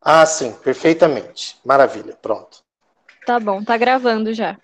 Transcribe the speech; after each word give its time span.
Ah, 0.00 0.24
sim, 0.24 0.52
perfeitamente. 0.52 1.58
Maravilha, 1.64 2.16
pronto. 2.20 2.58
Tá 3.26 3.40
bom, 3.40 3.64
tá 3.64 3.76
gravando 3.76 4.32
já. 4.32 4.56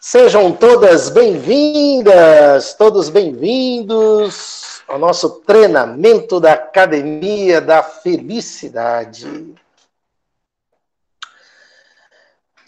Sejam 0.00 0.52
todas 0.52 1.08
bem-vindas, 1.08 2.74
todos 2.74 3.08
bem-vindos 3.08 4.80
ao 4.86 4.98
nosso 4.98 5.40
treinamento 5.40 6.38
da 6.38 6.52
Academia 6.52 7.60
da 7.60 7.82
Felicidade. 7.82 9.54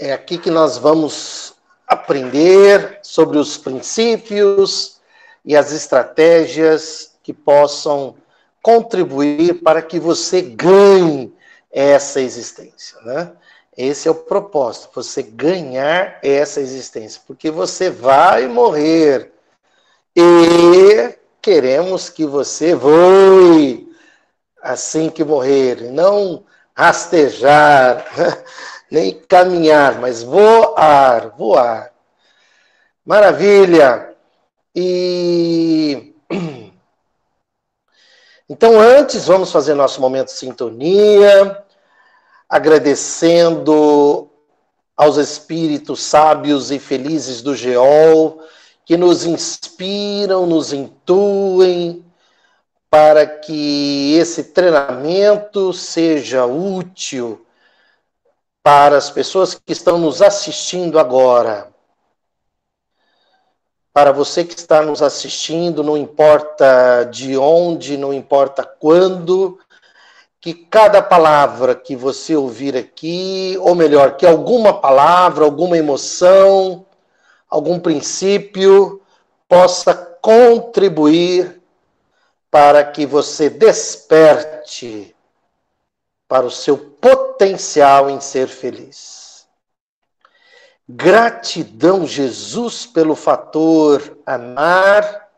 É 0.01 0.13
aqui 0.13 0.39
que 0.39 0.51
nós 0.51 0.77
vamos 0.77 1.55
aprender 1.87 2.99
sobre 3.03 3.39
os 3.39 3.57
princípios 3.57 5.01
e 5.45 5.57
as 5.57 5.71
estratégias 5.71 7.17
que 7.23 7.33
possam 7.33 8.17
contribuir 8.63 9.63
para 9.63 9.83
que 9.83 9.99
você 9.99 10.41
ganhe 10.43 11.33
essa 11.71 12.21
existência, 12.21 12.99
né? 13.03 13.33
Esse 13.77 14.09
é 14.09 14.11
o 14.11 14.15
propósito, 14.15 14.91
você 14.93 15.23
ganhar 15.23 16.19
essa 16.23 16.61
existência, 16.61 17.21
porque 17.27 17.49
você 17.51 17.89
vai 17.89 18.49
morrer 18.49 19.33
e 20.17 21.15
queremos 21.41 22.11
que 22.11 22.27
você 22.27 22.75
voe 22.75 23.89
assim 24.61 25.09
que 25.09 25.23
morrer, 25.23 25.93
não 25.93 26.45
rastejar, 26.75 28.05
nem 28.91 29.21
caminhar, 29.29 30.01
mas 30.01 30.23
voar, 30.23 31.29
voar. 31.37 31.93
Maravilha! 33.05 34.15
E 34.75 36.08
então, 38.49 38.81
antes, 38.81 39.27
vamos 39.27 39.53
fazer 39.53 39.75
nosso 39.75 40.01
momento 40.01 40.29
de 40.29 40.33
sintonia, 40.33 41.65
agradecendo 42.49 44.31
aos 44.97 45.17
espíritos 45.17 46.01
sábios 46.03 46.71
e 46.71 46.79
felizes 46.79 47.43
do 47.43 47.55
Geol, 47.55 48.43
que 48.85 48.97
nos 48.97 49.25
inspiram, 49.25 50.47
nos 50.47 50.73
intuem, 50.73 52.05
para 52.91 53.27
que 53.27 54.15
esse 54.17 54.45
treinamento 54.45 55.73
seja 55.75 56.47
útil 56.47 57.45
para 58.63 58.97
as 58.97 59.11
pessoas 59.11 59.55
que 59.55 59.73
estão 59.73 59.99
nos 59.99 60.23
assistindo 60.23 60.99
agora 60.99 61.69
para 63.93 64.13
você 64.13 64.45
que 64.45 64.55
está 64.55 64.83
nos 64.83 65.03
assistindo, 65.03 65.83
não 65.83 65.97
importa 65.97 67.05
de 67.05 67.37
onde, 67.37 67.97
não 67.97 68.13
importa 68.13 68.63
quando, 68.63 69.59
que 70.41 70.55
cada 70.55 71.03
palavra 71.03 71.75
que 71.75 71.97
você 71.97 72.37
ouvir 72.37 72.77
aqui, 72.77 73.57
ou 73.61 73.75
melhor, 73.75 74.17
que 74.17 74.27
alguma 74.27 74.81
palavra, 74.81 75.45
alguma 75.45 75.77
emoção, 75.77 76.87
algum 77.49 77.81
princípio 77.81 79.03
possa 79.49 79.95
contribuir 79.95 81.61
para 82.51 82.85
que 82.85 83.05
você 83.05 83.51
desperte 83.51 85.15
para 86.29 86.47
o 86.47 86.51
seu 86.51 86.77
potencial 86.77 88.11
em 88.11 88.21
ser 88.21 88.49
feliz. 88.49 89.28
Gratidão, 90.91 92.07
Jesus, 92.07 92.87
pelo 92.87 93.15
fator 93.15 94.19
amar. 94.25 95.29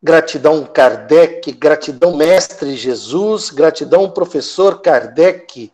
Gratidão, 0.00 0.64
Kardec. 0.64 1.50
Gratidão, 1.50 2.16
Mestre 2.16 2.76
Jesus. 2.76 3.50
Gratidão, 3.50 4.08
Professor 4.08 4.80
Kardec, 4.80 5.72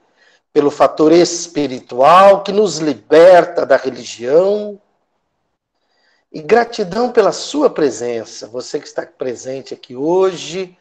pelo 0.51 0.71
fator 0.71 1.13
espiritual 1.13 2.43
que 2.43 2.53
nos 2.53 2.79
liberta 2.79 3.67
da 3.67 3.77
religião. 3.77 4.81
E 6.33 6.41
gratidão 6.41 7.12
pela 7.12 7.33
sua 7.33 7.69
presença, 7.69 8.47
você 8.47 8.78
que 8.78 8.87
está 8.87 9.05
presente 9.05 9.75
aqui 9.75 9.95
hoje. 9.95 10.77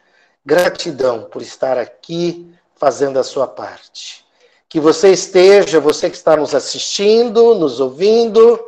Gratidão 0.46 1.24
por 1.24 1.42
estar 1.42 1.78
aqui 1.78 2.54
fazendo 2.76 3.20
a 3.20 3.24
sua 3.24 3.48
parte. 3.48 4.27
Que 4.70 4.80
você 4.80 5.12
esteja, 5.12 5.80
você 5.80 6.10
que 6.10 6.18
está 6.18 6.36
nos 6.36 6.54
assistindo, 6.54 7.56
nos 7.56 7.80
ouvindo, 7.80 8.60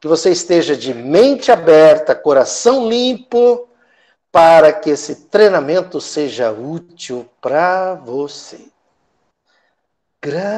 que 0.00 0.06
você 0.08 0.30
esteja 0.30 0.76
de 0.76 0.94
mente 0.94 1.50
aberta, 1.52 2.14
coração 2.14 2.88
limpo, 2.88 3.68
para 4.32 4.72
que 4.72 4.90
esse 4.90 5.26
treinamento 5.26 6.00
seja 6.00 6.52
útil 6.52 7.28
para 7.40 7.94
você. 7.94 8.70
Gratidão. 10.22 10.50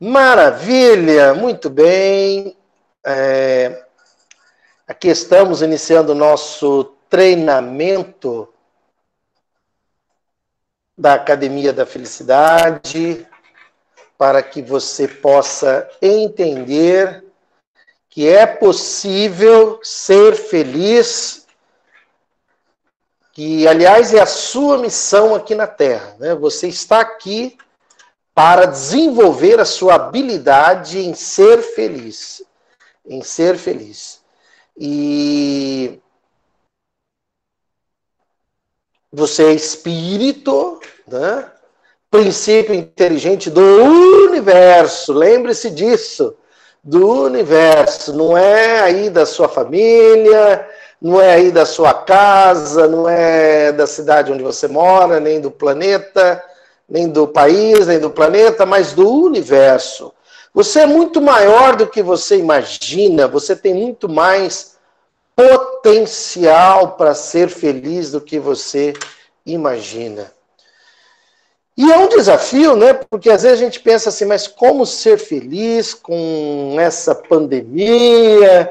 Maravilha, 0.00 1.34
muito 1.34 1.68
bem. 1.68 2.56
É, 3.04 3.84
Aqui 4.88 5.08
estamos 5.08 5.60
iniciando 5.60 6.12
o 6.12 6.14
nosso 6.14 6.94
treinamento 7.10 8.48
da 10.96 11.12
Academia 11.12 11.74
da 11.74 11.84
Felicidade, 11.84 13.26
para 14.16 14.42
que 14.42 14.62
você 14.62 15.06
possa 15.06 15.86
entender 16.00 17.22
que 18.08 18.26
é 18.26 18.46
possível 18.46 19.78
ser 19.82 20.34
feliz, 20.34 21.46
que, 23.34 23.68
aliás, 23.68 24.14
é 24.14 24.20
a 24.22 24.26
sua 24.26 24.78
missão 24.78 25.34
aqui 25.34 25.54
na 25.54 25.66
Terra. 25.66 26.16
Né? 26.18 26.34
Você 26.34 26.66
está 26.66 27.00
aqui 27.00 27.58
para 28.34 28.64
desenvolver 28.64 29.60
a 29.60 29.66
sua 29.66 29.96
habilidade 29.96 30.98
em 30.98 31.12
ser 31.12 31.60
feliz. 31.60 32.42
Em 33.04 33.22
ser 33.22 33.58
feliz. 33.58 34.17
E 34.78 36.00
você 39.12 39.44
é 39.44 39.52
espírito, 39.52 40.80
né? 41.06 41.50
princípio 42.10 42.74
inteligente 42.74 43.50
do 43.50 43.60
universo. 43.60 45.12
Lembre-se 45.12 45.70
disso, 45.70 46.36
do 46.82 47.24
universo. 47.24 48.16
Não 48.16 48.36
é 48.36 48.80
aí 48.80 49.10
da 49.10 49.26
sua 49.26 49.48
família, 49.48 50.66
não 51.00 51.20
é 51.20 51.32
aí 51.34 51.50
da 51.50 51.66
sua 51.66 51.92
casa, 51.92 52.88
não 52.88 53.08
é 53.08 53.72
da 53.72 53.86
cidade 53.86 54.32
onde 54.32 54.42
você 54.42 54.66
mora, 54.68 55.20
nem 55.20 55.40
do 55.40 55.50
planeta, 55.50 56.42
nem 56.88 57.08
do 57.08 57.26
país, 57.26 57.86
nem 57.86 57.98
do 57.98 58.10
planeta, 58.10 58.64
mas 58.64 58.92
do 58.92 59.08
universo. 59.08 60.12
Você 60.58 60.80
é 60.80 60.86
muito 60.86 61.20
maior 61.20 61.76
do 61.76 61.86
que 61.86 62.02
você 62.02 62.36
imagina, 62.36 63.28
você 63.28 63.54
tem 63.54 63.72
muito 63.72 64.08
mais 64.08 64.76
potencial 65.36 66.96
para 66.96 67.14
ser 67.14 67.48
feliz 67.48 68.10
do 68.10 68.20
que 68.20 68.40
você 68.40 68.92
imagina. 69.46 70.32
E 71.76 71.92
é 71.92 71.96
um 71.96 72.08
desafio, 72.08 72.74
né? 72.74 72.92
Porque 72.92 73.30
às 73.30 73.44
vezes 73.44 73.60
a 73.60 73.64
gente 73.64 73.78
pensa 73.78 74.08
assim, 74.08 74.24
mas 74.24 74.48
como 74.48 74.84
ser 74.84 75.16
feliz 75.16 75.94
com 75.94 76.74
essa 76.80 77.14
pandemia, 77.14 78.68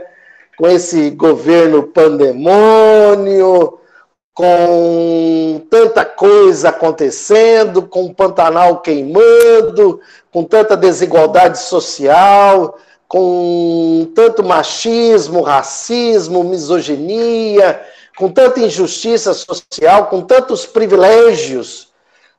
com 0.57 0.67
esse 0.67 1.09
governo 1.11 1.83
pandemônio, 1.83 3.79
com 4.37 5.65
tanta 5.67 6.05
coisa 6.05 6.69
acontecendo, 6.69 7.81
com 7.81 8.05
o 8.05 8.13
Pantanal 8.13 8.81
queimando, 8.81 9.99
com 10.31 10.43
tanta 10.43 10.77
desigualdade 10.77 11.57
social, 11.57 12.77
com 13.07 14.11
tanto 14.13 14.43
machismo, 14.43 15.41
racismo, 15.41 16.43
misoginia, 16.43 17.81
com 18.15 18.29
tanta 18.29 18.59
injustiça 18.59 19.33
social, 19.33 20.05
com 20.05 20.21
tantos 20.21 20.67
privilégios 20.67 21.87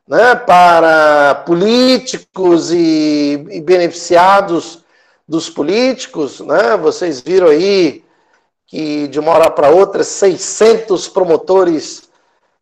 né, 0.06 0.37
para 0.37 1.43
políticos 1.47 2.71
e, 2.71 3.44
e 3.51 3.61
beneficiados 3.61 4.85
dos 5.27 5.51
políticos. 5.51 6.39
Né? 6.39 6.77
Vocês 6.77 7.21
viram 7.21 7.49
aí 7.49 8.05
que 8.69 9.09
de 9.09 9.19
uma 9.19 9.32
hora 9.32 9.50
para 9.50 9.70
outra 9.70 10.05
600 10.05 11.09
promotores 11.09 12.03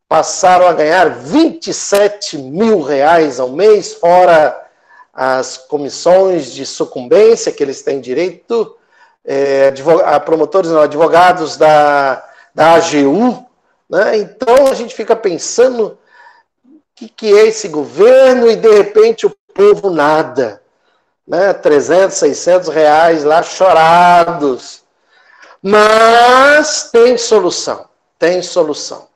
passaram 0.08 0.68
a 0.68 0.72
ganhar 0.72 1.10
27 1.10 2.38
mil 2.38 2.80
reais 2.80 3.40
ao 3.40 3.50
mês, 3.50 3.94
fora 3.94 4.64
as 5.12 5.58
comissões 5.58 6.52
de 6.52 6.64
sucumbência 6.64 7.50
que 7.50 7.60
eles 7.60 7.82
têm 7.82 8.00
direito, 8.00 8.76
é, 9.24 9.72
promotores, 10.24 10.70
não, 10.70 10.80
advogados 10.80 11.56
da, 11.56 12.24
da 12.54 12.74
AGU. 12.74 13.44
Né? 13.90 14.18
Então 14.18 14.68
a 14.68 14.74
gente 14.74 14.94
fica 14.94 15.16
pensando 15.16 15.98
o 16.64 16.78
que, 16.94 17.08
que 17.08 17.36
é 17.36 17.48
esse 17.48 17.66
governo 17.66 18.48
e 18.48 18.54
de 18.54 18.70
repente 18.70 19.26
o 19.26 19.36
povo 19.52 19.90
nada. 19.90 20.62
Né? 21.26 21.52
300, 21.52 22.16
600 22.16 22.68
reais 22.68 23.24
lá 23.24 23.42
chorados 23.42 24.85
Mas 25.62 26.90
tem 26.90 27.16
solução, 27.16 27.86
tem 28.18 28.42
solução. 28.42 29.08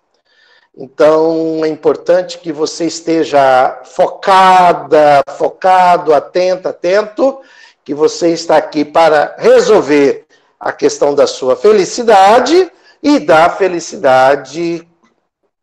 Então 0.76 1.60
é 1.64 1.69
importante 1.69 2.38
que 2.38 2.52
você 2.52 2.87
esteja 2.87 3.82
focada, 3.84 5.22
focado, 5.37 6.14
atento, 6.14 6.69
atento, 6.69 7.40
que 7.84 7.94
você 7.94 8.31
está 8.31 8.56
aqui 8.56 8.84
para 8.84 9.34
resolver 9.38 10.26
a 10.58 10.72
questão 10.72 11.14
da 11.14 11.26
sua 11.26 11.56
felicidade 11.56 12.70
e 13.02 13.19
da 13.19 13.48
felicidade 13.50 14.87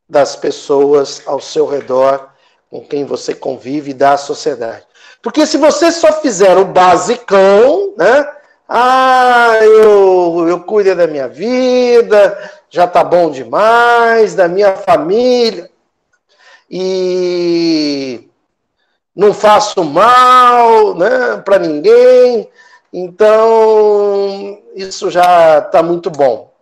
das 0.10 0.36
pessoas 0.36 1.22
ao 1.26 1.40
seu 1.40 1.66
redor, 1.68 2.30
com 2.70 2.82
quem 2.82 3.06
você 3.06 3.34
convive, 3.34 3.94
da 3.94 4.18
sociedade. 4.18 4.86
Porque 5.22 5.46
se 5.46 5.58
você 5.58 5.92
só 5.92 6.22
fizer 6.22 6.58
o 6.58 6.66
basicão, 6.66 7.94
né? 7.98 8.37
Ah, 8.70 9.60
eu, 9.62 10.46
eu 10.48 10.60
cuido 10.62 10.94
da 10.94 11.08
minha 11.08 11.28
vida, 11.28 12.52
já 12.70 12.86
tá 12.86 13.02
bom 13.04 13.32
demais, 13.32 14.36
da 14.36 14.48
minha 14.50 14.76
família, 14.76 15.70
e 16.70 18.30
não 19.16 19.34
faço 19.34 19.84
mal 19.86 20.94
né, 20.96 21.38
para 21.46 21.60
ninguém, 21.60 22.50
então 22.92 24.62
isso 24.76 25.10
já 25.10 25.60
está 25.60 25.82
muito 25.82 26.10
bom. 26.12 26.54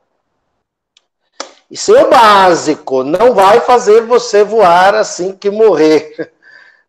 Isso 1.72 1.96
é 1.96 2.04
o 2.04 2.10
básico, 2.10 3.04
não 3.04 3.34
vai 3.34 3.60
fazer 3.62 4.02
você 4.02 4.44
voar 4.44 4.94
assim 4.94 5.32
que 5.36 5.50
morrer. 5.50 6.32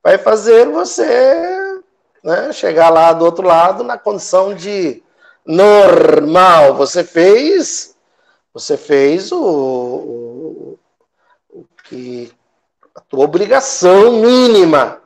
Vai 0.04 0.18
fazer 0.18 0.68
você 0.68 1.82
né, 2.22 2.52
chegar 2.52 2.90
lá 2.90 3.12
do 3.12 3.24
outro 3.24 3.44
lado 3.44 3.82
na 3.82 3.98
condição 3.98 4.54
de 4.54 5.02
normal. 5.46 6.74
Você 6.74 7.04
fez, 7.04 7.94
você 8.52 8.76
fez 8.76 9.30
o, 9.32 9.38
o, 9.38 10.78
o 11.50 11.64
que 11.84 12.32
a 12.94 13.00
tua 13.00 13.24
obrigação 13.24 14.12
mínima. 14.12 15.00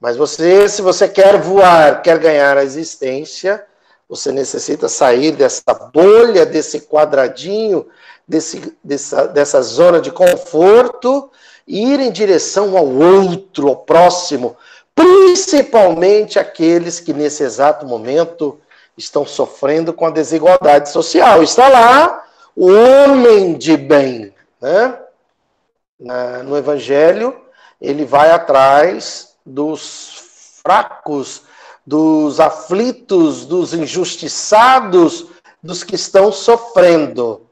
Mas 0.00 0.16
você, 0.16 0.68
se 0.68 0.80
você 0.80 1.08
quer 1.08 1.38
voar, 1.38 2.00
quer 2.02 2.18
ganhar 2.18 2.56
a 2.56 2.64
existência, 2.64 3.66
você 4.08 4.32
necessita 4.32 4.88
sair 4.88 5.32
dessa 5.32 5.74
bolha, 5.92 6.46
desse 6.46 6.80
quadradinho, 6.80 7.86
desse, 8.26 8.76
dessa, 8.82 9.26
dessa 9.28 9.62
zona 9.62 10.00
de 10.00 10.10
conforto 10.10 11.30
e 11.66 11.92
ir 11.92 12.00
em 12.00 12.10
direção 12.10 12.76
ao 12.76 12.86
outro, 12.86 13.68
ao 13.68 13.76
próximo, 13.76 14.56
principalmente 14.94 16.38
aqueles 16.38 16.98
que 16.98 17.12
nesse 17.12 17.42
exato 17.42 17.86
momento 17.86 18.58
estão 19.00 19.26
sofrendo 19.26 19.92
com 19.92 20.06
a 20.06 20.10
desigualdade 20.10 20.90
social. 20.90 21.42
Está 21.42 21.68
lá 21.68 22.24
o 22.54 22.70
homem 22.70 23.58
de 23.58 23.76
bem. 23.76 24.32
Né? 24.60 24.98
No 26.44 26.56
Evangelho, 26.56 27.36
ele 27.80 28.04
vai 28.04 28.30
atrás 28.30 29.34
dos 29.44 30.60
fracos, 30.62 31.42
dos 31.84 32.38
aflitos, 32.38 33.44
dos 33.46 33.74
injustiçados, 33.74 35.26
dos 35.62 35.82
que 35.82 35.94
estão 35.94 36.30
sofrendo. 36.30 37.46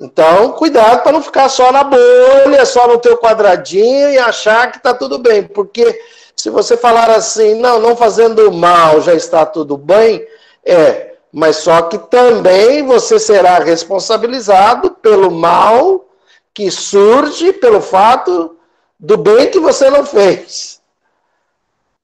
Então, 0.00 0.52
cuidado 0.52 1.02
para 1.02 1.12
não 1.12 1.22
ficar 1.22 1.48
só 1.48 1.72
na 1.72 1.82
bolha, 1.82 2.64
só 2.64 2.86
no 2.86 2.98
teu 2.98 3.18
quadradinho 3.18 4.10
e 4.10 4.18
achar 4.18 4.70
que 4.70 4.78
está 4.78 4.94
tudo 4.94 5.18
bem, 5.18 5.42
porque 5.42 6.00
se 6.36 6.50
você 6.50 6.76
falar 6.76 7.10
assim, 7.10 7.54
não, 7.54 7.80
não 7.80 7.96
fazendo 7.96 8.52
mal, 8.52 9.00
já 9.00 9.12
está 9.12 9.44
tudo 9.44 9.76
bem, 9.76 10.24
é, 10.70 11.16
mas 11.32 11.56
só 11.56 11.82
que 11.82 11.98
também 11.98 12.84
você 12.84 13.18
será 13.18 13.58
responsabilizado 13.58 14.90
pelo 14.92 15.30
mal 15.30 16.06
que 16.52 16.70
surge 16.70 17.52
pelo 17.52 17.80
fato 17.80 18.56
do 18.98 19.16
bem 19.16 19.50
que 19.50 19.60
você 19.60 19.88
não 19.88 20.04
fez. 20.04 20.80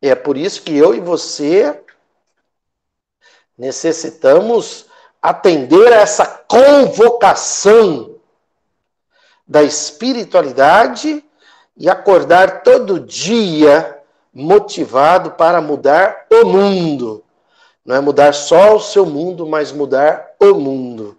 E 0.00 0.08
é 0.08 0.14
por 0.14 0.36
isso 0.36 0.62
que 0.62 0.76
eu 0.76 0.94
e 0.94 1.00
você 1.00 1.80
necessitamos 3.56 4.86
atender 5.20 5.92
a 5.92 5.96
essa 5.96 6.26
convocação 6.26 8.16
da 9.46 9.62
espiritualidade 9.62 11.24
e 11.76 11.88
acordar 11.88 12.62
todo 12.62 13.00
dia 13.00 13.98
motivado 14.32 15.32
para 15.32 15.60
mudar 15.60 16.26
o 16.30 16.46
mundo. 16.46 17.24
Não 17.84 17.94
é 17.94 18.00
mudar 18.00 18.32
só 18.32 18.76
o 18.76 18.80
seu 18.80 19.04
mundo, 19.04 19.46
mas 19.46 19.70
mudar 19.70 20.34
o 20.40 20.54
mundo. 20.54 21.18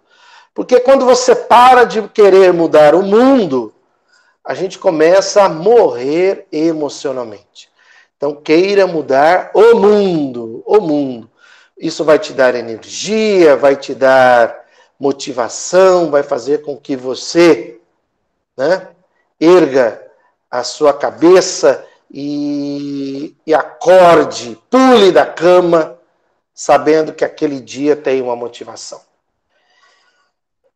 Porque 0.54 0.80
quando 0.80 1.06
você 1.06 1.36
para 1.36 1.84
de 1.84 2.02
querer 2.10 2.52
mudar 2.52 2.96
o 2.96 3.04
mundo, 3.04 3.74
a 4.44 4.54
gente 4.54 4.80
começa 4.80 5.44
a 5.44 5.50
morrer 5.50 6.48
emocionalmente. 6.52 7.70
Então, 8.18 8.34
queira 8.34 8.88
mudar 8.88 9.52
o 9.54 9.76
mundo, 9.76 10.64
o 10.66 10.80
mundo. 10.80 11.30
Isso 11.78 12.04
vai 12.04 12.18
te 12.18 12.32
dar 12.32 12.56
energia, 12.56 13.56
vai 13.56 13.76
te 13.76 13.94
dar 13.94 14.66
motivação, 15.00 16.10
vai 16.10 16.24
fazer 16.24 16.62
com 16.62 16.78
que 16.78 16.96
você 16.96 17.80
né, 18.56 18.88
erga 19.40 20.02
a 20.50 20.64
sua 20.64 20.94
cabeça 20.94 21.86
e, 22.10 23.36
e 23.46 23.54
acorde, 23.54 24.58
pule 24.70 25.12
da 25.12 25.26
cama 25.26 25.95
sabendo 26.56 27.14
que 27.14 27.26
aquele 27.26 27.60
dia 27.60 27.98
tem 27.98 28.22
uma 28.22 28.36
motivação. 28.36 29.02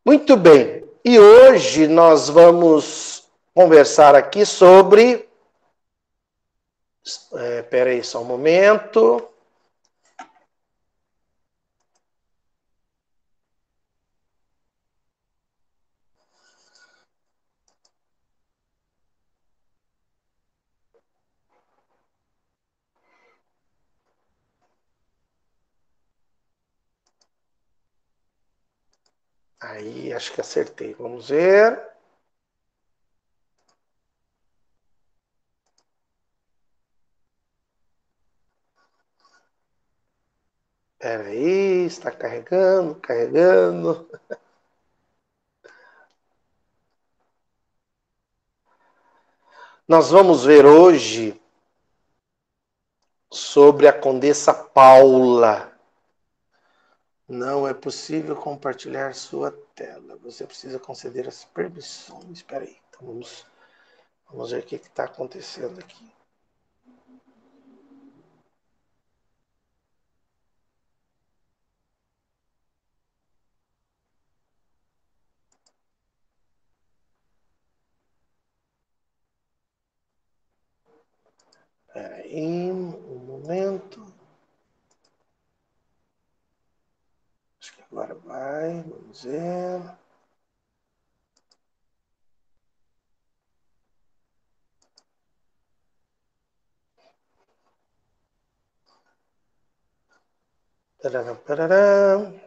Muito 0.04 0.36
bem, 0.36 0.84
e 1.02 1.18
hoje 1.18 1.88
nós 1.88 2.28
vamos 2.28 3.24
conversar 3.54 4.14
aqui 4.14 4.44
sobre. 4.44 5.26
É, 7.32 7.62
aí 7.88 8.04
só 8.04 8.20
um 8.20 8.24
momento. 8.24 9.26
Aí, 29.70 30.12
acho 30.12 30.32
que 30.32 30.40
acertei. 30.40 30.94
Vamos 30.94 31.28
ver. 31.30 31.80
Peraí, 40.98 41.86
está 41.86 42.10
carregando, 42.10 42.94
carregando. 42.96 44.08
Nós 49.86 50.10
vamos 50.10 50.44
ver 50.44 50.66
hoje 50.66 51.40
sobre 53.32 53.86
a 53.88 53.92
Condessa 53.92 54.52
Paula. 54.52 55.69
Não 57.30 57.64
é 57.64 57.72
possível 57.72 58.34
compartilhar 58.34 59.14
sua 59.14 59.52
tela. 59.76 60.16
Você 60.16 60.44
precisa 60.44 60.80
conceder 60.80 61.28
as 61.28 61.44
permissões. 61.44 62.38
Espera 62.38 62.64
aí. 62.64 62.76
Então 62.88 63.06
vamos, 63.06 63.46
vamos 64.28 64.50
ver 64.50 64.58
o 64.64 64.66
que 64.66 64.74
está 64.74 65.04
acontecendo 65.04 65.78
aqui. 65.78 66.12
Espera 81.86 82.16
aí, 82.16 82.72
um 82.72 83.18
momento. 83.24 84.04
Agora 87.90 88.14
vai, 88.30 88.82
vamos 88.82 89.24
ver. 89.24 89.82
Pararam, 101.02 101.36
pararam. 101.36 102.40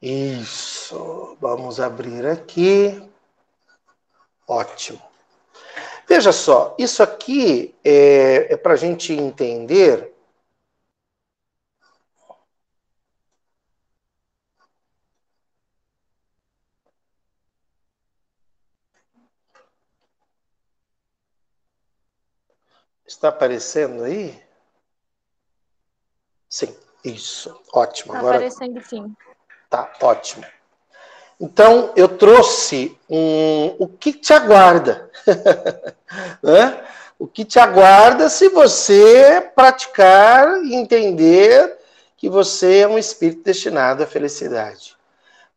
Isso, 0.00 1.36
vamos 1.40 1.80
abrir 1.80 2.26
aqui. 2.26 2.92
Ótimo. 4.46 5.13
Veja 6.14 6.30
só, 6.30 6.76
isso 6.78 7.02
aqui 7.02 7.74
é, 7.82 8.52
é 8.54 8.56
para 8.56 8.74
a 8.74 8.76
gente 8.76 9.12
entender. 9.12 10.14
Está 23.04 23.30
aparecendo 23.30 24.04
aí? 24.04 24.40
Sim, 26.48 26.76
isso. 27.04 27.60
Ótimo. 27.72 28.12
Está 28.12 28.18
Agora... 28.20 28.36
aparecendo 28.36 28.80
sim. 28.84 29.16
Tá, 29.68 29.92
ótimo. 30.00 30.46
Então, 31.40 31.92
eu 31.96 32.08
trouxe 32.08 32.96
um, 33.08 33.74
o 33.78 33.88
que 33.88 34.12
te 34.12 34.32
aguarda. 34.32 35.10
né? 36.42 36.84
O 37.18 37.26
que 37.26 37.44
te 37.44 37.58
aguarda 37.58 38.28
se 38.28 38.48
você 38.48 39.40
praticar 39.54 40.62
e 40.64 40.74
entender 40.74 41.78
que 42.16 42.28
você 42.28 42.78
é 42.78 42.88
um 42.88 42.98
espírito 42.98 43.44
destinado 43.44 44.02
à 44.02 44.06
felicidade. 44.06 44.96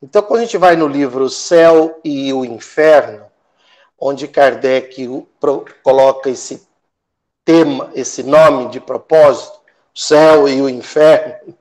Então, 0.01 0.21
quando 0.21 0.41
a 0.41 0.43
gente 0.43 0.57
vai 0.57 0.75
no 0.75 0.87
livro 0.87 1.25
O 1.25 1.29
Céu 1.29 1.99
e 2.03 2.31
o 2.33 2.45
Inferno, 2.45 3.25
onde 3.99 4.27
Kardec 4.27 5.07
coloca 5.81 6.29
esse 6.29 6.67
tema, 7.43 7.89
esse 7.95 8.23
nome 8.23 8.69
de 8.69 8.79
propósito, 8.79 9.59
o 9.95 9.99
céu 9.99 10.47
e 10.47 10.61
o 10.61 10.69
inferno, 10.69 11.55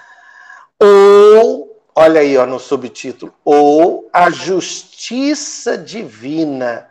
ou 0.80 1.73
Olha 1.94 2.20
aí, 2.20 2.36
ó, 2.36 2.44
no 2.44 2.58
subtítulo. 2.58 3.32
Ou 3.44 4.08
a 4.12 4.30
justiça 4.30 5.78
divina. 5.78 6.88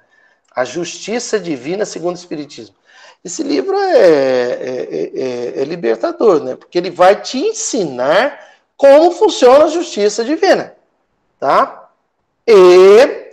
A 0.56 0.64
justiça 0.64 1.40
divina 1.40 1.86
segundo 1.86 2.16
o 2.16 2.20
Espiritismo. 2.20 2.76
Esse 3.24 3.42
livro 3.42 3.78
é, 3.78 3.98
é, 3.98 5.12
é, 5.16 5.62
é, 5.62 5.64
libertador, 5.64 6.44
né? 6.44 6.56
Porque 6.56 6.78
ele 6.78 6.92
vai 6.92 7.22
te 7.22 7.38
ensinar 7.38 8.38
como 8.76 9.12
funciona 9.12 9.66
a 9.66 9.70
justiça 9.70 10.26
divina. 10.26 10.76
Tá? 11.40 11.90
E 12.46 13.32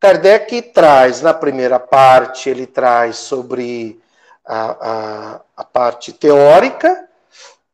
Kardec 0.00 0.62
traz, 0.72 1.20
na 1.20 1.34
primeira 1.34 1.78
parte, 1.78 2.48
ele 2.48 2.66
traz 2.66 3.16
sobre 3.16 4.00
a, 4.44 4.70
a, 4.70 5.40
a 5.56 5.64
parte 5.64 6.12
teórica, 6.12 7.05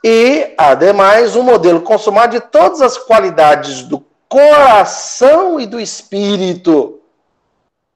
E, 0.04 0.52
ademais, 0.58 1.34
um 1.34 1.42
modelo 1.42 1.80
consumado 1.80 2.38
de 2.38 2.40
todas 2.48 2.82
as 2.82 2.98
qualidades 2.98 3.80
do 3.80 4.04
coração 4.34 5.60
e 5.60 5.66
do 5.66 5.80
espírito. 5.80 7.00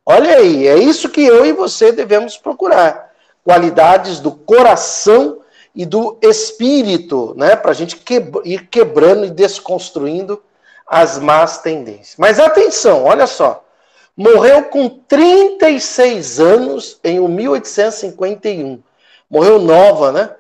Olha 0.07 0.37
aí, 0.37 0.69
é 0.69 0.79
isso 0.79 1.09
que 1.09 1.21
eu 1.21 1.45
e 1.45 1.53
você 1.53 1.91
devemos 1.91 2.37
procurar. 2.37 3.11
Qualidades 3.43 4.21
do 4.21 4.31
coração 4.31 5.41
e 5.75 5.85
do 5.85 6.17
espírito, 6.23 7.35
né? 7.37 7.57
Para 7.57 7.73
a 7.73 7.75
gente 7.75 8.01
ir 8.45 8.69
quebrando 8.69 9.25
e 9.27 9.31
desconstruindo 9.31 10.41
as 10.87 11.19
más 11.19 11.59
tendências. 11.59 12.15
Mas 12.17 12.39
atenção, 12.39 13.03
olha 13.03 13.27
só. 13.27 13.65
Morreu 14.17 14.63
com 14.65 14.89
36 14.89 16.39
anos 16.39 17.01
em 17.03 17.19
1851. 17.19 18.81
Morreu 19.29 19.59
nova, 19.59 20.13
né? 20.13 20.31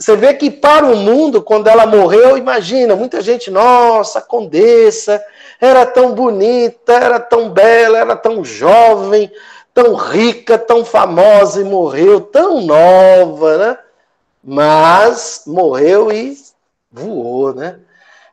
Você 0.00 0.16
vê 0.16 0.32
que 0.32 0.50
para 0.50 0.86
o 0.86 0.96
mundo, 0.96 1.42
quando 1.42 1.68
ela 1.68 1.84
morreu, 1.84 2.38
imagina, 2.38 2.96
muita 2.96 3.20
gente, 3.20 3.50
nossa, 3.50 4.18
condessa, 4.18 5.22
era 5.60 5.84
tão 5.84 6.14
bonita, 6.14 6.94
era 6.94 7.20
tão 7.20 7.50
bela, 7.50 7.98
era 7.98 8.16
tão 8.16 8.42
jovem, 8.42 9.30
tão 9.74 9.94
rica, 9.94 10.56
tão 10.56 10.86
famosa 10.86 11.60
e 11.60 11.64
morreu 11.64 12.22
tão 12.22 12.62
nova, 12.62 13.58
né? 13.58 13.78
Mas 14.42 15.42
morreu 15.46 16.10
e 16.10 16.34
voou, 16.90 17.52
né? 17.52 17.78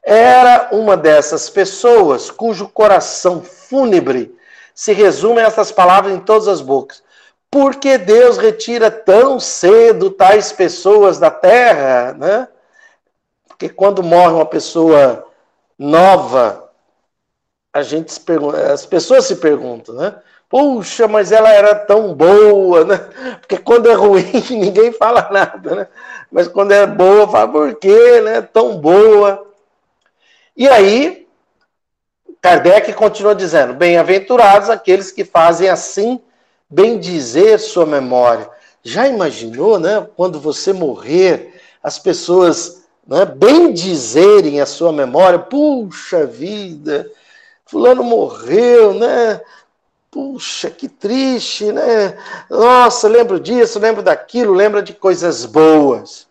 Era 0.02 0.70
uma 0.72 0.96
dessas 0.96 1.50
pessoas 1.50 2.32
cujo 2.32 2.70
coração 2.70 3.42
fúnebre 3.42 4.34
se 4.74 4.94
resume 4.94 5.42
a 5.42 5.48
essas 5.48 5.70
palavras 5.70 6.14
em 6.14 6.20
todas 6.22 6.48
as 6.48 6.62
bocas. 6.62 7.04
Por 7.50 7.75
que 7.75 7.98
Deus 7.98 8.38
retira 8.38 8.92
tão 8.92 9.39
cedo 9.39 10.12
tais 10.12 10.51
pessoas 10.51 11.18
da 11.18 11.32
terra, 11.32 12.13
né? 12.13 12.48
Porque 13.48 13.70
quando 13.70 14.04
morre 14.04 14.34
uma 14.34 14.46
pessoa 14.46 15.25
nova, 15.80 16.72
a 17.74 17.82
gente 17.82 18.12
se 18.12 18.20
pergunta, 18.20 18.74
as 18.74 18.86
pessoas 18.86 19.25
se 19.25 19.38
perguntam, 19.38 19.96
né? 19.96 20.16
Puxa, 20.50 21.08
mas 21.08 21.32
ela 21.32 21.50
era 21.50 21.75
tão 21.75 22.13
boa, 22.13 22.86
né? 22.86 22.98
Porque 23.42 23.58
quando 23.58 23.89
é 23.89 23.94
ruim, 23.94 24.32
ninguém 24.50 24.92
fala 24.92 25.30
nada, 25.32 25.75
né? 25.75 25.88
Mas 26.32 26.48
quando 26.48 26.72
é 26.72 26.86
boa, 26.86 27.27
fala 27.27 27.51
por 27.51 27.75
quê, 27.75 28.22
né? 28.22 28.42
Tão 28.42 28.77
boa. 28.77 29.46
E 30.56 30.68
aí, 30.68 31.27
Kardec 32.42 32.94
continua 32.94 33.36
dizendo: 33.36 33.74
Bem-aventurados 33.74 34.70
aqueles 34.70 35.12
que 35.12 35.25
fazem 35.25 35.70
assim, 35.70 36.22
bem 36.70 37.00
dizer 37.00 37.60
sua 37.60 37.86
memória. 37.86 38.50
Já 38.84 39.08
imaginou, 39.08 39.80
né? 39.80 40.08
Quando 40.16 40.40
você 40.40 40.74
morrer, 40.74 41.62
as 41.82 41.98
pessoas 42.00 42.84
né, 43.08 43.26
bem 43.26 43.74
dizerem 43.74 44.60
a 44.60 44.66
sua 44.66 44.92
memória, 44.92 45.40
puxa 45.40 46.26
vida, 46.26 47.10
fulano 47.66 48.04
morreu, 48.04 48.94
né? 48.94 49.42
Puxa, 50.12 50.70
que 50.70 50.88
triste, 50.88 51.72
né? 51.72 52.18
Nossa, 52.50 53.08
lembro 53.08 53.40
disso, 53.40 53.80
lembro 53.80 54.02
daquilo, 54.02 54.54
lembra 54.54 54.82
de 54.82 54.94
coisas 54.94 55.46
boas. 55.46 56.28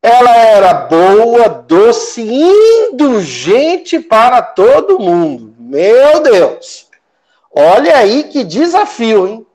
Ela 0.00 0.36
era 0.36 0.74
boa, 0.74 1.48
doce, 1.48 2.22
indulgente 2.22 4.00
para 4.00 4.42
todo 4.42 4.98
mundo. 4.98 5.54
Meu 5.58 6.20
Deus! 6.22 6.91
Olha 7.54 7.96
aí 7.98 8.24
que 8.24 8.44
desafio, 8.44 9.28
hein? 9.28 9.46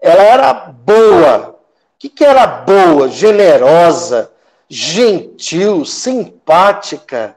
ela 0.00 0.22
era 0.22 0.52
boa. 0.54 1.50
O 1.50 1.54
que, 1.98 2.08
que 2.08 2.24
era 2.24 2.46
boa? 2.46 3.08
Generosa, 3.08 4.30
gentil, 4.68 5.84
simpática, 5.84 7.36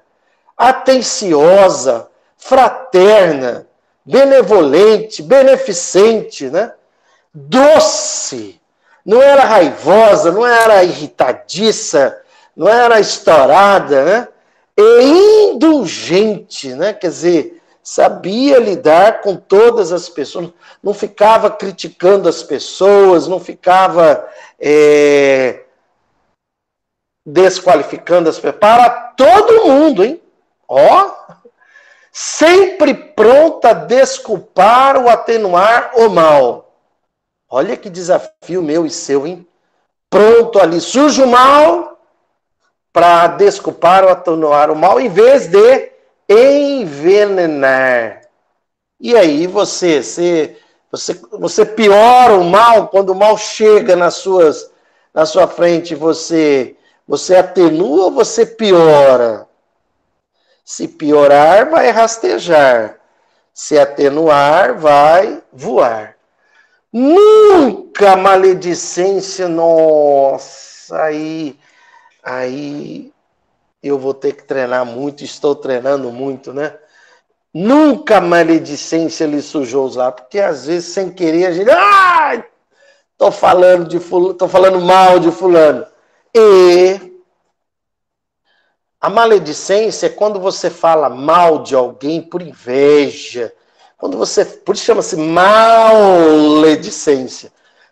atenciosa, 0.56 2.08
fraterna, 2.38 3.68
benevolente, 4.06 5.22
beneficente, 5.22 6.50
né? 6.50 6.72
Doce. 7.34 8.62
Não 9.06 9.22
era 9.22 9.44
raivosa, 9.44 10.32
não 10.32 10.48
era 10.48 10.84
irritadiça, 10.84 12.18
não 12.56 12.70
era 12.70 13.02
estourada, 13.02 14.06
né? 14.06 14.28
E 14.78 15.52
indulgente, 15.52 16.74
né? 16.74 16.94
Quer 16.94 17.10
dizer, 17.10 17.62
sabia 17.84 18.58
lidar 18.60 19.22
com 19.22 19.36
todas 19.36 19.92
as 19.92 20.08
pessoas, 20.08 20.52
não 20.82 20.94
ficava 20.94 21.52
criticando 21.52 22.30
as 22.30 22.42
pessoas, 22.42 23.28
não 23.28 23.42
ficava 23.42 24.26
é, 24.58 25.66
desqualificando 27.26 28.30
as 28.30 28.38
pessoas. 28.38 28.60
Para 28.60 28.90
todo 28.90 29.66
mundo, 29.66 30.04
hein? 30.04 30.22
Ó, 30.68 31.12
sempre 32.10 32.94
pronta 32.94 33.72
a 33.72 33.74
desculpar 33.74 34.96
ou 34.96 35.10
atenuar 35.10 35.92
o 35.96 36.10
mal. 36.10 36.74
Olha 37.50 37.76
que 37.76 37.90
desafio 37.90 38.64
meu 38.64 38.86
e 38.86 38.90
seu, 38.90 39.28
hein? 39.28 39.46
Pronto 40.10 40.60
ali, 40.60 40.80
surge 40.80 41.22
o 41.22 41.28
mal 41.28 42.00
para 42.94 43.28
desculpar 43.28 44.04
ou 44.04 44.10
atenuar 44.10 44.72
o 44.72 44.76
mal, 44.76 45.00
em 45.00 45.10
vez 45.10 45.48
de 45.48 45.93
envenenar. 46.34 48.22
E 49.00 49.16
aí 49.16 49.48
você, 49.48 50.02
você, 50.02 50.58
você, 50.92 51.20
você 51.32 51.66
piora 51.66 52.36
o 52.36 52.44
mal 52.44 52.88
quando 52.88 53.10
o 53.12 53.16
mal 53.16 53.38
chega 53.38 53.96
nas 53.96 54.16
suas, 54.16 54.72
na 55.14 55.26
sua 55.26 55.48
frente, 55.48 55.94
você, 55.96 56.76
você 57.08 57.36
atenua 57.36 58.06
ou 58.06 58.12
você 58.12 58.46
piora? 58.46 59.48
Se 60.66 60.88
piorar, 60.88 61.70
vai 61.70 61.90
rastejar. 61.90 63.00
Se 63.54 63.78
atenuar, 63.78 64.76
vai 64.80 65.44
voar. 65.52 66.16
Nunca 66.92 68.16
maledicência, 68.16 69.48
nossa, 69.48 71.04
aí, 71.04 71.60
aí 72.24 73.13
eu 73.84 74.00
vou 74.00 74.14
ter 74.14 74.34
que 74.34 74.44
treinar 74.44 74.86
muito, 74.86 75.24
estou 75.24 75.56
treinando 75.56 76.12
muito, 76.12 76.54
né? 76.54 76.78
Nunca 77.54 78.22
maledicência 78.22 79.28
lhe 79.28 79.42
sujou 79.42 79.86
os 79.86 79.96
lábios, 79.96 80.22
porque 80.22 80.40
às 80.40 80.66
vezes 80.66 80.94
sem 80.94 81.12
querer 81.12 81.46
a 81.46 81.52
gente, 81.52 81.70
ah, 81.70 82.44
tô 83.18 83.32
falando 83.32 83.88
de 83.88 84.00
fulano, 84.00 84.34
tô 84.34 84.48
falando 84.48 84.82
mal 84.82 85.20
de 85.20 85.30
fulano. 85.32 85.86
E 86.34 87.14
a 89.00 89.10
maledicência 89.10 90.08
é 90.08 90.10
quando 90.10 90.40
você 90.40 90.70
fala 90.70 91.10
mal 91.10 91.62
de 91.62 91.76
alguém 91.76 92.22
por 92.22 92.42
inveja. 92.42 93.54
Quando 93.98 94.18
você, 94.18 94.46
por 94.46 94.76
isso 94.76 94.86
chama-se 94.86 95.16
maledicência. 95.18 96.74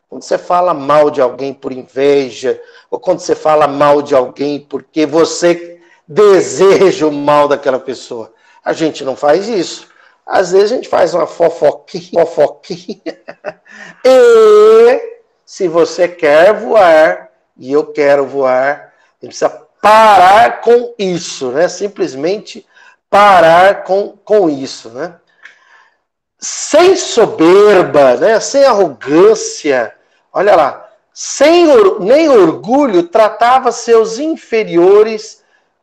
Quando 0.10 0.24
você 0.24 0.38
fala 0.38 0.74
mal 0.74 1.12
de 1.12 1.22
alguém 1.22 1.54
por 1.54 1.72
inveja, 1.72 2.62
ou 2.90 3.00
quando 3.00 3.20
você 3.20 3.36
fala 3.36 3.68
mal 3.68 4.02
de 4.02 4.14
alguém 4.14 4.60
porque 4.60 5.06
você 5.06 5.71
deseja 6.12 7.08
o 7.08 7.12
mal 7.12 7.48
daquela 7.48 7.80
pessoa. 7.80 8.34
A 8.64 8.74
gente 8.74 9.06
não 9.06 9.16
faz 9.16 9.48
isso. 9.48 9.88
Às 10.26 10.52
vezes 10.52 10.74
a 10.74 10.76
gente 10.76 10.90
faz 10.90 11.14
uma 11.14 11.26
fofoquinha, 11.26 12.26
fofoquinha. 12.26 13.18
e 14.04 15.22
se 15.46 15.70
você 15.70 16.10
quer 16.10 16.54
voar, 16.54 17.30
e 17.58 17.72
eu 17.72 17.86
quero 17.86 18.26
voar, 18.26 18.94
a 19.22 19.26
gente 19.26 19.38
precisa 19.38 19.50
parar 19.82 20.60
com 20.60 20.94
isso, 21.00 21.50
né? 21.52 21.70
Simplesmente 21.70 22.68
parar 23.10 23.84
com, 23.84 24.18
com 24.26 24.50
isso, 24.50 24.90
né? 24.90 25.16
Sem 26.38 26.98
soberba, 26.98 28.18
né? 28.18 28.40
Sem 28.42 28.66
arrogância. 28.66 29.96
Olha 30.34 30.56
lá, 30.56 30.90
sem 31.14 31.68
nem 32.02 32.28
orgulho, 32.28 33.04
tratava 33.04 33.72
seus 33.72 34.20
inferiores 34.20 35.41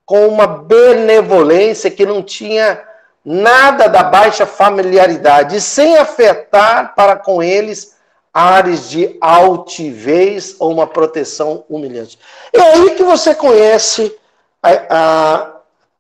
com 0.09 0.27
uma 0.27 0.47
benevolência 0.47 1.91
que 1.91 2.07
não 2.07 2.23
tinha 2.23 2.83
nada 3.23 3.89
da 3.89 4.03
baixa 4.03 4.47
familiaridade, 4.47 5.61
sem 5.61 5.99
afetar 5.99 6.95
para 6.95 7.15
com 7.15 7.43
eles 7.43 7.95
ares 8.33 8.89
de 8.89 9.19
altivez 9.21 10.57
ou 10.59 10.73
uma 10.73 10.87
proteção 10.87 11.63
humilhante. 11.69 12.19
É 12.55 12.59
aí 12.59 12.95
que 12.95 13.03
você 13.03 13.35
conhece 13.35 14.17
a, 14.63 14.71
a, 14.89 15.51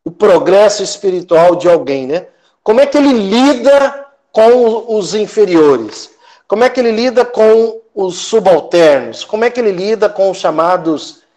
o 0.03 0.11
progresso 0.11 0.83
espiritual 0.83 1.55
de 1.55 1.69
alguém, 1.69 2.07
né? 2.07 2.29
Como 2.63 2.81
é 2.81 2.87
que 2.87 2.97
ele 2.97 3.13
lida 3.13 4.07
com 4.33 4.97
os 4.97 5.15
inferiores? 5.15 6.11
Como 6.47 6.65
é 6.65 6.71
que 6.71 6.81
ele 6.81 6.93
lida 6.93 7.27
com 7.27 7.83
os 7.95 8.17
subalternos? 8.17 9.23
Como 9.23 9.45
é 9.45 9.51
que 9.51 9.61
ele 9.61 9.73
lida 9.73 10.09
com 10.09 10.31
os 10.31 10.39
chamados 10.39 11.28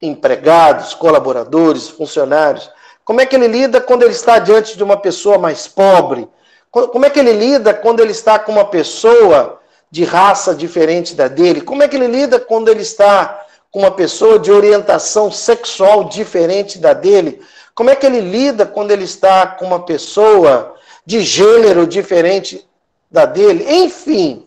empregados, 0.00 0.94
colaboradores, 0.94 1.88
funcionários? 1.88 2.70
Como 3.04 3.20
é 3.20 3.26
que 3.26 3.36
ele 3.36 3.46
lida 3.46 3.80
quando 3.80 4.02
ele 4.02 4.12
está 4.12 4.38
diante 4.38 4.76
de 4.76 4.82
uma 4.82 4.96
pessoa 4.96 5.38
mais 5.38 5.68
pobre? 5.68 6.28
Como 6.70 7.06
é 7.06 7.10
que 7.10 7.18
ele 7.18 7.32
lida 7.32 7.72
quando 7.72 8.00
ele 8.00 8.12
está 8.12 8.38
com 8.38 8.52
uma 8.52 8.66
pessoa 8.66 9.60
de 9.90 10.04
raça 10.04 10.54
diferente 10.54 11.14
da 11.14 11.28
dele? 11.28 11.60
Como 11.60 11.82
é 11.82 11.88
que 11.88 11.96
ele 11.96 12.06
lida 12.06 12.38
quando 12.38 12.68
ele 12.68 12.82
está 12.82 13.46
com 13.70 13.78
uma 13.78 13.90
pessoa 13.90 14.38
de 14.38 14.50
orientação 14.50 15.30
sexual 15.30 16.04
diferente 16.04 16.78
da 16.78 16.92
dele? 16.92 17.40
Como 17.74 17.90
é 17.90 17.94
que 17.94 18.06
ele 18.06 18.20
lida 18.20 18.66
quando 18.66 18.90
ele 18.90 19.04
está 19.04 19.46
com 19.46 19.66
uma 19.66 19.84
pessoa 19.84 20.74
de 21.04 21.20
gênero 21.20 21.86
diferente 21.86 22.66
da 23.10 23.24
dele? 23.24 23.64
Enfim, 23.68 24.46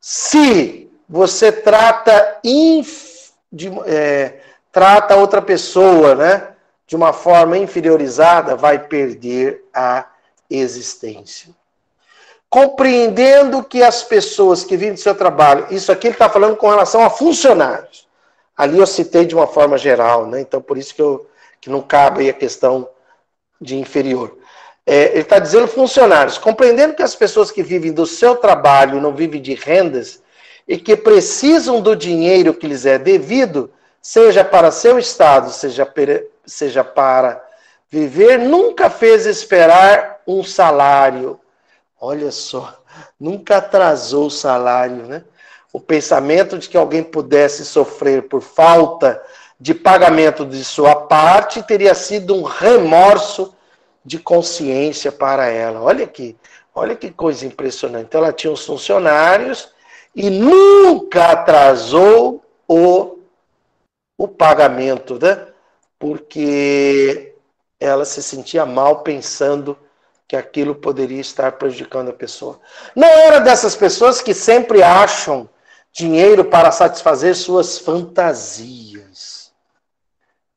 se 0.00 0.90
você 1.08 1.52
trata 1.52 2.38
inf, 2.42 3.30
de, 3.52 3.70
é, 3.86 4.39
trata 4.72 5.16
outra 5.16 5.42
pessoa, 5.42 6.14
né, 6.14 6.48
de 6.86 6.96
uma 6.96 7.12
forma 7.12 7.56
inferiorizada, 7.56 8.56
vai 8.56 8.78
perder 8.78 9.64
a 9.72 10.06
existência. 10.48 11.54
Compreendendo 12.48 13.62
que 13.62 13.82
as 13.82 14.02
pessoas 14.02 14.64
que 14.64 14.76
vivem 14.76 14.94
do 14.94 15.00
seu 15.00 15.14
trabalho, 15.14 15.66
isso 15.70 15.92
aqui 15.92 16.08
ele 16.08 16.14
está 16.14 16.28
falando 16.28 16.56
com 16.56 16.68
relação 16.68 17.04
a 17.04 17.08
funcionários. 17.08 18.08
Ali 18.56 18.78
eu 18.78 18.86
citei 18.86 19.24
de 19.24 19.34
uma 19.34 19.46
forma 19.46 19.78
geral, 19.78 20.26
né? 20.26 20.40
Então 20.40 20.60
por 20.60 20.76
isso 20.76 20.94
que, 20.94 21.00
eu, 21.00 21.28
que 21.60 21.70
não 21.70 21.80
cabe 21.80 22.28
a 22.28 22.32
questão 22.32 22.88
de 23.60 23.76
inferior. 23.78 24.36
É, 24.84 25.12
ele 25.12 25.20
está 25.20 25.38
dizendo 25.38 25.68
funcionários, 25.68 26.38
compreendendo 26.38 26.94
que 26.94 27.02
as 27.02 27.14
pessoas 27.14 27.52
que 27.52 27.62
vivem 27.62 27.92
do 27.92 28.04
seu 28.04 28.34
trabalho 28.34 29.00
não 29.00 29.14
vivem 29.14 29.40
de 29.40 29.54
rendas 29.54 30.20
e 30.66 30.76
que 30.76 30.96
precisam 30.96 31.80
do 31.80 31.94
dinheiro 31.94 32.54
que 32.54 32.66
lhes 32.66 32.84
é 32.84 32.98
devido, 32.98 33.70
seja 34.00 34.44
para 34.44 34.70
seu 34.70 34.98
estado, 34.98 35.50
seja, 35.50 35.92
seja 36.46 36.84
para 36.84 37.44
viver, 37.90 38.38
nunca 38.38 38.88
fez 38.88 39.26
esperar 39.26 40.20
um 40.26 40.42
salário. 40.42 41.40
Olha 42.00 42.30
só, 42.30 42.78
nunca 43.18 43.58
atrasou 43.58 44.26
o 44.26 44.30
salário, 44.30 45.06
né? 45.06 45.24
O 45.72 45.80
pensamento 45.80 46.58
de 46.58 46.68
que 46.68 46.76
alguém 46.76 47.02
pudesse 47.02 47.64
sofrer 47.64 48.28
por 48.28 48.40
falta 48.40 49.22
de 49.58 49.74
pagamento 49.74 50.44
de 50.44 50.64
sua 50.64 50.96
parte 50.96 51.62
teria 51.62 51.94
sido 51.94 52.34
um 52.34 52.42
remorso 52.42 53.54
de 54.04 54.18
consciência 54.18 55.12
para 55.12 55.46
ela. 55.48 55.80
Olha 55.82 56.04
aqui, 56.04 56.36
olha 56.74 56.96
que 56.96 57.10
coisa 57.10 57.46
impressionante. 57.46 58.06
Então, 58.06 58.22
ela 58.22 58.32
tinha 58.32 58.52
os 58.52 58.64
funcionários 58.64 59.68
e 60.14 60.30
nunca 60.30 61.32
atrasou 61.32 62.42
o 62.66 63.19
o 64.20 64.28
pagamento, 64.28 65.18
né? 65.18 65.46
Porque 65.98 67.34
ela 67.80 68.04
se 68.04 68.22
sentia 68.22 68.66
mal 68.66 69.02
pensando 69.02 69.78
que 70.28 70.36
aquilo 70.36 70.74
poderia 70.74 71.22
estar 71.22 71.52
prejudicando 71.52 72.10
a 72.10 72.12
pessoa. 72.12 72.60
Não 72.94 73.08
era 73.08 73.38
dessas 73.40 73.74
pessoas 73.74 74.20
que 74.20 74.34
sempre 74.34 74.82
acham 74.82 75.48
dinheiro 75.90 76.44
para 76.44 76.70
satisfazer 76.70 77.34
suas 77.34 77.78
fantasias. 77.78 79.52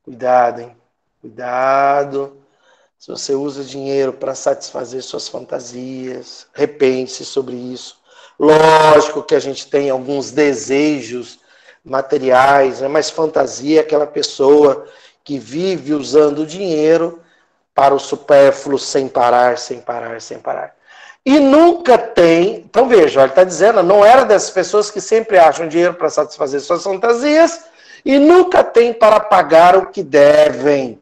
Cuidado, 0.04 0.60
hein? 0.60 0.76
Cuidado. 1.22 2.36
Se 3.00 3.08
você 3.08 3.34
usa 3.34 3.64
dinheiro 3.64 4.12
para 4.12 4.36
satisfazer 4.36 5.02
suas 5.02 5.30
fantasias, 5.30 6.48
repense 6.54 7.24
sobre 7.24 7.56
isso. 7.56 7.98
Lógico 8.38 9.24
que 9.24 9.36
a 9.36 9.40
gente 9.40 9.68
tem 9.68 9.90
alguns 9.90 10.32
desejos 10.32 11.40
materiais, 11.84 12.82
né? 12.82 12.88
mas 12.88 13.10
fantasia 13.10 13.80
é 13.80 13.82
aquela 13.82 14.08
pessoa 14.08 14.86
que 15.24 15.38
vive 15.38 15.94
usando 15.94 16.40
o 16.40 16.46
dinheiro 16.46 17.20
para 17.74 17.94
o 17.94 18.00
supérfluo 18.00 18.78
sem 18.78 19.08
parar, 19.08 19.58
sem 19.58 19.80
parar, 19.80 20.22
sem 20.22 20.38
parar. 20.38 20.76
E 21.26 21.40
nunca 21.40 21.98
tem. 21.98 22.56
Então 22.56 22.88
veja, 22.88 23.22
ele 23.22 23.30
está 23.30 23.44
dizendo, 23.44 23.82
não 23.82 24.06
era 24.06 24.24
dessas 24.24 24.50
pessoas 24.50 24.92
que 24.92 25.02
sempre 25.02 25.38
acham 25.38 25.68
dinheiro 25.68 25.94
para 25.94 26.10
satisfazer 26.10 26.62
suas 26.62 26.84
fantasias 26.84 27.66
e 28.06 28.20
nunca 28.20 28.64
tem 28.64 28.94
para 28.94 29.20
pagar 29.20 29.76
o 29.76 29.88
que 29.88 30.04
devem. 30.04 31.02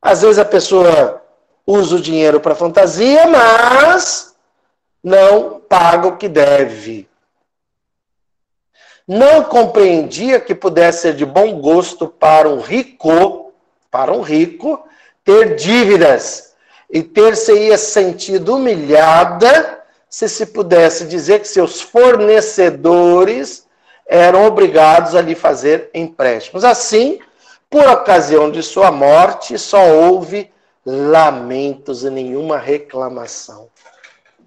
Às 0.00 0.22
vezes 0.22 0.38
a 0.38 0.44
pessoa 0.44 1.22
usa 1.66 1.96
o 1.96 2.00
dinheiro 2.00 2.40
para 2.40 2.54
fantasia, 2.54 3.26
mas 3.26 4.34
não 5.02 5.60
paga 5.68 6.08
o 6.08 6.16
que 6.16 6.28
deve. 6.28 7.08
Não 9.06 9.44
compreendia 9.44 10.40
que 10.40 10.54
pudesse 10.54 11.02
ser 11.02 11.14
de 11.14 11.24
bom 11.24 11.60
gosto 11.60 12.08
para 12.08 12.48
um 12.48 12.60
rico, 12.60 13.52
para 13.90 14.12
um 14.12 14.20
rico, 14.20 14.84
ter 15.24 15.54
dívidas 15.54 16.54
e 16.90 17.02
ter-se-ia 17.02 17.78
sentido 17.78 18.56
humilhada 18.56 19.82
se 20.08 20.28
se 20.28 20.46
pudesse 20.46 21.04
dizer 21.06 21.40
que 21.40 21.48
seus 21.48 21.80
fornecedores 21.80 23.66
eram 24.06 24.44
obrigados 24.46 25.14
a 25.14 25.20
lhe 25.20 25.34
fazer 25.34 25.90
empréstimos. 25.92 26.64
Assim, 26.64 27.18
por 27.68 27.86
ocasião 27.88 28.50
de 28.50 28.62
sua 28.62 28.90
morte, 28.90 29.58
só 29.58 29.84
houve 29.88 30.50
lamentos 30.84 32.04
e 32.04 32.10
nenhuma 32.10 32.58
reclamação. 32.58 33.68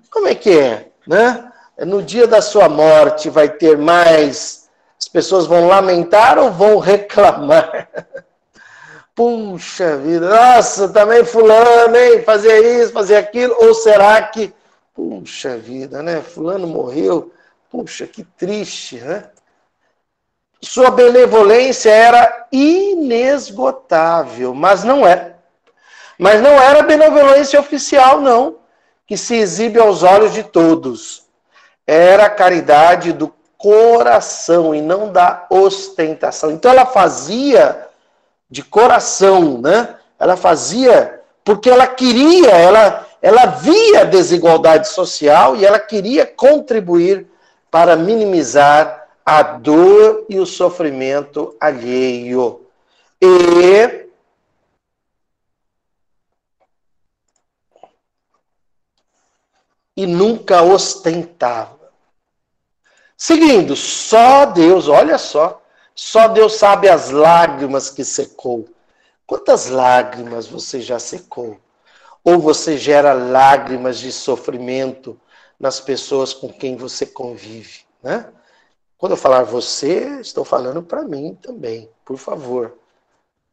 Como 0.10 0.28
é 0.28 0.36
que 0.36 0.58
é, 0.58 0.88
né? 1.06 1.49
No 1.86 2.04
dia 2.04 2.28
da 2.28 2.42
sua 2.42 2.68
morte 2.68 3.30
vai 3.30 3.50
ter 3.50 3.78
mais 3.78 4.60
as 5.00 5.08
pessoas 5.08 5.48
vão 5.48 5.68
lamentar 5.68 6.38
ou 6.38 6.52
vão 6.52 6.78
reclamar? 6.78 7.88
Puxa 9.16 9.98
vida, 9.98 10.30
nossa, 10.30 10.90
também 10.90 11.26
fulano, 11.26 11.96
hein? 11.96 12.22
Fazia 12.24 12.60
isso, 12.60 12.94
fazia 12.94 13.20
aquilo, 13.20 13.56
ou 13.60 13.74
será 13.74 14.22
que 14.24 14.54
puxa 14.94 15.58
vida, 15.58 16.02
né? 16.02 16.22
Fulano 16.22 16.66
morreu. 16.66 17.34
Puxa, 17.70 18.08
que 18.08 18.24
triste, 18.24 18.96
né? 18.98 19.26
Sua 20.62 20.90
benevolência 20.90 21.90
era 21.90 22.48
inesgotável, 22.52 24.54
mas 24.54 24.86
não 24.86 25.06
é. 25.06 25.36
Mas 26.18 26.42
não 26.42 26.52
era 26.52 26.82
benevolência 26.82 27.60
oficial, 27.60 28.22
não 28.22 28.58
que 29.06 29.18
se 29.18 29.36
exibe 29.36 29.80
aos 29.80 30.04
olhos 30.04 30.34
de 30.34 30.44
todos. 30.44 31.29
Era 31.92 32.26
a 32.26 32.30
caridade 32.30 33.12
do 33.12 33.34
coração 33.58 34.76
e 34.76 34.80
não 34.80 35.12
da 35.12 35.48
ostentação. 35.50 36.52
Então 36.52 36.70
ela 36.70 36.86
fazia 36.86 37.88
de 38.48 38.62
coração, 38.62 39.60
né? 39.60 39.96
Ela 40.20 40.38
fazia 40.38 41.20
porque 41.44 41.68
ela 41.68 41.88
queria, 41.88 42.52
ela, 42.52 43.08
ela 43.20 43.48
via 43.48 44.02
a 44.02 44.04
desigualdade 44.04 44.88
social 44.88 45.56
e 45.56 45.66
ela 45.66 45.80
queria 45.80 46.28
contribuir 46.28 47.26
para 47.72 47.96
minimizar 47.96 49.08
a 49.26 49.42
dor 49.42 50.28
e 50.30 50.40
o 50.40 50.46
sofrimento 50.46 51.56
alheio. 51.60 52.68
E 53.20 54.06
e 59.98 60.06
nunca 60.06 60.62
ostentava. 60.62 61.79
Seguindo, 63.22 63.76
só 63.76 64.46
Deus, 64.46 64.88
olha 64.88 65.18
só, 65.18 65.62
só 65.94 66.30
Deus 66.30 66.54
sabe 66.56 66.88
as 66.88 67.10
lágrimas 67.10 67.90
que 67.90 68.06
secou. 68.06 68.66
Quantas 69.28 69.68
lágrimas 69.68 70.48
você 70.48 70.80
já 70.80 70.98
secou? 71.00 71.60
Ou 72.24 72.40
você 72.40 72.78
gera 72.78 73.12
lágrimas 73.12 74.00
de 74.00 74.10
sofrimento 74.14 75.20
nas 75.60 75.82
pessoas 75.82 76.34
com 76.34 76.48
quem 76.48 76.78
você 76.78 77.06
convive, 77.06 77.82
né? 78.02 78.32
Quando 78.98 79.12
eu 79.12 79.18
falar 79.18 79.44
você, 79.44 80.22
estou 80.22 80.46
falando 80.46 80.82
para 80.82 81.04
mim 81.04 81.38
também, 81.42 81.92
por 82.06 82.18
favor. 82.18 82.78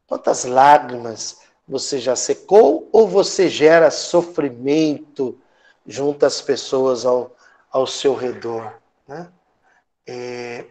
Quantas 0.06 0.44
lágrimas 0.44 1.40
você 1.66 1.98
já 1.98 2.14
secou 2.14 2.88
ou 2.92 3.08
você 3.08 3.48
gera 3.48 3.90
sofrimento 3.90 5.36
junta 5.84 6.28
as 6.28 6.40
pessoas 6.40 7.04
ao, 7.04 7.34
ao 7.68 7.84
seu 7.84 8.14
redor. 8.14 8.72
Né? 9.08 9.28
É... 10.06 10.64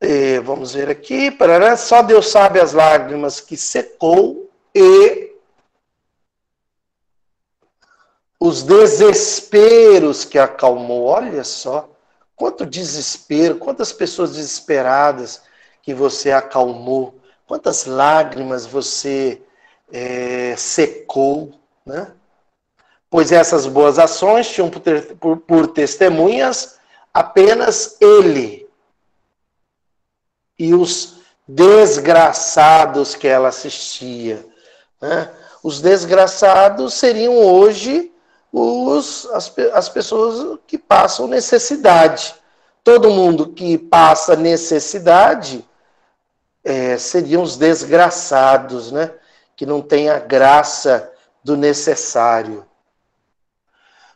É, 0.00 0.40
vamos 0.40 0.74
ver 0.74 0.88
aqui. 0.90 1.30
Parará, 1.30 1.76
só 1.76 2.02
Deus 2.02 2.28
sabe 2.28 2.60
as 2.60 2.72
lágrimas 2.72 3.40
que 3.40 3.56
secou 3.56 4.50
e 4.74 5.34
os 8.38 8.62
desesperos 8.62 10.24
que 10.24 10.38
acalmou. 10.38 11.06
Olha 11.06 11.42
só, 11.42 11.90
quanto 12.36 12.66
desespero, 12.66 13.56
quantas 13.56 13.92
pessoas 13.92 14.34
desesperadas 14.34 15.42
que 15.82 15.94
você 15.94 16.30
acalmou, 16.30 17.18
quantas 17.46 17.86
lágrimas 17.86 18.66
você 18.66 19.42
é, 19.92 20.54
secou, 20.56 21.58
né? 21.84 22.12
Pois 23.08 23.30
essas 23.30 23.66
boas 23.66 23.98
ações 23.98 24.48
tinham 24.48 24.68
por, 24.68 24.82
por, 25.20 25.36
por 25.38 25.66
testemunhas 25.68 26.76
apenas 27.14 27.96
ele 28.00 28.68
e 30.58 30.74
os 30.74 31.16
desgraçados 31.46 33.14
que 33.14 33.28
ela 33.28 33.48
assistia. 33.48 34.44
Né? 35.00 35.30
Os 35.62 35.80
desgraçados 35.80 36.94
seriam 36.94 37.36
hoje 37.36 38.12
os, 38.52 39.26
as, 39.26 39.52
as 39.72 39.88
pessoas 39.88 40.58
que 40.66 40.76
passam 40.76 41.26
necessidade. 41.26 42.34
Todo 42.82 43.10
mundo 43.10 43.48
que 43.48 43.78
passa 43.78 44.34
necessidade 44.36 45.64
é, 46.64 46.98
seriam 46.98 47.42
os 47.42 47.56
desgraçados, 47.56 48.90
né? 48.90 49.12
Que 49.56 49.66
não 49.66 49.80
têm 49.80 50.10
a 50.10 50.18
graça 50.18 51.10
do 51.42 51.56
necessário. 51.56 52.66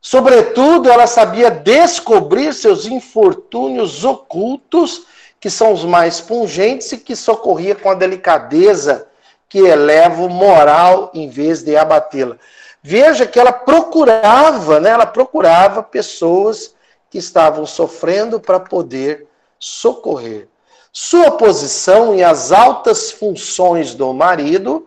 Sobretudo, 0.02 0.90
ela 0.90 1.06
sabia 1.06 1.50
descobrir 1.50 2.54
seus 2.54 2.86
infortúnios 2.86 4.04
ocultos, 4.04 5.06
que 5.38 5.50
são 5.50 5.72
os 5.72 5.84
mais 5.84 6.20
pungentes, 6.20 6.92
e 6.92 6.98
que 6.98 7.16
socorria 7.16 7.74
com 7.74 7.90
a 7.90 7.94
delicadeza 7.94 9.06
que 9.48 9.58
eleva 9.58 10.22
o 10.22 10.28
moral 10.28 11.10
em 11.12 11.28
vez 11.28 11.62
de 11.62 11.76
abatê-la. 11.76 12.36
Veja 12.82 13.26
que 13.26 13.38
ela 13.38 13.52
procurava, 13.52 14.80
né? 14.80 14.90
Ela 14.90 15.06
procurava 15.06 15.82
pessoas 15.82 16.74
que 17.10 17.18
estavam 17.18 17.66
sofrendo 17.66 18.40
para 18.40 18.60
poder 18.60 19.26
socorrer. 19.58 20.48
Sua 20.92 21.32
posição 21.32 22.14
e 22.14 22.22
as 22.22 22.52
altas 22.52 23.10
funções 23.10 23.94
do 23.94 24.12
marido 24.14 24.86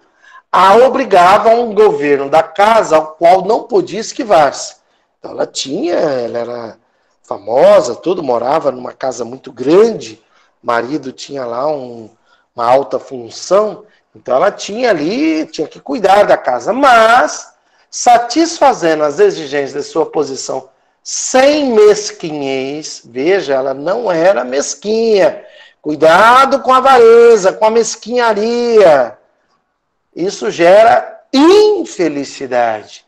a 0.54 0.76
obrigavam 0.76 1.68
um 1.68 1.74
governo 1.74 2.30
da 2.30 2.44
casa 2.44 2.98
ao 2.98 3.08
qual 3.16 3.44
não 3.44 3.64
podia 3.64 4.00
esquivar-se. 4.00 4.76
Então, 5.18 5.32
ela 5.32 5.48
tinha, 5.48 5.96
ela 5.96 6.38
era 6.38 6.78
famosa, 7.24 7.96
tudo, 7.96 8.22
morava 8.22 8.72
numa 8.72 8.94
casa 8.94 9.26
muito 9.26 9.52
grande, 9.52 10.22
marido 10.62 11.12
tinha 11.12 11.44
lá 11.44 11.68
um, 11.68 12.08
uma 12.56 12.70
alta 12.70 13.00
função, 13.00 13.84
então 14.16 14.36
ela 14.36 14.52
tinha 14.52 14.92
ali, 14.92 15.48
tinha 15.48 15.68
que 15.68 15.80
cuidar 15.80 16.24
da 16.26 16.38
casa, 16.38 16.72
mas 16.72 17.52
satisfazendo 17.90 19.04
as 19.04 19.20
exigências 19.20 19.74
de 19.74 19.90
sua 19.90 20.06
posição 20.06 20.70
sem 21.02 21.74
mesquinhez, 21.74 23.02
veja, 23.04 23.56
ela 23.56 23.74
não 23.74 24.12
era 24.12 24.44
mesquinha, 24.44 25.44
Cuidado 25.84 26.62
com 26.62 26.72
a 26.72 26.78
avareza, 26.78 27.52
com 27.52 27.66
a 27.66 27.70
mesquinharia. 27.70 29.18
Isso 30.16 30.52
gera 30.52 31.24
infelicidade. 31.34 33.06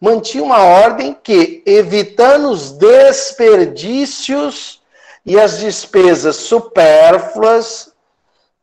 Mantinha 0.00 0.44
uma 0.44 0.62
ordem 0.62 1.16
que, 1.22 1.62
evitando 1.64 2.50
os 2.50 2.72
desperdícios 2.72 4.82
e 5.24 5.38
as 5.38 5.58
despesas 5.58 6.36
supérfluas, 6.36 7.92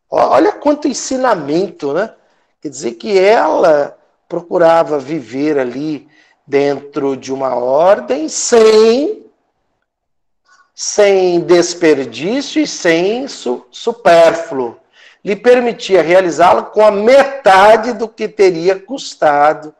olha 0.09 0.51
quanto 0.51 0.87
ensinamento, 0.87 1.93
né? 1.93 2.13
Quer 2.61 2.69
dizer 2.69 2.91
que 2.93 3.17
ela 3.17 3.97
procurava 4.29 4.99
viver 4.99 5.57
ali 5.57 6.07
dentro 6.45 7.17
de 7.17 7.33
uma 7.33 7.55
ordem 7.55 8.29
sem 8.29 9.19
sem 10.73 11.41
desperdício 11.41 12.61
e 12.61 12.67
sem 12.67 13.27
su 13.27 13.65
supérfluo. 13.69 14.77
Lhe 15.23 15.35
permitia 15.35 16.01
realizá-la 16.01 16.63
com 16.63 16.83
a 16.83 16.91
metade 16.91 17.93
do 17.93 18.07
que 18.07 18.27
teria 18.27 18.79
custado. 18.79 19.73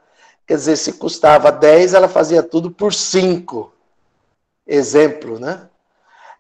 Quer 0.46 0.56
dizer, 0.56 0.76
se 0.76 0.94
custava 0.94 1.52
10, 1.52 1.94
ela 1.94 2.08
fazia 2.08 2.44
tudo 2.44 2.70
por 2.70 2.94
5. 2.94 3.74
Exemplo, 4.68 5.40
né? 5.40 5.62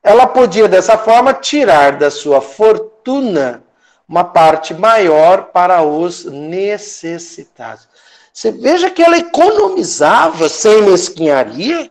Ela 0.03 0.27
podia, 0.27 0.67
dessa 0.67 0.97
forma, 0.97 1.33
tirar 1.33 1.97
da 1.97 2.11
sua 2.11 2.41
fortuna 2.41 3.63
uma 4.07 4.23
parte 4.23 4.73
maior 4.73 5.45
para 5.45 5.81
os 5.83 6.25
necessitados. 6.25 7.87
Você 8.33 8.51
veja 8.51 8.89
que 8.89 9.01
ela 9.01 9.17
economizava 9.17 10.49
sem 10.49 10.81
mesquinharia, 10.83 11.89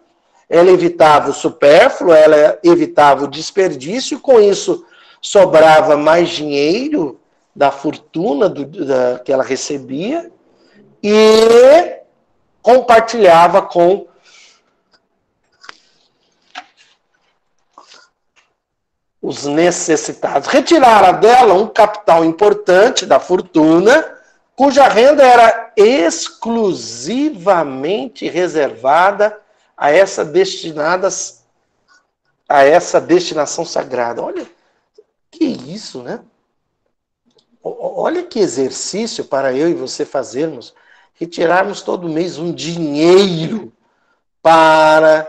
ela 0.49 0.71
evitava 0.71 1.31
o 1.31 1.35
supérfluo, 1.35 2.13
ela 2.13 2.59
evitava 2.63 3.25
o 3.25 3.29
desperdício, 3.29 4.17
e 4.17 4.21
com 4.21 4.41
isso 4.41 4.85
sobrava 5.21 5.97
mais 5.97 6.31
dinheiro 6.31 7.21
da 7.55 7.71
fortuna 7.71 8.49
do, 8.49 8.65
da, 8.65 9.19
que 9.19 9.31
ela 9.33 9.45
recebia 9.45 10.33
e 11.03 12.01
compartilhava 12.63 13.61
com 13.63 14.07
os 19.21 19.45
necessitados. 19.45 20.49
Retirara 20.49 21.13
dela 21.13 21.53
um 21.55 21.67
capital 21.67 22.25
importante 22.25 23.05
da 23.05 23.19
fortuna, 23.21 24.17
cuja 24.57 24.89
renda 24.89 25.23
era 25.23 25.73
exclusivamente 25.77 28.27
reservada 28.29 29.39
a 29.77 29.91
essa 29.91 30.25
destinadas 30.25 31.45
a 32.49 32.65
essa 32.65 32.99
destinação 33.01 33.65
sagrada. 33.65 34.23
Olha, 34.23 34.45
que 35.31 35.45
isso, 35.45 36.03
né? 36.03 36.21
Olha 37.63 38.23
que 38.23 38.39
exercício 38.39 39.25
para 39.25 39.53
eu 39.53 39.69
e 39.69 39.75
você 39.75 40.05
fazermos, 40.05 40.75
retirarmos 41.15 41.83
todo 41.83 42.09
mês 42.09 42.39
um 42.39 42.53
dinheiro 42.53 43.73
para 44.43 45.29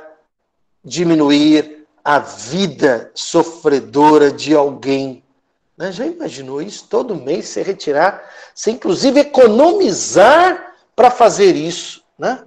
diminuir 0.83 1.85
a 2.03 2.19
vida 2.19 3.11
sofredora 3.13 4.31
de 4.31 4.55
alguém. 4.55 5.23
Né? 5.77 5.91
Já 5.91 6.05
imaginou 6.05 6.61
isso? 6.61 6.87
Todo 6.87 7.15
mês 7.15 7.49
você 7.49 7.61
retirar, 7.61 8.23
você 8.55 8.71
inclusive 8.71 9.19
economizar 9.19 10.75
para 10.95 11.11
fazer 11.11 11.55
isso, 11.55 12.03
né? 12.17 12.43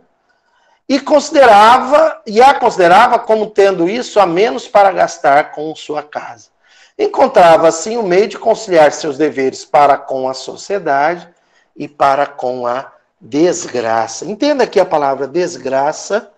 E 0.86 1.00
considerava, 1.00 2.22
e 2.26 2.42
a 2.42 2.54
considerava 2.54 3.18
como 3.18 3.50
tendo 3.50 3.88
isso 3.88 4.20
a 4.20 4.26
menos 4.26 4.68
para 4.68 4.92
gastar 4.92 5.52
com 5.52 5.74
sua 5.74 6.02
casa. 6.02 6.53
Encontrava 6.98 7.68
assim 7.68 7.96
o 7.96 8.02
meio 8.02 8.28
de 8.28 8.38
conciliar 8.38 8.92
seus 8.92 9.18
deveres 9.18 9.64
para 9.64 9.96
com 9.96 10.28
a 10.28 10.34
sociedade 10.34 11.28
e 11.76 11.88
para 11.88 12.26
com 12.26 12.66
a 12.66 12.92
desgraça. 13.20 14.24
Entenda 14.24 14.64
aqui 14.64 14.78
a 14.78 14.86
palavra 14.86 15.26
desgraça, 15.26 16.30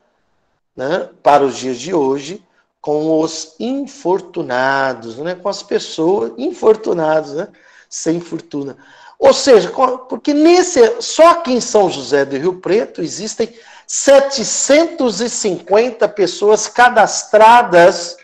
né, 0.75 1.11
para 1.23 1.45
os 1.45 1.57
dias 1.57 1.79
de 1.79 1.93
hoje, 1.93 2.43
com 2.81 3.21
os 3.21 3.55
infortunados, 3.59 5.19
né, 5.19 5.35
com 5.35 5.49
as 5.49 5.63
pessoas 5.63 6.33
infortunadas, 6.39 7.33
né, 7.33 7.49
sem 7.89 8.21
fortuna. 8.21 8.77
Ou 9.19 9.35
seja, 9.35 9.73
porque 10.09 10.33
nesse 10.33 11.01
só 11.01 11.31
aqui 11.31 11.53
em 11.53 11.61
São 11.61 11.91
José 11.91 12.25
do 12.25 12.37
Rio 12.37 12.61
Preto 12.61 13.03
existem 13.03 13.53
750 13.87 16.09
pessoas 16.09 16.69
cadastradas 16.69 18.17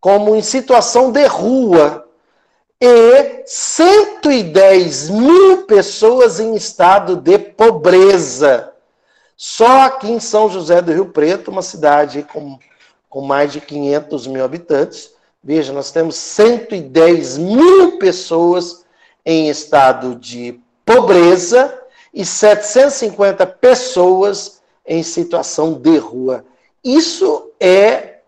como 0.00 0.34
em 0.34 0.42
situação 0.42 1.12
de 1.12 1.26
rua 1.26 2.06
e 2.80 3.42
110 3.44 5.10
mil 5.10 5.66
pessoas 5.66 6.40
em 6.40 6.54
estado 6.54 7.16
de 7.16 7.38
pobreza. 7.38 8.72
Só 9.36 9.82
aqui 9.82 10.10
em 10.10 10.20
São 10.20 10.48
José 10.48 10.80
do 10.80 10.92
Rio 10.92 11.06
Preto, 11.06 11.50
uma 11.50 11.62
cidade 11.62 12.22
com, 12.32 12.58
com 13.08 13.20
mais 13.20 13.52
de 13.52 13.60
500 13.60 14.26
mil 14.26 14.44
habitantes. 14.44 15.12
Veja, 15.44 15.72
nós 15.72 15.90
temos 15.90 16.16
110 16.16 17.38
mil 17.38 17.98
pessoas 17.98 18.84
em 19.24 19.48
estado 19.50 20.14
de 20.14 20.58
pobreza 20.84 21.78
e 22.12 22.24
750 22.24 23.46
pessoas 23.46 24.60
em 24.86 25.02
situação 25.02 25.74
de 25.74 25.98
rua. 25.98 26.44
Isso 26.82 27.50
é 27.60 28.19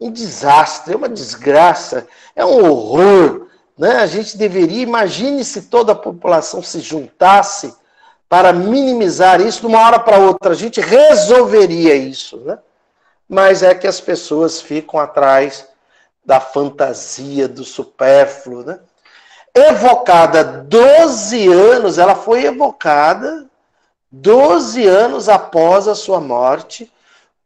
um 0.00 0.10
desastre, 0.10 0.94
é 0.94 0.96
uma 0.96 1.08
desgraça, 1.08 2.06
é 2.34 2.44
um 2.44 2.64
horror. 2.64 3.48
Né? 3.76 3.96
A 3.96 4.06
gente 4.06 4.36
deveria, 4.36 4.82
imagine 4.82 5.44
se 5.44 5.62
toda 5.62 5.92
a 5.92 5.96
população 5.96 6.62
se 6.62 6.80
juntasse 6.80 7.74
para 8.28 8.52
minimizar 8.52 9.40
isso 9.40 9.60
de 9.60 9.66
uma 9.66 9.84
hora 9.84 9.98
para 9.98 10.18
outra. 10.18 10.52
A 10.52 10.56
gente 10.56 10.80
resolveria 10.80 11.94
isso. 11.94 12.38
Né? 12.38 12.58
Mas 13.28 13.62
é 13.62 13.74
que 13.74 13.86
as 13.86 14.00
pessoas 14.00 14.60
ficam 14.60 14.98
atrás 14.98 15.68
da 16.24 16.40
fantasia, 16.40 17.46
do 17.46 17.64
supérfluo. 17.64 18.64
Né? 18.64 18.78
Evocada 19.54 20.44
12 20.44 21.48
anos, 21.48 21.98
ela 21.98 22.14
foi 22.14 22.44
evocada 22.44 23.46
12 24.10 24.86
anos 24.86 25.28
após 25.28 25.86
a 25.86 25.94
sua 25.94 26.20
morte 26.20 26.90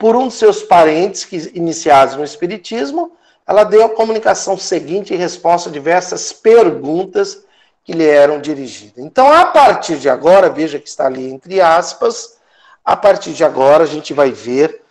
por 0.05 0.17
um 0.17 0.29
de 0.29 0.35
seus 0.35 0.63
parentes 0.63 1.25
que 1.25 1.51
iniciados 1.55 2.15
no 2.15 2.23
Espiritismo, 2.23 3.13
ela 3.47 3.65
deu 3.65 3.87
a 3.87 3.89
comunicação 3.89 4.55
seguinte 4.59 5.15
em 5.15 5.17
resposta 5.17 5.71
a 5.71 5.73
diversas 5.73 6.31
perguntas 6.31 7.43
que 7.83 7.95
lhe 7.95 8.07
eram 8.07 8.39
dirigidas. 8.39 9.03
Então, 9.03 9.33
a 9.33 9.47
partir 9.47 9.97
de 9.97 10.11
agora, 10.11 10.51
veja 10.51 10.79
que 10.79 10.87
está 10.87 11.07
ali 11.07 11.33
entre 11.33 11.59
aspas, 11.59 12.37
a 12.85 12.95
partir 12.95 13.33
de 13.33 13.43
agora 13.45 13.85
a 13.85 13.87
gente 13.87 14.13
vai 14.13 14.31
ver, 14.31 14.83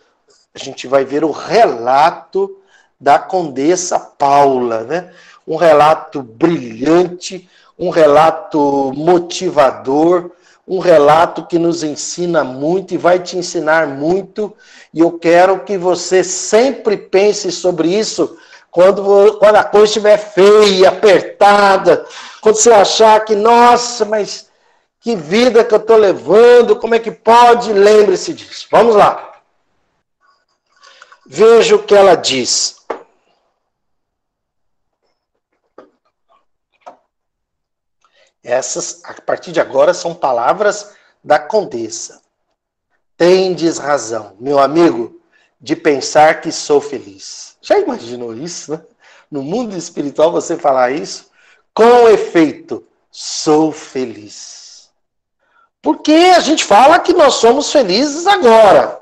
a 0.51 0.57
gente 0.57 0.87
vai 0.87 1.05
ver 1.05 1.23
o 1.23 1.29
relato 1.29 2.59
da 2.99 3.19
Condessa 3.19 3.99
Paula, 3.99 4.83
né? 4.83 5.13
Um 5.45 5.57
relato 5.57 6.23
brilhante, 6.23 7.47
um 7.77 7.91
relato 7.91 8.91
motivador, 8.95 10.31
um 10.67 10.79
relato 10.79 11.45
que 11.45 11.59
nos 11.59 11.83
ensina 11.83 12.43
muito 12.43 12.93
e 12.93 12.97
vai 12.97 13.19
te 13.19 13.37
ensinar 13.37 13.87
muito. 13.87 14.53
E 14.93 14.99
eu 14.99 15.11
quero 15.19 15.63
que 15.63 15.77
você 15.77 16.23
sempre 16.23 16.95
pense 16.97 17.51
sobre 17.51 17.89
isso 17.89 18.37
quando, 18.71 19.37
quando 19.37 19.55
a 19.55 19.63
coisa 19.63 19.85
estiver 19.85 20.17
feia, 20.17 20.89
apertada, 20.89 22.05
quando 22.41 22.55
você 22.55 22.71
achar 22.71 23.23
que, 23.23 23.35
nossa, 23.35 24.03
mas 24.05 24.49
que 24.99 25.15
vida 25.15 25.63
que 25.63 25.73
eu 25.73 25.79
estou 25.79 25.97
levando, 25.97 26.77
como 26.77 26.95
é 26.95 26.99
que 26.99 27.11
pode? 27.11 27.73
Lembre-se 27.73 28.33
disso. 28.33 28.67
Vamos 28.71 28.95
lá. 28.95 29.33
Veja 31.25 31.75
o 31.75 31.83
que 31.83 31.93
ela 31.93 32.15
diz. 32.15 32.77
Essas, 38.43 39.01
a 39.05 39.13
partir 39.21 39.51
de 39.51 39.61
agora, 39.61 39.93
são 39.93 40.13
palavras 40.13 40.91
da 41.23 41.39
condessa. 41.39 42.21
Tendes 43.17 43.77
razão, 43.77 44.35
meu 44.39 44.59
amigo, 44.59 45.21
de 45.61 45.75
pensar 45.75 46.41
que 46.41 46.51
sou 46.51 46.81
feliz. 46.81 47.55
Já 47.61 47.79
imaginou 47.79 48.35
isso, 48.35 48.71
né? 48.73 48.81
No 49.31 49.41
mundo 49.41 49.77
espiritual 49.77 50.31
você 50.31 50.57
falar 50.57 50.91
isso? 50.91 51.31
Com 51.73 52.09
efeito, 52.09 52.85
sou 53.09 53.71
feliz. 53.71 54.89
Porque 55.81 56.11
a 56.11 56.39
gente 56.39 56.63
fala 56.63 56.99
que 56.99 57.13
nós 57.13 57.35
somos 57.35 57.71
felizes 57.71 58.27
agora. 58.27 59.01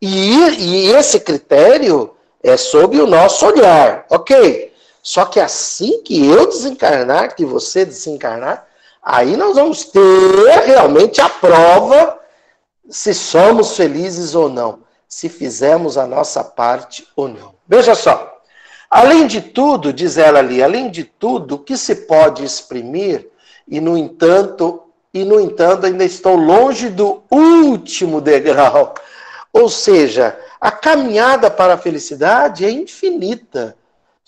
E, 0.00 0.08
e 0.08 0.86
esse 0.92 1.20
critério 1.20 2.14
é 2.42 2.56
sob 2.56 3.00
o 3.00 3.06
nosso 3.06 3.46
olhar, 3.46 4.04
ok? 4.10 4.65
Só 5.06 5.24
que 5.24 5.38
assim 5.38 6.02
que 6.02 6.26
eu 6.26 6.48
desencarnar, 6.48 7.36
que 7.36 7.44
você 7.44 7.84
desencarnar, 7.84 8.66
aí 9.00 9.36
nós 9.36 9.54
vamos 9.54 9.84
ter 9.84 10.00
realmente 10.64 11.20
a 11.20 11.28
prova 11.28 12.18
se 12.90 13.14
somos 13.14 13.76
felizes 13.76 14.34
ou 14.34 14.48
não, 14.48 14.80
se 15.06 15.28
fizemos 15.28 15.96
a 15.96 16.08
nossa 16.08 16.42
parte 16.42 17.06
ou 17.14 17.28
não. 17.28 17.54
Veja 17.68 17.94
só. 17.94 18.36
Além 18.90 19.28
de 19.28 19.40
tudo, 19.40 19.92
diz 19.92 20.18
ela 20.18 20.40
ali, 20.40 20.60
além 20.60 20.90
de 20.90 21.04
tudo, 21.04 21.54
o 21.54 21.58
que 21.60 21.76
se 21.76 21.94
pode 22.06 22.44
exprimir, 22.44 23.30
e 23.68 23.80
no 23.80 23.96
entanto, 23.96 24.82
e 25.14 25.24
no 25.24 25.38
entanto 25.38 25.86
ainda 25.86 26.04
estou 26.04 26.34
longe 26.34 26.88
do 26.88 27.22
último 27.30 28.20
degrau. 28.20 28.92
Ou 29.52 29.68
seja, 29.68 30.36
a 30.60 30.72
caminhada 30.72 31.48
para 31.48 31.74
a 31.74 31.78
felicidade 31.78 32.64
é 32.64 32.72
infinita. 32.72 33.76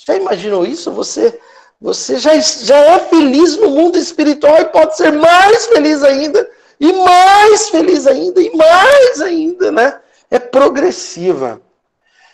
Já 0.07 0.17
imaginou 0.17 0.65
isso? 0.65 0.93
Você, 0.93 1.39
você 1.81 2.19
já, 2.19 2.39
já 2.39 2.77
é 2.77 2.99
feliz 3.01 3.57
no 3.57 3.71
mundo 3.71 3.99
espiritual 3.99 4.59
e 4.61 4.67
pode 4.67 4.97
ser 4.97 5.13
mais 5.13 5.67
feliz 5.67 6.03
ainda, 6.03 6.49
e 6.81 6.93
mais 6.93 7.69
feliz 7.71 8.07
ainda, 8.07 8.41
e 8.41 8.57
mais 8.57 9.21
ainda, 9.21 9.73
né? 9.73 10.01
É 10.31 10.39
progressiva. 10.39 11.61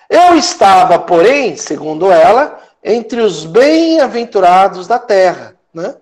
Eu 0.09 0.37
estava, 0.37 0.98
porém, 0.98 1.57
segundo 1.57 2.12
ela, 2.12 2.61
entre 2.83 3.20
os 3.20 3.44
bem-aventurados 3.46 4.87
da 4.87 4.98
terra, 4.98 5.57
né? 5.72 5.96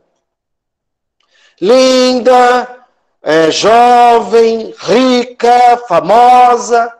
Linda, 1.60 2.84
é, 3.22 3.50
jovem, 3.52 4.74
rica, 4.76 5.76
famosa, 5.86 6.92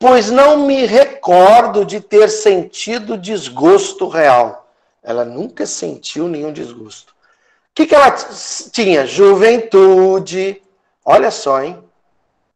pois 0.00 0.30
não 0.30 0.66
me 0.66 0.86
recordo 0.86 1.84
de 1.84 2.00
ter 2.00 2.28
sentido 2.30 3.18
desgosto 3.18 4.08
real. 4.08 4.66
Ela 5.02 5.26
nunca 5.26 5.66
sentiu 5.66 6.26
nenhum 6.26 6.52
desgosto. 6.52 7.14
que, 7.74 7.86
que 7.86 7.94
ela 7.94 8.10
tinha? 8.72 9.06
Juventude. 9.06 10.60
Olha 11.04 11.30
só, 11.30 11.62
hein? 11.62 11.78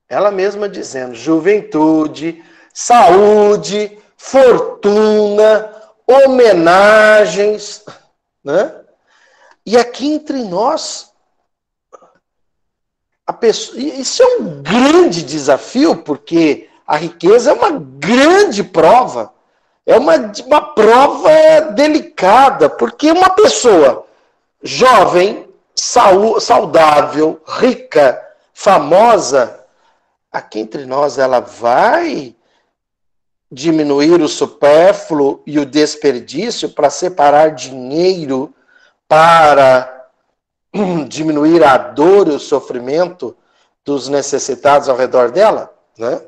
Ela 0.09 0.31
mesma 0.31 0.69
dizendo: 0.69 1.15
juventude, 1.15 2.43
saúde, 2.73 3.99
fortuna, 4.17 5.71
homenagens, 6.07 7.85
né? 8.43 8.75
E 9.67 9.77
aqui 9.77 10.13
entre 10.13 10.43
nós, 10.45 11.13
a 13.27 13.33
pessoa, 13.33 13.79
isso 13.79 14.23
é 14.23 14.27
um 14.37 14.63
grande 14.63 15.23
desafio, 15.23 15.97
porque 15.97 16.69
a 16.87 16.97
riqueza 16.97 17.51
é 17.51 17.55
uma 17.55 17.71
grande 17.71 18.63
prova. 18.63 19.33
É 19.87 19.99
uma, 19.99 20.15
uma 20.47 20.61
prova 20.75 21.31
delicada, 21.75 22.71
porque 22.71 23.11
uma 23.11 23.31
pessoa 23.31 24.07
jovem, 24.63 25.47
saudável, 25.75 27.41
rica, 27.47 28.21
famosa, 28.55 29.65
aqui 30.33 30.61
entre 30.61 30.87
nós 30.87 31.19
ela 31.19 31.41
vai 31.41 32.35
diminuir 33.53 34.21
o 34.23 34.29
supérfluo 34.29 35.43
e 35.47 35.59
o 35.59 35.67
desperdício 35.67 36.71
para 36.71 36.89
separar 36.91 37.51
dinheiro 37.51 38.55
para 39.07 40.09
diminuir 41.09 41.63
a 41.63 41.77
dor 41.77 42.29
e 42.29 42.33
o 42.33 42.41
sofrimento 42.41 43.37
dos 43.85 44.09
necessitados 44.09 44.89
ao 44.89 44.97
redor 44.97 45.31
dela, 45.31 45.73
né? 45.99 46.23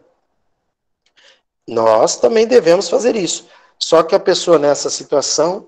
Nós 1.67 2.17
também 2.17 2.47
devemos 2.47 2.89
fazer 2.89 3.17
isso. 3.17 3.49
Só 3.79 4.03
que 4.03 4.15
a 4.15 4.21
pessoa 4.21 4.59
nessa 4.59 4.89
situação 4.89 5.67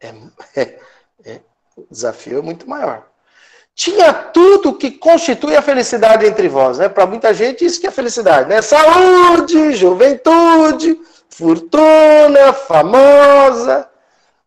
é, 0.00 0.14
é, 0.54 0.78
é, 1.24 1.40
o 1.76 1.86
desafio 1.90 2.38
é 2.38 2.42
muito 2.42 2.68
maior. 2.68 3.06
Tinha 3.74 4.12
tudo 4.12 4.74
que 4.74 4.90
constitui 4.90 5.56
a 5.56 5.62
felicidade 5.62 6.26
entre 6.26 6.48
vós, 6.48 6.78
né? 6.78 6.88
Para 6.88 7.06
muita 7.06 7.32
gente 7.32 7.64
isso 7.64 7.80
que 7.80 7.86
é 7.86 7.90
felicidade, 7.90 8.48
né? 8.48 8.60
Saúde, 8.60 9.72
juventude, 9.72 11.00
fortuna, 11.30 12.52
famosa. 12.52 13.88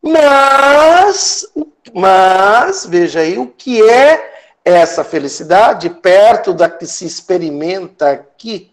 Mas, 0.02 1.48
mas 1.94 2.86
veja 2.86 3.22
aí 3.22 3.38
o 3.38 3.48
que 3.48 3.82
é 3.90 4.32
essa 4.66 5.04
felicidade 5.04 5.90
perto 5.90 6.54
da 6.54 6.70
que 6.70 6.86
se 6.86 7.06
experimenta 7.06 8.12
aqui 8.12 8.72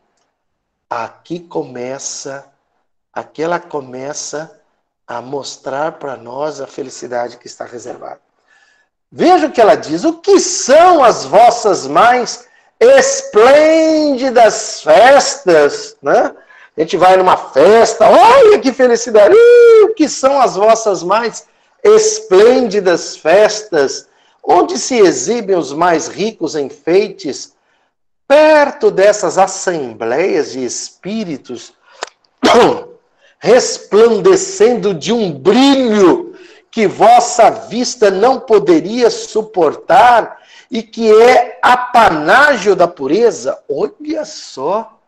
aqui 0.88 1.40
começa, 1.40 2.46
aqui 3.12 3.42
ela 3.42 3.60
começa 3.60 4.60
a 5.06 5.20
mostrar 5.20 5.92
para 5.92 6.16
nós 6.16 6.60
a 6.60 6.66
felicidade 6.66 7.36
que 7.36 7.46
está 7.46 7.64
reservada. 7.64 8.20
Veja 9.10 9.46
o 9.46 9.52
que 9.52 9.60
ela 9.60 9.74
diz: 9.74 10.04
o 10.04 10.14
que 10.14 10.38
são 10.38 11.02
as 11.02 11.24
vossas 11.24 11.86
mais 11.86 12.46
esplêndidas 12.78 14.82
festas, 14.82 15.96
né? 16.02 16.34
A 16.76 16.80
gente 16.80 16.96
vai 16.96 17.16
numa 17.16 17.36
festa, 17.36 18.08
olha 18.08 18.60
que 18.60 18.72
felicidade! 18.72 19.34
o 19.82 19.94
que 19.94 20.08
são 20.08 20.40
as 20.40 20.54
vossas 20.54 21.02
mais 21.02 21.46
esplêndidas 21.82 23.16
festas, 23.16 24.06
onde 24.44 24.78
se 24.78 24.96
exibem 24.96 25.56
os 25.56 25.72
mais 25.72 26.06
ricos 26.06 26.54
enfeites, 26.54 27.52
perto 28.28 28.90
dessas 28.90 29.38
assembleias 29.38 30.52
de 30.52 30.62
espíritos, 30.62 31.72
resplandecendo 33.40 34.92
de 34.92 35.12
um 35.12 35.32
brilho 35.32 36.36
que 36.70 36.86
vossa 36.86 37.48
vista 37.48 38.10
não 38.10 38.38
poderia 38.38 39.08
suportar 39.08 40.42
e 40.70 40.82
que 40.82 41.10
é 41.10 41.58
apanágio 41.62 42.76
da 42.76 42.86
pureza. 42.86 43.58
Olha 43.66 44.24
só, 44.26 44.98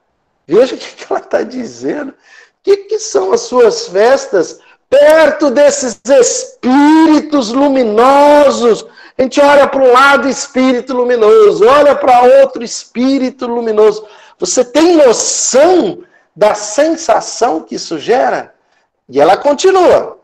veja 0.46 0.74
o 0.74 0.78
que 0.78 1.06
ela 1.08 1.20
está 1.20 1.42
dizendo. 1.42 2.12
O 2.12 2.14
que, 2.62 2.76
que 2.78 2.98
são 2.98 3.32
as 3.32 3.42
suas 3.42 3.88
festas 3.88 4.58
perto 4.88 5.50
desses 5.50 6.00
espíritos 6.04 7.50
luminosos 7.50 8.86
a 9.20 9.22
gente 9.22 9.38
olha 9.38 9.66
para 9.66 9.82
um 9.82 9.92
lado 9.92 10.30
espírito 10.30 10.94
luminoso, 10.94 11.68
olha 11.68 11.94
para 11.94 12.22
outro 12.40 12.64
espírito 12.64 13.46
luminoso. 13.46 14.06
Você 14.38 14.64
tem 14.64 14.96
noção 14.96 16.02
da 16.34 16.54
sensação 16.54 17.60
que 17.60 17.74
isso 17.74 17.98
gera? 17.98 18.54
E 19.06 19.20
ela 19.20 19.36
continua. 19.36 20.16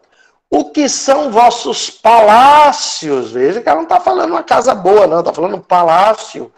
O 0.49 0.71
que 0.71 0.89
são 0.89 1.31
vossos 1.31 1.91
palácios? 1.91 3.33
Veja 3.33 3.61
que 3.61 3.69
ela 3.69 3.77
não 3.77 3.83
está 3.83 4.01
falando 4.01 4.31
uma 4.31 4.43
casa 4.43 4.75
boa, 4.75 5.07
não, 5.07 5.21
está 5.21 5.31
falando 5.31 5.61
palácio. 5.61 6.51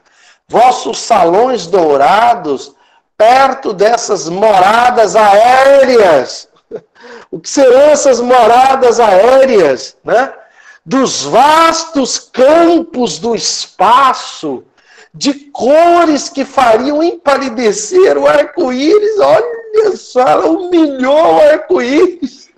Vossos 0.46 1.00
salões 1.00 1.66
dourados, 1.66 2.72
perto 3.16 3.72
dessas 3.72 4.28
moradas 4.28 5.16
aéreas. 5.16 6.46
O 7.30 7.38
que 7.38 7.48
serão 7.48 7.90
essas 7.90 8.20
moradas 8.20 8.98
aéreas? 8.98 9.96
Né? 10.02 10.32
Dos 10.88 11.22
vastos 11.24 12.18
campos 12.18 13.18
do 13.18 13.34
espaço, 13.34 14.64
de 15.12 15.34
cores 15.34 16.30
que 16.30 16.46
fariam 16.46 17.02
empalidecer 17.02 18.16
o 18.16 18.26
arco-íris. 18.26 19.18
Olha 19.18 19.96
só, 19.98 20.50
humilhou 20.50 21.34
o 21.34 21.40
arco-íris. 21.42 22.48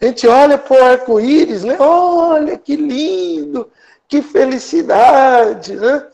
A 0.00 0.06
gente 0.06 0.26
olha 0.26 0.58
para 0.58 0.82
o 0.82 0.84
arco-íris, 0.84 1.62
né? 1.62 1.76
Olha 1.78 2.58
que 2.58 2.74
lindo, 2.74 3.70
que 4.08 4.20
felicidade, 4.20 5.76
né? 5.76 5.98
O 5.98 6.10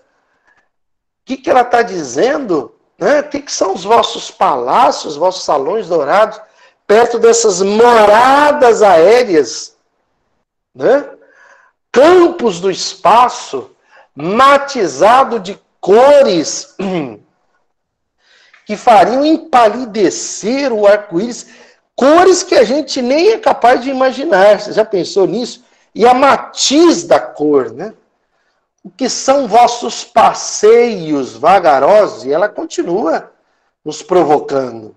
que, 1.24 1.38
que 1.38 1.48
ela 1.48 1.62
está 1.62 1.80
dizendo? 1.80 2.74
Né? 2.98 3.20
O 3.20 3.28
que, 3.30 3.40
que 3.40 3.52
são 3.52 3.72
os 3.72 3.82
vossos 3.82 4.30
palácios, 4.30 5.16
vossos 5.16 5.44
salões 5.44 5.88
dourados, 5.88 6.38
perto 6.86 7.18
dessas 7.18 7.62
moradas 7.62 8.82
aéreas? 8.82 9.74
Né? 10.74 11.15
Campos 11.96 12.60
do 12.60 12.70
espaço, 12.70 13.70
matizado 14.14 15.40
de 15.40 15.58
cores 15.80 16.76
que 18.66 18.76
fariam 18.76 19.24
empalidecer 19.24 20.74
o 20.74 20.86
arco-íris, 20.86 21.46
cores 21.94 22.42
que 22.42 22.54
a 22.54 22.64
gente 22.64 23.00
nem 23.00 23.30
é 23.30 23.38
capaz 23.38 23.82
de 23.82 23.88
imaginar. 23.88 24.60
Você 24.60 24.74
já 24.74 24.84
pensou 24.84 25.26
nisso? 25.26 25.64
E 25.94 26.06
a 26.06 26.12
matiz 26.12 27.04
da 27.04 27.18
cor, 27.18 27.72
né? 27.72 27.94
O 28.84 28.90
que 28.90 29.08
são 29.08 29.48
vossos 29.48 30.04
passeios 30.04 31.34
vagarosos? 31.34 32.26
E 32.26 32.32
ela 32.32 32.48
continua 32.48 33.32
nos 33.82 34.02
provocando. 34.02 34.94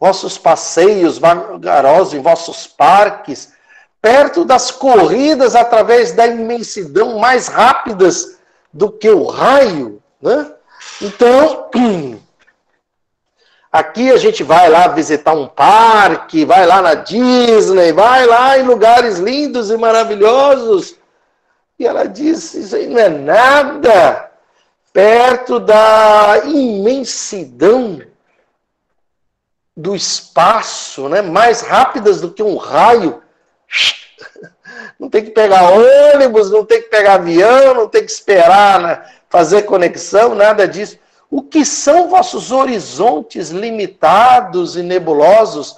Vossos 0.00 0.36
passeios 0.36 1.18
vagarosos 1.18 2.14
em 2.14 2.20
vossos 2.20 2.66
parques, 2.66 3.51
perto 4.02 4.44
das 4.44 4.72
corridas 4.72 5.54
através 5.54 6.10
da 6.10 6.26
imensidão 6.26 7.20
mais 7.20 7.46
rápidas 7.46 8.36
do 8.72 8.90
que 8.90 9.08
o 9.08 9.24
raio, 9.26 10.02
né? 10.20 10.52
Então, 11.00 11.70
aqui 13.70 14.10
a 14.10 14.16
gente 14.16 14.42
vai 14.42 14.68
lá 14.68 14.88
visitar 14.88 15.34
um 15.34 15.46
parque, 15.46 16.44
vai 16.44 16.66
lá 16.66 16.82
na 16.82 16.94
Disney, 16.94 17.92
vai 17.92 18.26
lá 18.26 18.58
em 18.58 18.64
lugares 18.64 19.18
lindos 19.18 19.70
e 19.70 19.76
maravilhosos. 19.76 20.96
E 21.78 21.86
ela 21.86 22.04
disse: 22.04 22.60
Isso 22.60 22.74
aí 22.74 22.88
não 22.88 22.98
é 22.98 23.08
nada 23.08 24.30
perto 24.92 25.60
da 25.60 26.42
imensidão 26.44 28.02
do 29.76 29.94
espaço, 29.94 31.08
né? 31.08 31.22
mais 31.22 31.62
rápidas 31.62 32.20
do 32.20 32.30
que 32.30 32.42
um 32.42 32.56
raio 32.56 33.21
não 34.98 35.08
tem 35.08 35.24
que 35.24 35.30
pegar 35.30 35.70
ônibus, 35.70 36.50
não 36.50 36.64
tem 36.64 36.82
que 36.82 36.88
pegar 36.88 37.14
avião, 37.14 37.74
não 37.74 37.88
tem 37.88 38.04
que 38.04 38.10
esperar 38.10 38.80
né, 38.80 39.02
fazer 39.28 39.62
conexão, 39.62 40.34
nada 40.34 40.66
disso. 40.66 40.98
O 41.30 41.42
que 41.42 41.64
são 41.64 42.08
vossos 42.08 42.52
horizontes 42.52 43.50
limitados 43.50 44.76
e 44.76 44.82
nebulosos 44.82 45.76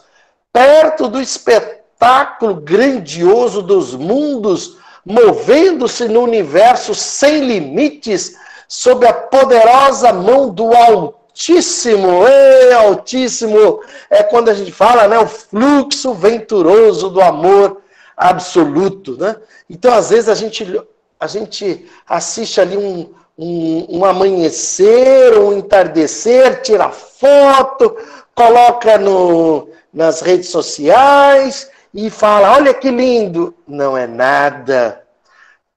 perto 0.52 1.08
do 1.08 1.20
espetáculo 1.20 2.56
grandioso 2.56 3.62
dos 3.62 3.94
mundos, 3.94 4.76
movendo-se 5.04 6.08
no 6.08 6.22
universo 6.22 6.94
sem 6.94 7.40
limites, 7.40 8.36
sob 8.66 9.06
a 9.06 9.12
poderosa 9.12 10.12
mão 10.12 10.50
do 10.50 10.72
Altíssimo? 10.72 12.26
Ei, 12.26 12.72
Altíssimo! 12.72 13.80
É 14.10 14.22
quando 14.22 14.48
a 14.48 14.54
gente 14.54 14.72
fala, 14.72 15.06
né? 15.06 15.18
O 15.18 15.26
fluxo 15.26 16.14
venturoso 16.14 17.10
do 17.10 17.20
amor 17.20 17.80
absoluto, 18.16 19.16
né? 19.16 19.36
Então, 19.68 19.92
às 19.92 20.10
vezes, 20.10 20.28
a 20.28 20.34
gente, 20.34 20.80
a 21.18 21.26
gente 21.26 21.86
assiste 22.08 22.60
ali 22.60 22.76
um, 22.76 23.12
um, 23.36 23.98
um 23.98 24.04
amanhecer, 24.04 25.38
um 25.38 25.56
entardecer, 25.56 26.62
tira 26.62 26.90
foto, 26.90 27.96
coloca 28.34 28.98
no, 28.98 29.68
nas 29.92 30.20
redes 30.20 30.48
sociais 30.48 31.70
e 31.92 32.10
fala: 32.10 32.56
olha 32.56 32.72
que 32.72 32.90
lindo. 32.90 33.54
Não 33.66 33.96
é 33.96 34.06
nada 34.06 35.04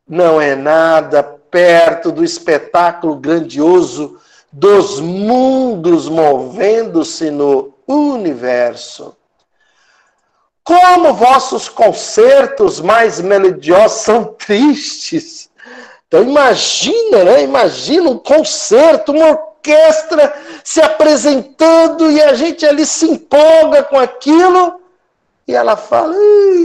não 0.08 0.40
é 0.40 0.56
nada 0.56 1.22
perto 1.22 2.12
do 2.12 2.24
espetáculo 2.24 3.18
grandioso 3.18 4.18
dos 4.52 5.00
mundos 5.00 6.08
movendo-se 6.08 7.30
no 7.30 7.74
universo. 7.86 9.17
Como 10.68 11.14
vossos 11.14 11.70
concertos 11.70 12.82
mais 12.82 13.22
melodiosos 13.22 14.02
são 14.02 14.26
tristes. 14.26 15.50
Então 16.06 16.22
imagina, 16.22 17.24
né? 17.24 17.42
Imagina 17.42 18.10
um 18.10 18.18
concerto, 18.18 19.14
uma 19.14 19.30
orquestra 19.30 20.36
se 20.66 20.82
apresentando 20.82 22.12
e 22.12 22.22
a 22.22 22.34
gente 22.34 22.66
ali 22.66 22.86
se 22.86 23.10
empolga 23.10 23.82
com 23.82 23.98
aquilo. 23.98 24.82
E 25.48 25.56
ela 25.56 25.78
fala: 25.78 26.14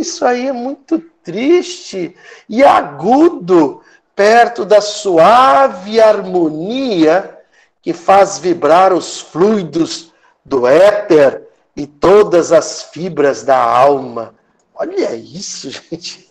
Isso 0.01 0.25
aí 0.25 0.49
é 0.49 0.53
muito 0.53 0.99
triste 1.23 2.17
e 2.49 2.65
agudo, 2.65 3.83
perto 4.17 4.65
da 4.65 4.81
suave 4.81 6.01
harmonia 6.01 7.39
que 7.81 7.93
faz 7.93 8.37
vibrar 8.37 8.93
os 8.93 9.21
fluidos 9.21 10.13
do 10.45 10.67
éter 10.67 11.52
e 11.77 11.87
todas 11.87 12.53
as 12.53 12.85
fibras 12.85 13.43
da 13.43 13.59
alma. 13.59 14.35
Olha 14.75 15.15
isso, 15.15 15.71
gente. 15.91 16.31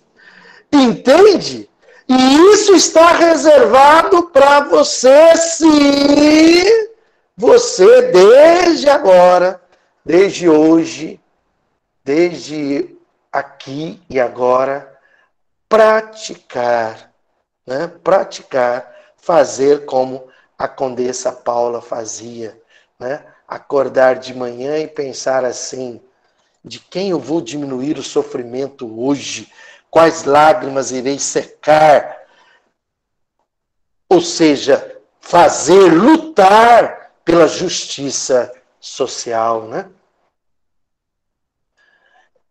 Entende? 0.71 1.69
E 2.07 2.53
isso 2.53 2.73
está 2.73 3.13
reservado 3.13 4.23
para 4.29 4.61
você 4.61 5.35
se 5.37 6.89
você, 7.35 8.11
desde 8.11 8.89
agora, 8.89 9.61
desde 10.05 10.49
hoje, 10.49 11.19
desde 12.03 12.97
aqui 13.31 14.01
e 14.09 14.19
agora, 14.19 14.99
praticar, 15.69 17.11
né? 17.65 17.87
praticar, 18.03 18.93
fazer 19.15 19.85
como 19.85 20.27
a 20.57 20.67
Condessa 20.67 21.31
Paula 21.31 21.81
fazia, 21.81 22.61
né? 22.99 23.25
Acordar 23.51 24.15
de 24.15 24.33
manhã 24.33 24.77
e 24.79 24.87
pensar 24.87 25.43
assim: 25.43 25.99
de 26.63 26.79
quem 26.79 27.09
eu 27.09 27.19
vou 27.19 27.41
diminuir 27.41 27.97
o 27.97 28.03
sofrimento 28.03 29.03
hoje? 29.03 29.51
Quais 29.89 30.23
lágrimas 30.23 30.91
irei 30.91 31.19
secar? 31.19 32.17
Ou 34.07 34.21
seja, 34.21 34.97
fazer, 35.19 35.91
lutar 35.91 37.11
pela 37.25 37.45
justiça 37.45 38.49
social, 38.79 39.63
né? 39.63 39.89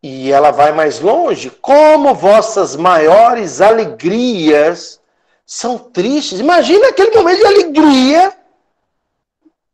E 0.02 0.30
ela 0.30 0.50
vai 0.50 0.72
mais 0.72 1.00
longe. 1.00 1.50
Como 1.50 2.14
vossas 2.14 2.76
maiores 2.76 3.60
alegrias 3.60 5.00
são 5.46 5.78
tristes. 5.78 6.40
Imagina 6.40 6.88
aquele 6.88 7.16
momento 7.16 7.38
de 7.38 7.46
alegria 7.46 8.39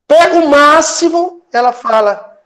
Pega 0.06 0.36
o 0.36 0.48
máximo, 0.48 1.42
ela 1.52 1.72
fala: 1.72 2.38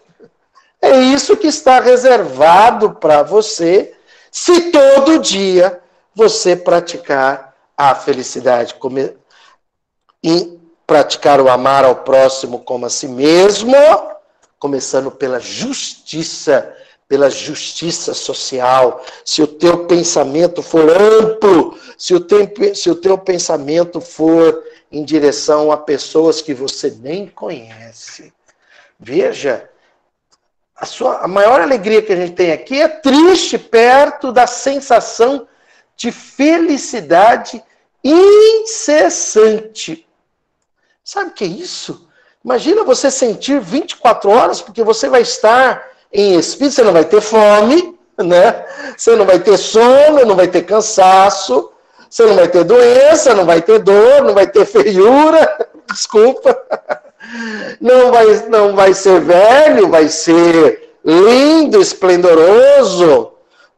É 0.80 0.96
isso 0.98 1.36
que 1.36 1.48
está 1.48 1.80
reservado 1.80 2.92
para 2.94 3.22
você 3.22 3.94
se 4.30 4.70
todo 4.70 5.18
dia 5.18 5.80
você 6.14 6.54
praticar 6.54 7.54
a 7.76 7.94
felicidade 7.94 8.76
e 10.22 10.58
praticar 10.86 11.40
o 11.40 11.48
amar 11.48 11.84
ao 11.84 11.96
próximo 11.96 12.60
como 12.60 12.86
a 12.86 12.90
si 12.90 13.06
mesmo, 13.06 13.74
começando 14.58 15.10
pela 15.10 15.38
justiça, 15.38 16.74
pela 17.08 17.30
justiça 17.30 18.12
social. 18.12 19.02
Se 19.24 19.42
o 19.42 19.46
teu 19.46 19.86
pensamento 19.86 20.62
for 20.62 20.90
amplo, 20.90 21.78
se 21.96 22.14
o, 22.14 22.20
teu, 22.20 22.46
se 22.74 22.90
o 22.90 22.94
teu 22.94 23.16
pensamento 23.16 24.00
for 24.00 24.62
em 24.92 25.04
direção 25.04 25.72
a 25.72 25.76
pessoas 25.76 26.42
que 26.42 26.54
você 26.54 26.96
nem 27.00 27.26
conhece. 27.26 28.32
Veja, 29.00 29.68
a, 30.76 30.86
sua, 30.86 31.18
a 31.18 31.28
maior 31.28 31.60
alegria 31.60 32.02
que 32.02 32.12
a 32.12 32.16
gente 32.16 32.34
tem 32.34 32.52
aqui 32.52 32.80
é 32.80 32.88
triste 32.88 33.58
perto 33.58 34.30
da 34.30 34.46
sensação 34.46 35.48
de 35.96 36.12
felicidade 36.12 37.62
incessante. 38.04 40.06
Sabe 41.02 41.30
o 41.30 41.34
que 41.34 41.44
é 41.44 41.48
isso? 41.48 42.06
Imagina 42.44 42.84
você 42.84 43.10
sentir 43.10 43.60
24 43.60 44.30
horas, 44.30 44.62
porque 44.62 44.84
você 44.84 45.08
vai 45.08 45.22
estar 45.22 45.87
em 46.12 46.38
espírito, 46.38 46.74
você 46.74 46.82
não 46.82 46.92
vai 46.92 47.04
ter 47.04 47.20
fome, 47.20 47.98
né? 48.18 48.64
Você 48.96 49.14
não 49.14 49.24
vai 49.26 49.38
ter 49.38 49.56
sono, 49.56 50.24
não 50.24 50.34
vai 50.34 50.48
ter 50.48 50.62
cansaço, 50.62 51.70
você 52.08 52.24
não 52.24 52.34
vai 52.34 52.48
ter 52.48 52.64
doença, 52.64 53.34
não 53.34 53.44
vai 53.44 53.60
ter 53.60 53.78
dor, 53.80 54.22
não 54.24 54.34
vai 54.34 54.46
ter 54.46 54.64
feiura, 54.64 55.68
desculpa. 55.92 56.58
Não 57.80 58.10
vai, 58.10 58.48
não 58.48 58.74
vai 58.74 58.94
ser 58.94 59.20
velho, 59.20 59.88
vai 59.88 60.08
ser 60.08 60.94
lindo, 61.04 61.80
esplendoroso. 61.80 63.32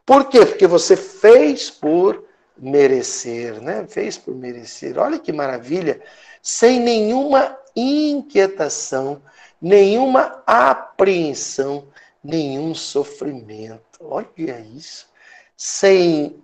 Por 0.05 0.25
quê? 0.25 0.45
Porque 0.45 0.65
você 0.65 0.95
fez 0.95 1.69
por 1.69 2.23
merecer, 2.57 3.61
né? 3.61 3.85
Fez 3.87 4.17
por 4.17 4.35
merecer. 4.35 4.97
Olha 4.97 5.19
que 5.19 5.33
maravilha. 5.33 6.01
Sem 6.41 6.79
nenhuma 6.79 7.57
inquietação, 7.75 9.21
nenhuma 9.61 10.41
apreensão, 10.45 11.85
nenhum 12.23 12.73
sofrimento. 12.75 13.99
Olha 13.99 14.59
isso. 14.59 15.07
Sem 15.55 16.41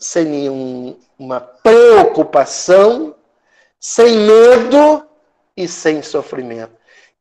sem 0.00 0.24
nenhuma 0.24 1.40
preocupação, 1.62 3.14
sem 3.78 4.16
medo 4.20 5.06
e 5.54 5.68
sem 5.68 6.02
sofrimento. 6.02 6.72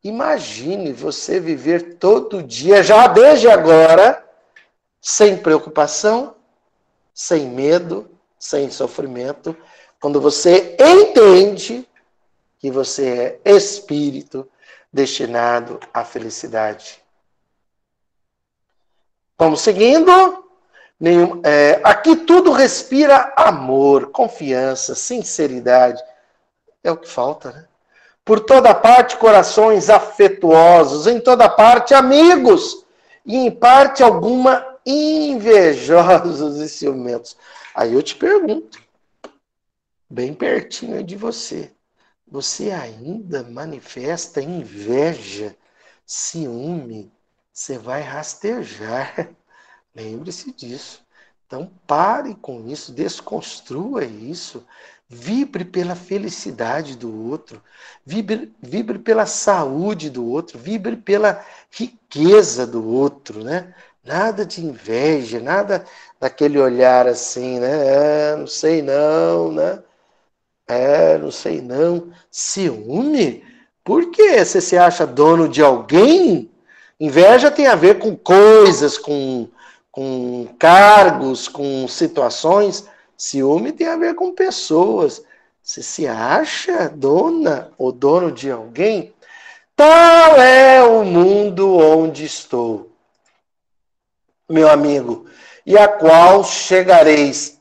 Imagine 0.01 0.93
você 0.93 1.41
viver 1.41 1.95
todo 1.95 2.41
dia, 2.41 2.81
já 2.81 3.05
desde 3.07 3.49
agora, 3.49 4.25
sem 5.01 5.35
preocupação, 5.35 6.35
sem 7.13 7.49
medo, 7.49 8.09
sem 8.39 8.71
sofrimento, 8.71 9.55
quando 9.99 10.21
você 10.21 10.77
entende 10.79 11.85
que 12.59 12.71
você 12.71 13.41
é 13.43 13.51
espírito 13.51 14.49
destinado 14.91 15.81
à 15.93 16.05
felicidade. 16.05 16.98
Vamos 19.39 19.61
seguindo. 19.61 20.43
Nenhum, 20.99 21.41
é, 21.45 21.79
aqui 21.81 22.13
tudo 22.13 22.51
respira 22.51 23.33
amor, 23.37 24.11
confiança, 24.11 24.93
sinceridade. 24.93 26.03
É 26.83 26.91
o 26.91 26.97
que 26.97 27.07
falta, 27.07 27.53
né? 27.53 27.65
Por 28.25 28.41
toda 28.41 28.75
parte, 28.75 29.15
corações 29.15 29.89
afetuosos, 29.89 31.07
em 31.07 31.21
toda 31.21 31.47
parte, 31.47 31.93
amigos, 31.93 32.85
e 33.25 33.37
em 33.37 33.49
parte 33.49 34.03
alguma 34.03 34.77
invejosos 34.85 36.57
e 36.57 36.67
ciumentos. 36.67 37.37
Aí 37.73 37.93
eu 37.93 38.03
te 38.03 38.15
pergunto, 38.15 38.77
bem 40.09 40.33
pertinho 40.33 41.01
de 41.01 41.15
você, 41.15 41.71
você 42.27 42.71
ainda 42.71 43.41
manifesta 43.43 44.41
inveja, 44.41 45.55
ciúme? 46.05 47.09
Você 47.53 47.77
vai 47.77 48.01
rastejar. 48.01 49.29
Lembre-se 49.95 50.51
disso. 50.53 51.03
Então 51.45 51.71
pare 51.87 52.35
com 52.35 52.67
isso, 52.69 52.91
desconstrua 52.93 54.05
isso, 54.05 54.63
vibre 55.07 55.65
pela 55.65 55.95
felicidade 55.95 56.95
do 56.95 57.27
outro, 57.27 57.59
vibre, 58.05 58.53
vibre 58.61 58.99
pela 58.99 59.25
saúde 59.25 60.11
do 60.11 60.27
outro, 60.27 60.59
vibre 60.59 60.95
pela 60.95 61.43
riqueza 61.71 62.67
do 62.67 62.87
outro, 62.87 63.43
né? 63.43 63.73
Nada 64.03 64.45
de 64.45 64.63
inveja, 64.63 65.39
nada 65.39 65.83
daquele 66.19 66.59
olhar 66.59 67.07
assim, 67.07 67.59
né? 67.59 68.33
É, 68.33 68.35
não 68.35 68.47
sei 68.47 68.83
não, 68.83 69.51
né? 69.51 69.83
É, 70.67 71.17
não 71.17 71.31
sei 71.31 71.61
não. 71.61 72.11
Ciúme? 72.31 73.43
Por 73.83 74.11
que 74.11 74.45
você 74.45 74.61
se 74.61 74.77
acha 74.77 75.05
dono 75.07 75.49
de 75.49 75.63
alguém? 75.63 76.48
Inveja 76.99 77.49
tem 77.49 77.67
a 77.67 77.75
ver 77.75 77.99
com 77.99 78.15
coisas, 78.15 78.97
com 78.97 79.47
com 79.91 80.47
cargos, 80.57 81.47
com 81.47 81.87
situações. 81.87 82.85
Ciúme 83.17 83.71
tem 83.71 83.87
a 83.87 83.97
ver 83.97 84.15
com 84.15 84.33
pessoas. 84.33 85.23
Você 85.61 85.83
se 85.83 86.07
acha 86.07 86.89
dona 86.89 87.69
ou 87.77 87.91
dono 87.91 88.31
de 88.31 88.49
alguém? 88.49 89.13
Tal 89.75 90.39
é 90.39 90.81
o 90.83 91.03
mundo 91.03 91.77
onde 91.77 92.23
estou, 92.25 92.91
meu 94.49 94.69
amigo, 94.69 95.25
e 95.65 95.77
a 95.77 95.87
qual 95.87 96.43
chegareis 96.43 97.59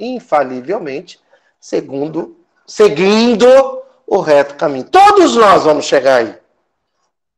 infalivelmente, 0.00 1.18
segundo, 1.58 2.36
seguindo 2.66 3.46
o 4.06 4.20
reto 4.20 4.54
caminho. 4.56 4.84
Todos 4.84 5.34
nós 5.34 5.64
vamos 5.64 5.86
chegar 5.86 6.16
aí. 6.16 6.34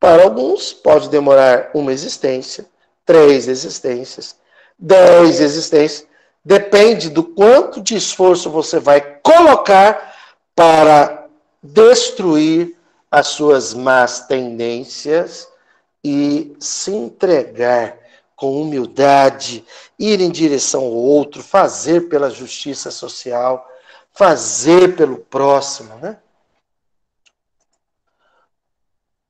Para 0.00 0.24
alguns, 0.24 0.72
pode 0.72 1.08
demorar 1.08 1.70
uma 1.74 1.92
existência, 1.92 2.66
três 3.04 3.48
existências, 3.48 4.36
dez 4.78 5.40
existências. 5.40 6.06
Depende 6.44 7.10
do 7.10 7.24
quanto 7.24 7.80
de 7.80 7.96
esforço 7.96 8.48
você 8.50 8.78
vai 8.78 9.00
colocar 9.22 10.14
para 10.54 11.26
destruir 11.62 12.76
as 13.10 13.28
suas 13.28 13.74
más 13.74 14.26
tendências 14.26 15.48
e 16.04 16.56
se 16.60 16.92
entregar 16.92 17.98
com 18.36 18.62
humildade, 18.62 19.64
ir 19.98 20.20
em 20.20 20.30
direção 20.30 20.82
ao 20.82 20.92
outro, 20.92 21.42
fazer 21.42 22.08
pela 22.08 22.30
justiça 22.30 22.90
social, 22.90 23.68
fazer 24.12 24.94
pelo 24.94 25.18
próximo, 25.18 25.94
né? 25.96 26.18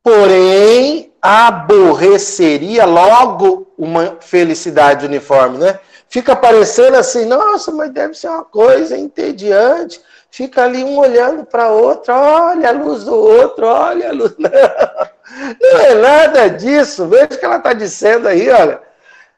Porém, 0.08 1.12
aborreceria 1.20 2.84
logo 2.86 3.70
uma 3.76 4.16
felicidade 4.20 5.04
uniforme, 5.04 5.58
né? 5.58 5.78
Fica 6.08 6.34
parecendo 6.34 6.96
assim, 6.96 7.26
nossa, 7.26 7.70
mas 7.70 7.90
deve 7.90 8.14
ser 8.14 8.28
uma 8.28 8.44
coisa 8.44 8.96
entediante 8.96 10.00
fica 10.30 10.64
ali 10.64 10.84
um 10.84 10.98
olhando 10.98 11.44
para 11.44 11.68
outro, 11.70 12.14
olha 12.14 12.68
a 12.68 12.72
luz 12.72 13.04
do 13.04 13.14
outro, 13.14 13.66
olha 13.66 14.10
a 14.10 14.12
luz. 14.12 14.34
Não, 14.38 14.50
não 15.72 15.80
é 15.80 15.94
nada 15.94 16.48
disso. 16.48 17.06
Veja 17.06 17.26
o 17.26 17.38
que 17.38 17.44
ela 17.44 17.58
está 17.58 17.72
dizendo 17.72 18.26
aí, 18.26 18.48
olha. 18.48 18.80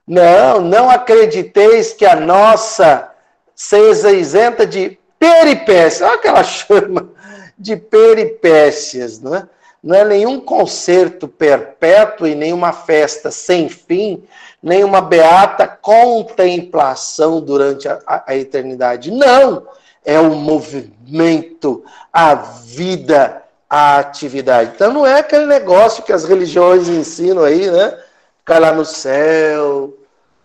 Não, 0.06 0.60
não 0.60 0.88
acrediteis 0.88 1.92
que 1.92 2.06
a 2.06 2.14
nossa 2.14 3.10
seja 3.54 4.10
isenta 4.12 4.64
de 4.64 4.98
peripécias. 5.18 6.08
Olha 6.08 6.16
o 6.16 6.20
que 6.20 6.28
ela 6.28 6.42
chama 6.44 7.10
de 7.58 7.76
peripécias, 7.76 9.20
não 9.20 9.34
é? 9.34 9.48
Não 9.82 9.96
é 9.96 10.04
nenhum 10.04 10.40
concerto 10.40 11.26
perpétuo 11.26 12.26
e 12.26 12.34
nenhuma 12.34 12.72
festa 12.72 13.30
sem 13.30 13.68
fim, 13.68 14.22
nem 14.62 14.84
uma 14.84 15.00
beata 15.00 15.66
contemplação 15.66 17.40
durante 17.40 17.88
a, 17.88 17.98
a, 18.06 18.24
a 18.28 18.36
eternidade. 18.36 19.10
Não! 19.10 19.66
é 20.04 20.18
o 20.18 20.34
movimento, 20.34 21.84
a 22.12 22.34
vida, 22.34 23.42
a 23.68 23.98
atividade. 23.98 24.72
Então 24.74 24.92
não 24.92 25.06
é 25.06 25.20
aquele 25.20 25.46
negócio 25.46 26.02
que 26.02 26.12
as 26.12 26.24
religiões 26.24 26.88
ensinam 26.88 27.44
aí, 27.44 27.70
né? 27.70 27.98
Ficar 28.38 28.58
lá 28.58 28.72
no 28.72 28.84
céu, 28.84 29.94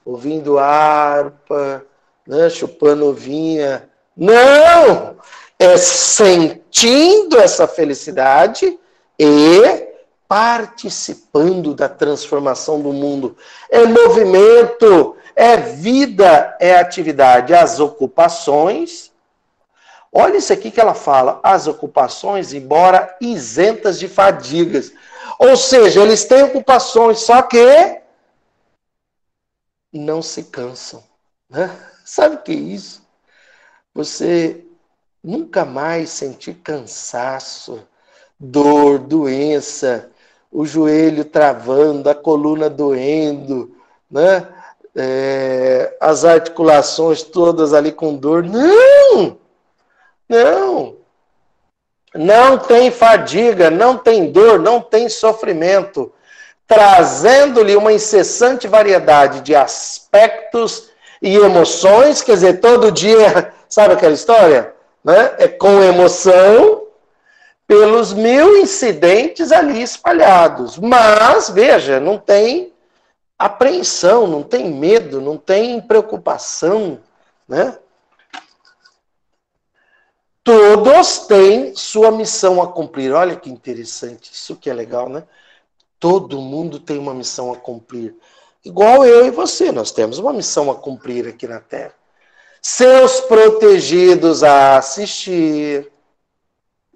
ouvindo 0.04 0.60
harpa, 0.60 1.84
né? 2.28 2.50
chupando 2.50 3.14
vinha. 3.14 3.90
Não! 4.16 5.16
É 5.58 5.78
sentindo 5.78 7.40
essa 7.40 7.66
felicidade 7.66 8.78
e 9.20 9.88
participando 10.28 11.74
da 11.74 11.88
transformação 11.88 12.82
do 12.82 12.92
mundo. 12.92 13.38
É 13.70 13.86
movimento, 13.86 15.16
é 15.36 15.58
vida, 15.58 16.58
é 16.60 16.78
atividade. 16.78 17.54
As 17.54 17.80
ocupações 17.80 19.14
Olha 20.18 20.38
isso 20.38 20.54
aqui 20.54 20.72
que 20.72 20.80
ela 20.80 20.94
fala: 20.94 21.42
as 21.44 21.68
ocupações, 21.68 22.54
embora 22.54 23.18
isentas 23.20 24.00
de 24.00 24.08
fadigas. 24.08 24.94
Ou 25.38 25.58
seja, 25.58 26.02
eles 26.02 26.24
têm 26.24 26.42
ocupações, 26.42 27.20
só 27.20 27.42
que 27.42 28.02
não 29.92 30.22
se 30.22 30.44
cansam. 30.44 31.04
Né? 31.50 31.70
Sabe 32.06 32.36
o 32.36 32.42
que 32.42 32.54
é 32.54 32.56
isso? 32.56 33.06
Você 33.94 34.66
nunca 35.22 35.66
mais 35.66 36.12
sentir 36.12 36.54
cansaço, 36.64 37.86
dor, 38.40 39.00
doença, 39.00 40.10
o 40.52 40.66
joelho 40.66 41.26
travando, 41.26 42.10
a 42.10 42.16
coluna 42.16 42.70
doendo, 42.70 43.76
né? 44.10 44.48
É, 44.98 45.98
as 46.00 46.24
articulações 46.24 47.22
todas 47.22 47.74
ali 47.74 47.92
com 47.92 48.16
dor. 48.16 48.44
Não! 48.44 49.38
Não. 50.30 50.96
Não 52.14 52.58
tem 52.58 52.90
fadiga, 52.90 53.70
não 53.70 53.98
tem 53.98 54.32
dor, 54.32 54.58
não 54.58 54.80
tem 54.80 55.10
sofrimento, 55.10 56.14
trazendo-lhe 56.66 57.76
uma 57.76 57.92
incessante 57.92 58.68
variedade 58.70 59.42
de 59.42 59.54
aspectos 59.54 60.90
e 61.22 61.36
emoções, 61.36 62.22
quer 62.22 62.34
dizer, 62.34 62.62
todo 62.62 62.92
dia, 62.92 63.54
sabe 63.68 63.96
aquela 63.96 64.14
história? 64.14 64.74
Né? 65.04 65.36
É 65.40 65.48
com 65.50 65.84
emoção 65.84 66.85
pelos 67.68 68.14
mil 68.14 68.58
incidentes 68.58 69.52
ali 69.52 69.82
espalhados. 69.82 70.78
Mas, 70.78 71.50
veja, 71.50 72.00
não 72.00 72.18
tem 72.18 72.74
apreensão, 73.38 74.28
não 74.28 74.44
tem 74.44 74.70
medo, 74.70 75.20
não 75.20 75.38
tem 75.38 75.82
preocupação, 75.82 77.00
né? 77.48 77.78
Todos 80.44 81.20
têm 81.20 81.76
sua 81.76 82.12
missão 82.12 82.62
a 82.62 82.68
cumprir. 82.68 83.12
Olha 83.12 83.36
que 83.36 83.50
interessante, 83.50 84.32
isso 84.32 84.56
que 84.56 84.70
é 84.70 84.74
legal, 84.74 85.10
né? 85.10 85.24
Todo 86.00 86.40
mundo 86.40 86.80
tem 86.80 87.00
uma 87.00 87.16
missão 87.16 87.52
a 87.52 87.58
cumprir. 87.58 88.16
Igual 88.64 89.06
eu 89.06 89.26
e 89.26 89.32
você, 89.32 89.72
nós 89.72 89.92
temos 89.92 90.20
uma 90.20 90.32
missão 90.32 90.70
a 90.70 90.76
cumprir 90.76 91.28
aqui 91.28 91.48
na 91.48 91.60
Terra. 91.60 91.94
Seus 92.62 93.22
protegidos 93.22 94.44
a 94.44 94.78
assistir. 94.78 95.92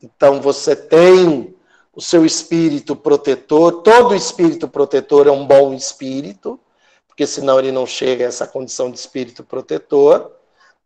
Então 0.01 0.41
você 0.41 0.75
tem 0.75 1.55
o 1.95 2.01
seu 2.01 2.25
espírito 2.25 2.95
protetor. 2.95 3.81
Todo 3.81 4.15
espírito 4.15 4.67
protetor 4.67 5.27
é 5.27 5.31
um 5.31 5.45
bom 5.45 5.73
espírito, 5.73 6.59
porque 7.07 7.27
senão 7.27 7.59
ele 7.59 7.71
não 7.71 7.85
chega 7.85 8.25
a 8.25 8.27
essa 8.27 8.47
condição 8.47 8.89
de 8.89 8.97
espírito 8.97 9.43
protetor. 9.43 10.31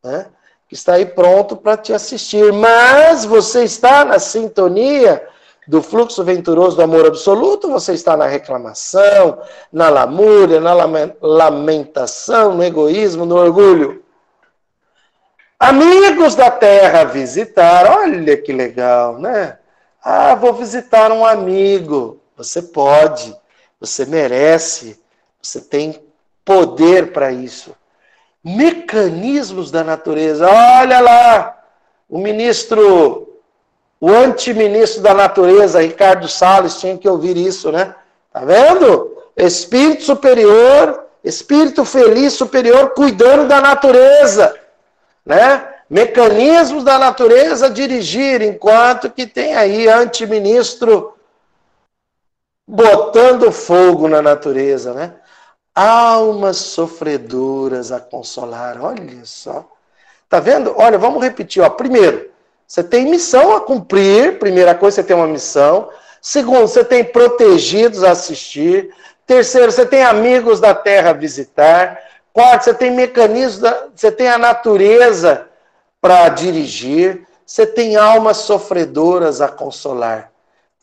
Né? 0.03 0.27
que 0.73 0.75
está 0.75 0.93
aí 0.93 1.05
pronto 1.05 1.55
para 1.55 1.77
te 1.77 1.93
assistir. 1.93 2.51
Mas 2.51 3.25
você 3.25 3.63
está 3.63 4.03
na 4.03 4.17
sintonia 4.17 5.23
do 5.67 5.83
fluxo 5.83 6.23
venturoso 6.23 6.75
do 6.75 6.81
amor 6.81 7.05
absoluto, 7.05 7.69
você 7.69 7.93
está 7.93 8.17
na 8.17 8.25
reclamação, 8.25 9.39
na 9.71 9.89
lamúria, 9.89 10.59
na 10.59 10.73
lamentação, 11.21 12.55
no 12.55 12.63
egoísmo, 12.63 13.23
no 13.23 13.37
orgulho. 13.37 14.02
Amigos 15.69 16.35
da 16.35 16.51
terra 16.51 17.03
visitar, 17.03 17.89
olha 17.99 18.35
que 18.37 18.51
legal, 18.51 19.19
né? 19.19 19.57
Ah, 20.03 20.35
vou 20.35 20.53
visitar 20.53 21.11
um 21.11 21.25
amigo. 21.25 22.19
Você 22.35 22.61
pode, 22.61 23.35
você 23.79 24.05
merece, 24.05 24.99
você 25.41 25.61
tem 25.61 26.01
poder 26.43 27.13
para 27.13 27.31
isso 27.31 27.75
mecanismos 28.43 29.71
da 29.71 29.83
natureza. 29.83 30.47
Olha 30.47 30.99
lá, 30.99 31.57
o 32.09 32.17
ministro, 32.17 33.39
o 34.01 34.09
antiministro 34.09 35.01
da 35.01 35.13
natureza, 35.13 35.81
Ricardo 35.81 36.27
Salles, 36.27 36.79
tinha 36.79 36.97
que 36.97 37.07
ouvir 37.07 37.37
isso, 37.37 37.71
né? 37.71 37.95
Tá 38.31 38.41
vendo? 38.41 39.15
Espírito 39.37 40.03
superior, 40.03 41.05
espírito 41.23 41.85
feliz 41.85 42.33
superior 42.33 42.89
cuidando 42.89 43.47
da 43.47 43.61
natureza, 43.61 44.53
né? 45.25 45.67
Mecanismos 45.89 46.83
da 46.83 46.97
natureza 46.97 47.69
dirigir, 47.69 48.41
enquanto 48.41 49.09
que 49.09 49.27
tem 49.27 49.55
aí 49.55 49.87
antiministro 49.87 51.13
botando 52.67 53.51
fogo 53.51 54.07
na 54.07 54.21
natureza, 54.21 54.93
né? 54.93 55.13
almas 55.73 56.57
sofredoras 56.57 57.91
a 57.91 57.99
consolar. 57.99 58.81
Olha 58.81 59.25
só. 59.25 59.67
Tá 60.29 60.39
vendo? 60.39 60.73
Olha, 60.77 60.97
vamos 60.97 61.23
repetir. 61.23 61.61
Ó. 61.61 61.69
Primeiro, 61.69 62.29
você 62.67 62.83
tem 62.83 63.09
missão 63.09 63.55
a 63.55 63.61
cumprir. 63.61 64.39
Primeira 64.39 64.75
coisa, 64.75 64.95
você 64.95 65.03
tem 65.03 65.15
uma 65.15 65.27
missão. 65.27 65.89
Segundo, 66.21 66.67
você 66.67 66.83
tem 66.83 67.03
protegidos 67.03 68.03
a 68.03 68.11
assistir. 68.11 68.93
Terceiro, 69.25 69.71
você 69.71 69.85
tem 69.85 70.03
amigos 70.03 70.59
da 70.59 70.73
terra 70.73 71.09
a 71.11 71.13
visitar. 71.13 71.99
Quarto, 72.33 72.63
você 72.63 72.73
tem 72.73 72.91
mecanismos, 72.91 73.59
da, 73.59 73.87
você 73.95 74.11
tem 74.11 74.27
a 74.27 74.37
natureza 74.37 75.47
para 76.01 76.27
dirigir. 76.29 77.25
Você 77.45 77.65
tem 77.67 77.95
almas 77.95 78.37
sofredoras 78.37 79.39
a 79.39 79.47
consolar. 79.47 80.31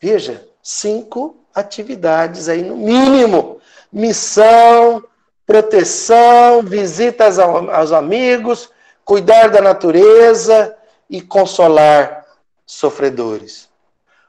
Veja, 0.00 0.46
cinco 0.62 1.36
atividades 1.54 2.48
aí 2.48 2.62
no 2.62 2.76
mínimo 2.76 3.60
missão, 3.92 5.02
proteção, 5.44 6.62
visitas 6.62 7.38
aos 7.38 7.92
amigos, 7.92 8.70
cuidar 9.04 9.48
da 9.48 9.60
natureza 9.60 10.76
e 11.08 11.20
consolar 11.20 12.24
sofredores. 12.64 13.68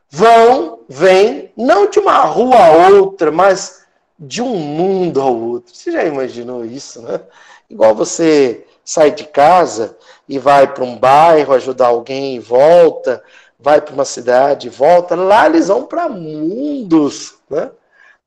Vão, 0.09 0.80
vêm, 0.89 1.53
não 1.55 1.89
de 1.89 1.99
uma 1.99 2.17
rua 2.22 2.57
a 2.57 2.72
outra, 2.72 3.32
mas 3.32 3.80
de 4.22 4.39
um 4.39 4.55
mundo 4.55 5.19
ao 5.19 5.36
outro. 5.36 5.76
Você 5.76 5.91
já 5.91 6.03
imaginou 6.03 6.63
isso, 6.63 7.01
né? 7.01 7.19
Igual 7.67 7.95
você 7.95 8.67
sai 8.86 9.09
de 9.09 9.24
casa 9.24 9.97
e 10.30 10.38
vai 10.38 10.72
para 10.72 10.84
um 10.84 10.95
bairro 10.95 11.53
ajudar 11.53 11.88
alguém 11.88 12.36
e 12.36 12.39
volta, 12.39 13.24
vai 13.59 13.82
para 13.82 13.95
uma 13.95 14.05
cidade 14.05 14.67
e 14.67 14.69
volta, 14.69 15.15
lá 15.15 15.47
eles 15.47 15.69
vão 15.69 15.86
para 15.86 16.07
mundos, 16.07 17.36
né? 17.49 17.72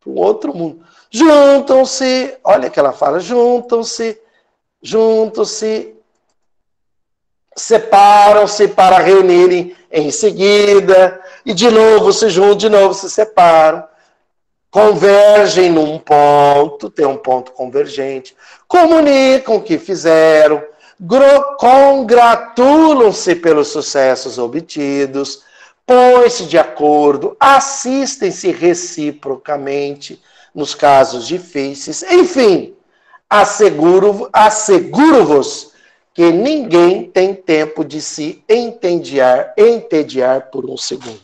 Para 0.00 0.12
um 0.12 0.18
outro 0.18 0.52
mundo. 0.52 0.84
Juntam-se, 1.08 2.36
olha 2.42 2.68
que 2.68 2.78
ela 2.80 2.92
fala, 2.92 3.20
juntam-se, 3.20 4.20
juntam-se, 4.82 5.94
separam-se 7.54 8.66
para 8.66 8.98
reunirem 8.98 9.76
em 9.92 10.10
seguida, 10.10 11.22
e 11.46 11.54
de 11.54 11.70
novo 11.70 12.12
se 12.12 12.28
juntam, 12.30 12.56
de 12.56 12.68
novo 12.68 12.94
se 12.94 13.08
separam 13.08 13.93
convergem 14.74 15.70
num 15.70 16.00
ponto, 16.00 16.90
tem 16.90 17.06
um 17.06 17.16
ponto 17.16 17.52
convergente, 17.52 18.34
comunicam 18.66 19.54
o 19.54 19.62
que 19.62 19.78
fizeram, 19.78 20.60
congratulam-se 21.60 23.36
pelos 23.36 23.68
sucessos 23.68 24.36
obtidos, 24.36 25.44
põem-se 25.86 26.46
de 26.46 26.58
acordo, 26.58 27.36
assistem-se 27.38 28.50
reciprocamente 28.50 30.20
nos 30.52 30.74
casos 30.74 31.28
difíceis, 31.28 32.02
enfim, 32.10 32.74
asseguro-vos 33.30 34.28
asseguro 34.32 35.40
que 36.12 36.32
ninguém 36.32 37.04
tem 37.04 37.32
tempo 37.32 37.84
de 37.84 38.00
se 38.00 38.42
entediar, 38.48 39.54
entediar 39.56 40.50
por 40.50 40.68
um 40.68 40.76
segundo. 40.76 41.22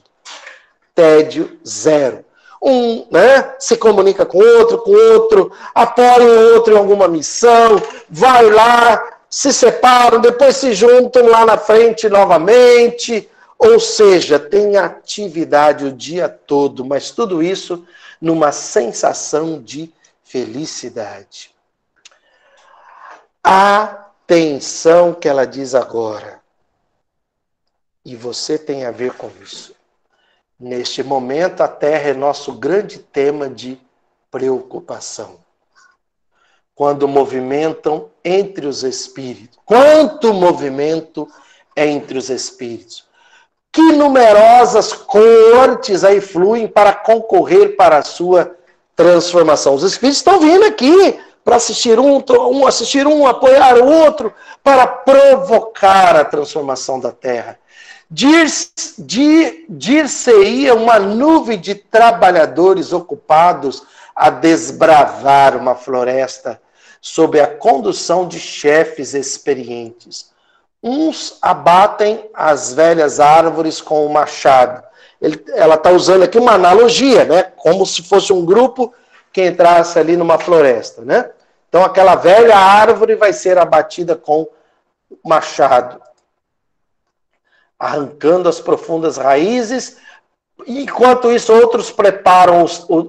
Tédio 0.94 1.58
zero 1.66 2.29
um 2.62 3.06
né, 3.10 3.54
se 3.58 3.76
comunica 3.76 4.26
com 4.26 4.38
outro, 4.38 4.78
com 4.78 4.90
outro, 4.90 5.52
apoia 5.74 6.22
o 6.22 6.54
outro 6.54 6.74
em 6.74 6.76
alguma 6.76 7.08
missão, 7.08 7.80
vai 8.08 8.50
lá, 8.50 9.18
se 9.30 9.52
separam, 9.52 10.20
depois 10.20 10.56
se 10.56 10.74
juntam 10.74 11.26
lá 11.28 11.46
na 11.46 11.56
frente 11.56 12.08
novamente. 12.08 13.28
Ou 13.58 13.78
seja, 13.78 14.38
tem 14.38 14.76
atividade 14.76 15.84
o 15.84 15.92
dia 15.92 16.28
todo, 16.28 16.84
mas 16.84 17.10
tudo 17.10 17.42
isso 17.42 17.86
numa 18.20 18.52
sensação 18.52 19.60
de 19.62 19.92
felicidade. 20.24 21.50
Atenção 23.42 25.14
que 25.14 25.28
ela 25.28 25.46
diz 25.46 25.74
agora. 25.74 26.40
E 28.04 28.16
você 28.16 28.58
tem 28.58 28.86
a 28.86 28.90
ver 28.90 29.12
com 29.12 29.30
isso. 29.42 29.74
Neste 30.60 31.02
momento, 31.02 31.62
a 31.62 31.68
Terra 31.68 32.10
é 32.10 32.14
nosso 32.14 32.52
grande 32.52 32.98
tema 32.98 33.48
de 33.48 33.80
preocupação. 34.30 35.38
Quando 36.74 37.08
movimentam 37.08 38.10
entre 38.22 38.66
os 38.66 38.84
espíritos. 38.84 39.58
Quanto 39.64 40.34
movimento 40.34 41.26
entre 41.74 42.18
os 42.18 42.28
espíritos. 42.28 43.08
Que 43.72 43.80
numerosas 43.92 44.92
cortes 44.92 46.04
aí 46.04 46.20
fluem 46.20 46.68
para 46.68 46.92
concorrer 46.92 47.74
para 47.74 47.96
a 47.96 48.02
sua 48.02 48.54
transformação. 48.94 49.74
Os 49.74 49.82
espíritos 49.82 50.18
estão 50.18 50.40
vindo 50.40 50.64
aqui 50.64 51.18
para 51.42 51.56
assistir 51.56 51.98
um, 51.98 52.22
um, 52.28 52.66
assistir 52.66 53.06
um, 53.06 53.26
apoiar 53.26 53.78
o 53.78 53.86
outro, 53.86 54.32
para 54.62 54.86
provocar 54.86 56.16
a 56.16 56.24
transformação 56.24 57.00
da 57.00 57.12
Terra. 57.12 57.58
Dir-se-ia 58.10 59.64
uma 60.74 60.98
nuvem 60.98 61.60
de 61.60 61.76
trabalhadores 61.76 62.92
ocupados 62.92 63.84
a 64.16 64.28
desbravar 64.30 65.56
uma 65.56 65.76
floresta 65.76 66.60
sob 67.00 67.40
a 67.40 67.46
condução 67.46 68.26
de 68.26 68.40
chefes 68.40 69.14
experientes. 69.14 70.32
Uns 70.82 71.38
abatem 71.40 72.28
as 72.34 72.74
velhas 72.74 73.20
árvores 73.20 73.80
com 73.80 74.04
o 74.04 74.12
machado. 74.12 74.82
Ele, 75.22 75.40
ela 75.54 75.76
está 75.76 75.90
usando 75.90 76.24
aqui 76.24 76.36
uma 76.36 76.54
analogia, 76.54 77.24
né? 77.24 77.44
Como 77.44 77.86
se 77.86 78.02
fosse 78.02 78.32
um 78.32 78.44
grupo 78.44 78.92
que 79.32 79.46
entrasse 79.46 79.96
ali 80.00 80.16
numa 80.16 80.36
floresta, 80.36 81.02
né? 81.02 81.30
Então 81.68 81.84
aquela 81.84 82.16
velha 82.16 82.56
árvore 82.56 83.14
vai 83.14 83.32
ser 83.32 83.56
abatida 83.56 84.16
com 84.16 84.48
machado 85.24 86.00
arrancando 87.80 88.46
as 88.46 88.60
profundas 88.60 89.16
raízes. 89.16 89.96
Enquanto 90.66 91.32
isso, 91.32 91.50
outros 91.50 91.90
preparam, 91.90 92.66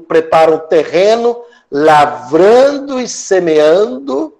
preparam 0.07 0.55
o 0.55 0.59
terreno, 0.59 1.43
lavrando 1.69 2.97
e 2.97 3.07
semeando 3.07 4.34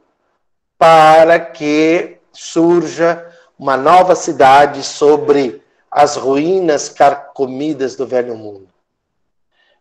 para 0.77 1.38
que 1.38 2.17
surja 2.32 3.27
uma 3.59 3.75
nova 3.75 4.15
cidade 4.15 4.82
sobre 4.82 5.61
as 5.91 6.15
ruínas 6.15 6.88
carcomidas 6.88 7.97
do 7.97 8.07
velho 8.07 8.36
mundo. 8.36 8.69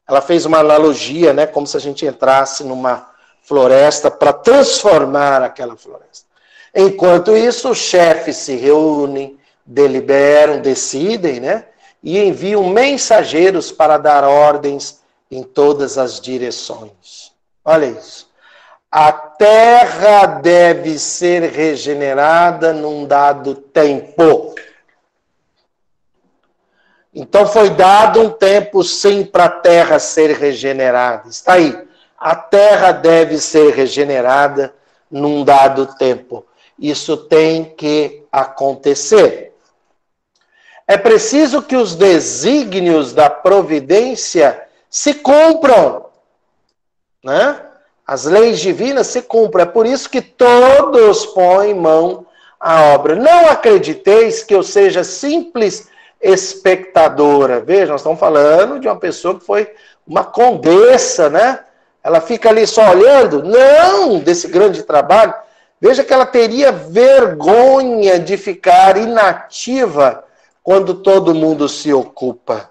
Ela 0.07 0.21
fez 0.21 0.45
uma 0.45 0.59
analogia, 0.59 1.33
né, 1.33 1.47
como 1.47 1.69
se 1.69 1.77
a 1.77 1.81
gente 1.81 2.05
entrasse 2.05 2.65
numa 2.65 3.09
floresta 3.43 4.11
para 4.11 4.33
transformar 4.33 5.43
aquela 5.43 5.77
floresta. 5.77 6.27
Enquanto 6.75 7.37
isso, 7.37 7.71
os 7.71 7.79
chefes 7.79 8.37
se 8.37 8.57
reúnem, 8.57 9.40
deliberam, 9.71 10.61
decidem, 10.61 11.39
né? 11.39 11.65
E 12.03 12.19
enviam 12.19 12.69
mensageiros 12.69 13.71
para 13.71 13.99
dar 13.99 14.25
ordens 14.25 15.01
em 15.31 15.45
todas 15.45 15.97
as 15.97 16.21
direções. 16.21 17.33
Olha 17.65 17.87
isso. 17.87 18.29
A 18.91 19.13
terra 19.13 20.27
deve 20.27 20.99
ser 20.99 21.43
regenerada 21.43 22.73
num 22.73 23.07
dado 23.07 23.55
tempo. 23.55 24.57
Então 27.15 27.47
foi 27.47 27.71
dado 27.71 28.21
um 28.21 28.31
tempo 28.31 28.83
sim 28.83 29.25
para 29.25 29.45
a 29.45 29.51
terra 29.51 30.01
ser 30.01 30.37
regenerada. 30.37 31.29
Está 31.29 31.53
aí. 31.55 31.87
A 32.19 32.35
terra 32.35 32.91
deve 32.91 33.39
ser 33.39 33.73
regenerada 33.73 34.75
num 35.09 35.45
dado 35.45 35.95
tempo. 35.95 36.45
Isso 36.77 37.17
tem 37.17 37.65
que 37.65 38.25
acontecer. 38.33 39.50
É 40.91 40.97
preciso 40.97 41.63
que 41.63 41.77
os 41.77 41.95
desígnios 41.95 43.13
da 43.13 43.31
providência 43.31 44.61
se 44.91 45.15
cumpram. 45.15 46.07
Né? 47.23 47.61
As 48.05 48.25
leis 48.25 48.59
divinas 48.59 49.07
se 49.07 49.23
cumpram. 49.23 49.63
É 49.63 49.67
por 49.67 49.87
isso 49.87 50.11
que 50.11 50.21
todos 50.21 51.27
põem 51.27 51.75
mão 51.75 52.27
à 52.59 52.87
obra. 52.93 53.15
Não 53.15 53.49
acrediteis 53.49 54.43
que 54.43 54.53
eu 54.53 54.65
seja 54.65 55.05
simples 55.05 55.87
espectadora. 56.21 57.61
Veja, 57.61 57.93
nós 57.93 58.01
estamos 58.01 58.19
falando 58.19 58.81
de 58.81 58.89
uma 58.89 58.99
pessoa 58.99 59.39
que 59.39 59.47
foi 59.47 59.73
uma 60.05 60.25
condessa, 60.25 61.31
né? 61.31 61.61
Ela 62.03 62.21
fica 62.21 62.49
ali 62.49 62.67
só 62.67 62.91
olhando? 62.91 63.45
Não, 63.45 64.19
desse 64.19 64.49
grande 64.49 64.83
trabalho. 64.83 65.35
Veja 65.81 66.03
que 66.03 66.13
ela 66.13 66.27
teria 66.27 66.73
vergonha 66.73 68.19
de 68.19 68.37
ficar 68.37 68.97
inativa 68.97 70.25
quando 70.63 70.95
todo 70.95 71.35
mundo 71.35 71.69
se 71.69 71.93
ocupa, 71.93 72.71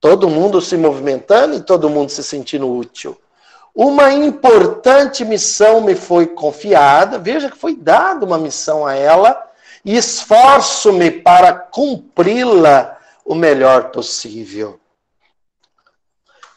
todo 0.00 0.28
mundo 0.28 0.60
se 0.60 0.76
movimentando 0.76 1.56
e 1.56 1.60
todo 1.62 1.90
mundo 1.90 2.10
se 2.10 2.22
sentindo 2.22 2.70
útil. 2.70 3.20
Uma 3.74 4.12
importante 4.12 5.24
missão 5.24 5.80
me 5.80 5.96
foi 5.96 6.28
confiada, 6.28 7.18
veja 7.18 7.50
que 7.50 7.56
foi 7.56 7.74
dada 7.74 8.24
uma 8.24 8.38
missão 8.38 8.86
a 8.86 8.94
ela, 8.94 9.50
e 9.84 9.96
esforço-me 9.96 11.10
para 11.10 11.52
cumpri-la 11.52 12.98
o 13.24 13.34
melhor 13.34 13.90
possível. 13.90 14.80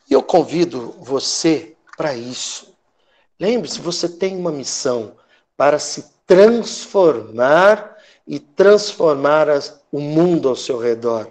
E 0.10 0.14
eu 0.14 0.24
convido 0.24 0.96
você 1.00 1.76
para 1.98 2.14
isso. 2.14 2.74
Lembre-se, 3.40 3.82
você 3.82 4.08
tem 4.08 4.38
uma 4.38 4.52
missão 4.52 5.14
para 5.58 5.80
se 5.80 6.06
transformar 6.26 7.98
e 8.26 8.40
transformar 8.40 9.50
as, 9.50 9.77
o 9.92 10.00
mundo 10.00 10.50
ao 10.50 10.56
seu 10.56 10.78
redor. 10.78 11.30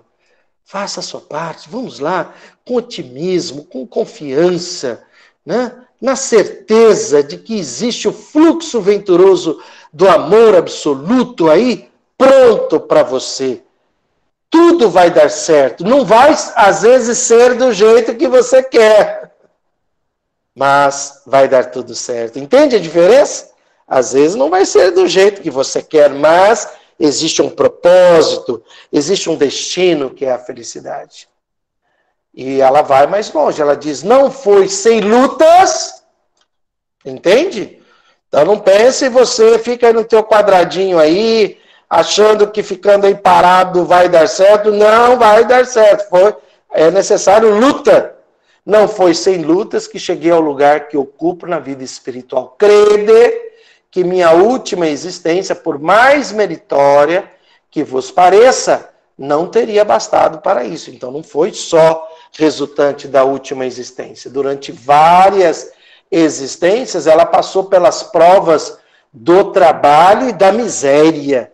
Faça 0.65 1.01
a 1.01 1.03
sua 1.03 1.21
parte, 1.21 1.69
vamos 1.69 2.01
lá, 2.01 2.35
com 2.65 2.75
otimismo, 2.75 3.65
com 3.65 3.87
confiança, 3.87 5.03
né? 5.45 5.73
na 6.01 6.17
certeza 6.17 7.23
de 7.23 7.39
que 7.39 7.59
existe 7.59 8.09
o 8.09 8.13
fluxo 8.13 8.81
venturoso 8.81 9.63
do 9.93 10.09
amor 10.09 10.55
absoluto 10.55 11.49
aí, 11.51 11.89
pronto 12.19 12.81
para 12.81 13.03
você. 13.03 13.63
Tudo 14.51 14.91
vai 14.91 15.11
dar 15.11 15.31
certo. 15.31 15.85
Não 15.85 16.05
vai, 16.05 16.37
às 16.55 16.83
vezes, 16.83 17.19
ser 17.19 17.55
do 17.55 17.73
jeito 17.73 18.15
que 18.15 18.29
você 18.29 18.63
quer, 18.63 19.33
mas 20.55 21.23
vai 21.27 21.49
dar 21.49 21.71
tudo 21.71 21.95
certo. 21.95 22.39
Entende 22.39 22.77
a 22.77 22.81
diferença? 22.81 23.51
Às 23.87 24.13
vezes 24.13 24.35
não 24.35 24.51
vai 24.51 24.65
ser 24.65 24.91
do 24.91 25.07
jeito 25.07 25.43
que 25.43 25.51
você 25.51 25.81
quer, 25.81 26.11
mas 26.11 26.69
existe 26.99 27.43
um 27.43 27.51
propósito, 27.51 28.63
existe 28.93 29.29
um 29.29 29.37
destino 29.37 30.11
que 30.11 30.25
é 30.25 30.33
a 30.33 30.39
felicidade. 30.39 31.29
E 32.35 32.61
ela 32.61 32.83
vai 32.83 33.07
mais 33.07 33.33
longe, 33.33 33.63
ela 33.63 33.77
diz: 33.77 34.03
não 34.03 34.31
foi 34.31 34.69
sem 34.69 35.01
lutas, 35.01 36.03
entende? 37.05 37.83
Então 38.29 38.45
não 38.45 38.59
pense 38.59 39.09
você 39.09 39.59
fica 39.59 39.93
no 39.93 40.05
teu 40.05 40.23
quadradinho 40.23 40.99
aí, 40.99 41.59
achando 41.89 42.51
que 42.51 42.63
ficando 42.63 43.07
aí 43.07 43.15
parado 43.15 43.85
vai 43.85 44.09
dar 44.09 44.29
certo. 44.29 44.71
Não 44.71 45.19
vai 45.19 45.45
dar 45.47 45.65
certo. 45.65 46.09
Foi, 46.11 46.35
é 46.73 46.91
necessário 46.91 47.59
luta. 47.59 48.15
Não 48.65 48.89
foi 48.89 49.15
sem 49.15 49.43
lutas 49.43 49.87
que 49.87 49.99
cheguei 49.99 50.31
ao 50.31 50.41
lugar 50.41 50.89
que 50.89 50.97
ocupo 50.97 51.47
na 51.47 51.61
vida 51.61 51.85
espiritual. 51.85 52.57
Crede 52.59 53.47
que 53.97 54.05
minha 54.05 54.31
última 54.31 54.87
existência, 54.87 55.55
por 55.55 55.79
mais 55.79 56.31
meritória 56.31 57.33
que 57.71 57.83
vos 57.83 58.11
pareça, 58.11 58.91
não 59.17 59.47
teria 59.47 59.87
bastado 59.87 60.43
para 60.43 60.65
isso. 60.65 60.91
Então 60.91 61.11
não 61.11 61.23
foi 61.23 61.55
só 61.55 62.07
resultante 62.37 63.09
da 63.09 63.25
última 63.25 63.65
existência. 63.65 64.31
Durante 64.31 64.71
várias 64.71 65.73
existências, 66.11 67.07
ela 67.07 67.25
passou 67.25 67.65
pelas 67.65 68.03
provas 68.03 68.77
do 69.11 69.51
trabalho 69.51 70.29
e 70.29 70.33
da 70.35 70.53
miséria. 70.53 71.51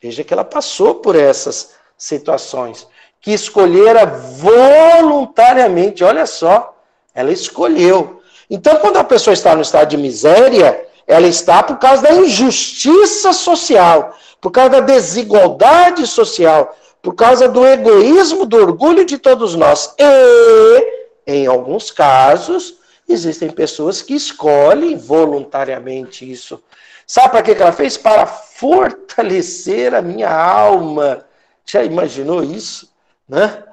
Veja 0.00 0.22
que 0.22 0.32
ela 0.32 0.44
passou 0.44 0.94
por 0.94 1.16
essas 1.16 1.72
situações, 1.98 2.86
que 3.20 3.32
escolhera 3.32 4.06
voluntariamente, 4.06 6.04
olha 6.04 6.24
só, 6.24 6.72
ela 7.12 7.32
escolheu. 7.32 8.22
Então, 8.48 8.76
quando 8.76 8.98
a 8.98 9.02
pessoa 9.02 9.34
está 9.34 9.56
no 9.56 9.62
estado 9.62 9.88
de 9.88 9.96
miséria, 9.96 10.86
ela 11.06 11.26
está 11.26 11.62
por 11.62 11.78
causa 11.78 12.02
da 12.02 12.14
injustiça 12.14 13.32
social, 13.32 14.16
por 14.40 14.50
causa 14.50 14.70
da 14.70 14.80
desigualdade 14.80 16.06
social, 16.06 16.76
por 17.02 17.14
causa 17.14 17.48
do 17.48 17.66
egoísmo, 17.66 18.46
do 18.46 18.56
orgulho 18.56 19.04
de 19.04 19.18
todos 19.18 19.54
nós. 19.54 19.94
E, 19.98 20.86
em 21.26 21.46
alguns 21.46 21.90
casos, 21.90 22.74
existem 23.08 23.50
pessoas 23.50 24.02
que 24.02 24.14
escolhem 24.14 24.96
voluntariamente 24.96 26.30
isso. 26.30 26.62
Sabe 27.06 27.30
para 27.30 27.42
que 27.42 27.50
ela 27.50 27.72
fez? 27.72 27.96
Para 27.96 28.26
fortalecer 28.26 29.94
a 29.94 30.02
minha 30.02 30.30
alma. 30.30 31.24
Já 31.66 31.82
imaginou 31.82 32.42
isso? 32.42 32.88
Né? 33.28 33.64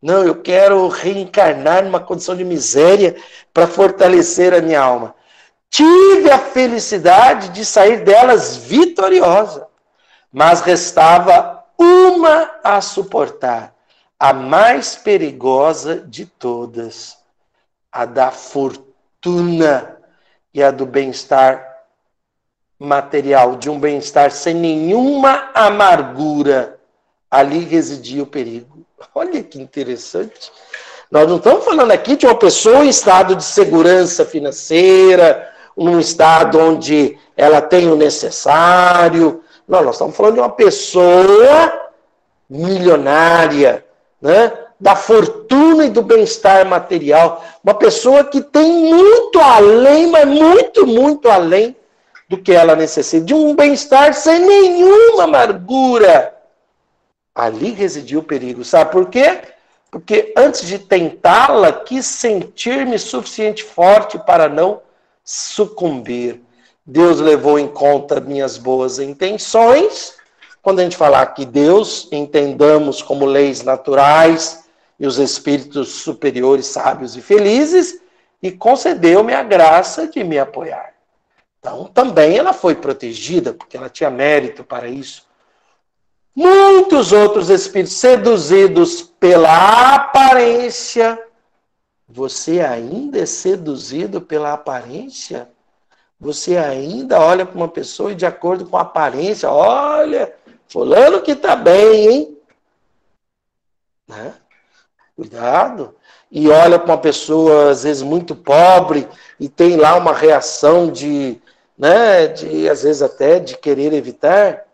Não, 0.00 0.24
eu 0.24 0.36
quero 0.36 0.86
reencarnar 0.88 1.84
numa 1.84 2.00
condição 2.00 2.36
de 2.36 2.44
miséria 2.44 3.16
para 3.52 3.66
fortalecer 3.66 4.54
a 4.54 4.60
minha 4.60 4.80
alma. 4.80 5.14
Tive 5.70 6.30
a 6.30 6.38
felicidade 6.38 7.50
de 7.50 7.64
sair 7.64 8.04
delas 8.04 8.56
vitoriosa, 8.56 9.66
mas 10.32 10.60
restava 10.60 11.64
uma 11.78 12.58
a 12.64 12.80
suportar, 12.80 13.74
a 14.18 14.32
mais 14.32 14.96
perigosa 14.96 16.00
de 16.00 16.24
todas, 16.24 17.18
a 17.92 18.04
da 18.04 18.30
fortuna 18.30 19.96
e 20.52 20.62
a 20.62 20.70
do 20.70 20.86
bem-estar 20.86 21.76
material, 22.78 23.56
de 23.56 23.70
um 23.70 23.78
bem-estar 23.78 24.30
sem 24.30 24.54
nenhuma 24.54 25.50
amargura. 25.54 26.78
Ali 27.30 27.60
residia 27.60 28.22
o 28.22 28.26
perigo. 28.26 28.86
Olha 29.14 29.42
que 29.42 29.60
interessante. 29.60 30.52
Nós 31.10 31.28
não 31.28 31.36
estamos 31.36 31.64
falando 31.64 31.90
aqui 31.90 32.16
de 32.16 32.26
uma 32.26 32.34
pessoa 32.34 32.84
em 32.84 32.88
estado 32.88 33.36
de 33.36 33.44
segurança 33.44 34.24
financeira, 34.24 35.52
num 35.76 36.00
estado 36.00 36.58
onde 36.58 37.18
ela 37.36 37.60
tem 37.60 37.88
o 37.90 37.96
necessário. 37.96 39.42
Não, 39.68 39.82
nós 39.82 39.96
estamos 39.96 40.16
falando 40.16 40.34
de 40.34 40.40
uma 40.40 40.50
pessoa 40.50 41.72
milionária, 42.48 43.84
né? 44.20 44.52
da 44.78 44.94
fortuna 44.94 45.86
e 45.86 45.90
do 45.90 46.02
bem-estar 46.02 46.66
material. 46.66 47.44
Uma 47.64 47.74
pessoa 47.74 48.24
que 48.24 48.40
tem 48.40 48.70
muito 48.70 49.38
além, 49.40 50.06
mas 50.06 50.26
muito, 50.26 50.86
muito 50.86 51.28
além 51.28 51.74
do 52.28 52.36
que 52.36 52.52
ela 52.52 52.76
necessita, 52.76 53.24
de 53.24 53.34
um 53.34 53.54
bem-estar 53.54 54.12
sem 54.14 54.40
nenhuma 54.40 55.24
amargura. 55.24 56.34
Ali 57.34 57.70
residiu 57.70 58.20
o 58.20 58.24
perigo. 58.24 58.64
Sabe 58.64 58.92
por 58.92 59.08
quê? 59.08 59.40
Porque 59.90 60.32
antes 60.36 60.66
de 60.66 60.78
tentá-la, 60.78 61.72
quis 61.72 62.04
sentir-me 62.06 62.98
suficiente 62.98 63.62
forte 63.62 64.18
para 64.18 64.48
não 64.48 64.80
sucumbir. 65.26 66.40
Deus 66.86 67.18
levou 67.18 67.58
em 67.58 67.66
conta 67.66 68.20
minhas 68.20 68.56
boas 68.56 69.00
intenções. 69.00 70.14
Quando 70.62 70.78
a 70.78 70.82
gente 70.84 70.96
falar 70.96 71.26
que 71.26 71.44
Deus, 71.44 72.08
entendamos 72.12 73.02
como 73.02 73.26
leis 73.26 73.62
naturais 73.62 74.64
e 74.98 75.06
os 75.06 75.18
espíritos 75.18 75.88
superiores, 75.88 76.66
sábios 76.66 77.16
e 77.16 77.20
felizes, 77.20 78.00
e 78.40 78.52
concedeu-me 78.52 79.34
a 79.34 79.42
graça 79.42 80.06
de 80.06 80.22
me 80.22 80.38
apoiar. 80.38 80.94
Então, 81.58 81.84
também 81.86 82.38
ela 82.38 82.52
foi 82.52 82.76
protegida, 82.76 83.52
porque 83.52 83.76
ela 83.76 83.88
tinha 83.88 84.08
mérito 84.08 84.62
para 84.62 84.86
isso. 84.86 85.26
Muitos 86.34 87.12
outros 87.12 87.50
espíritos 87.50 87.94
seduzidos 87.94 89.02
pela 89.02 89.94
aparência. 89.94 91.18
Você 92.08 92.60
ainda 92.60 93.18
é 93.18 93.26
seduzido 93.26 94.20
pela 94.20 94.52
aparência? 94.52 95.48
Você 96.18 96.56
ainda 96.56 97.20
olha 97.20 97.44
para 97.44 97.56
uma 97.56 97.68
pessoa 97.68 98.12
e, 98.12 98.14
de 98.14 98.24
acordo 98.24 98.66
com 98.66 98.76
a 98.76 98.82
aparência, 98.82 99.50
olha, 99.50 100.34
Fulano 100.68 101.22
que 101.22 101.32
está 101.32 101.54
bem, 101.54 102.08
hein? 102.08 102.38
Né? 104.08 104.34
Cuidado. 105.14 105.94
E 106.30 106.48
olha 106.48 106.78
para 106.78 106.92
uma 106.92 106.98
pessoa, 106.98 107.70
às 107.70 107.82
vezes, 107.82 108.02
muito 108.02 108.34
pobre 108.34 109.08
e 109.38 109.48
tem 109.48 109.76
lá 109.76 109.96
uma 109.96 110.12
reação 110.12 110.90
de 110.90 111.40
né, 111.76 112.26
de 112.28 112.68
às 112.68 112.82
vezes 112.82 113.02
até 113.02 113.38
de 113.38 113.56
querer 113.58 113.92
evitar, 113.92 114.64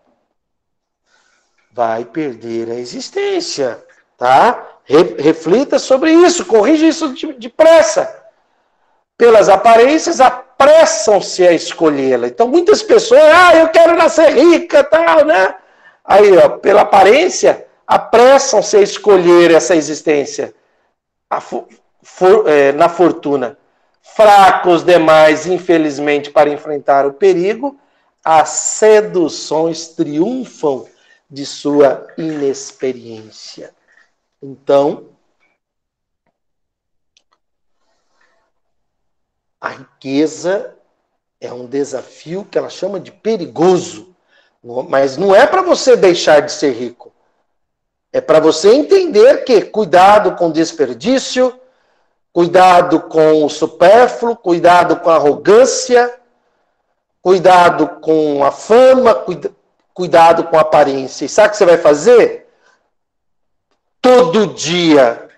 vai 1.72 2.04
perder 2.04 2.70
a 2.70 2.74
existência, 2.74 3.84
tá? 4.16 4.71
Reflita 4.84 5.78
sobre 5.78 6.12
isso, 6.12 6.44
corrija 6.44 6.86
isso 6.86 7.14
depressa. 7.38 8.22
Pelas 9.16 9.48
aparências, 9.48 10.20
apressam-se 10.20 11.46
a 11.46 11.52
escolhê-la. 11.52 12.26
Então, 12.26 12.48
muitas 12.48 12.82
pessoas, 12.82 13.22
ah, 13.22 13.56
eu 13.56 13.68
quero 13.68 13.96
nascer 13.96 14.32
rica, 14.34 14.82
tal, 14.82 15.24
né? 15.24 15.54
Aí, 16.04 16.36
ó, 16.36 16.48
pela 16.48 16.80
aparência, 16.80 17.66
apressam-se 17.86 18.76
a 18.76 18.80
escolher 18.80 19.52
essa 19.52 19.76
existência 19.76 20.54
for, 22.02 22.48
é, 22.48 22.72
na 22.72 22.88
fortuna 22.88 23.56
fracos 24.14 24.84
demais, 24.84 25.46
infelizmente, 25.46 26.30
para 26.30 26.50
enfrentar 26.50 27.06
o 27.06 27.12
perigo, 27.12 27.78
as 28.24 28.48
seduções 28.48 29.88
triunfam 29.88 30.84
de 31.30 31.46
sua 31.46 32.06
inexperiência. 32.18 33.70
Então, 34.42 35.08
a 39.60 39.68
riqueza 39.68 40.76
é 41.40 41.52
um 41.52 41.66
desafio 41.66 42.44
que 42.44 42.58
ela 42.58 42.68
chama 42.68 42.98
de 42.98 43.12
perigoso, 43.12 44.14
mas 44.88 45.16
não 45.16 45.34
é 45.34 45.46
para 45.46 45.62
você 45.62 45.96
deixar 45.96 46.40
de 46.40 46.52
ser 46.52 46.72
rico. 46.72 47.12
É 48.12 48.20
para 48.20 48.40
você 48.40 48.74
entender 48.74 49.44
que 49.44 49.62
cuidado 49.62 50.36
com 50.36 50.50
desperdício, 50.50 51.58
Cuidado 52.32 52.98
com 52.98 53.44
o 53.44 53.50
supérfluo, 53.50 54.34
cuidado 54.34 54.96
com 55.00 55.10
a 55.10 55.16
arrogância, 55.16 56.18
cuidado 57.20 58.00
com 58.00 58.42
a 58.42 58.50
fama, 58.50 59.26
cuidado 59.92 60.44
com 60.44 60.56
a 60.56 60.62
aparência. 60.62 61.26
E 61.26 61.28
sabe 61.28 61.48
o 61.48 61.50
que 61.50 61.56
você 61.58 61.66
vai 61.66 61.76
fazer? 61.76 62.41
Todo 64.02 64.48
dia 64.48 65.30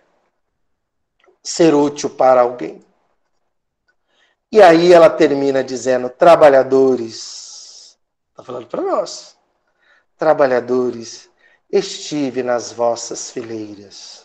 ser 1.40 1.74
útil 1.74 2.10
para 2.10 2.40
alguém. 2.40 2.82
E 4.50 4.60
aí 4.60 4.92
ela 4.92 5.08
termina 5.08 5.62
dizendo: 5.62 6.10
trabalhadores, 6.10 7.96
está 8.30 8.42
falando 8.42 8.66
para 8.66 8.82
nós, 8.82 9.36
trabalhadores, 10.18 11.30
estive 11.70 12.42
nas 12.42 12.72
vossas 12.72 13.30
fileiras 13.30 14.24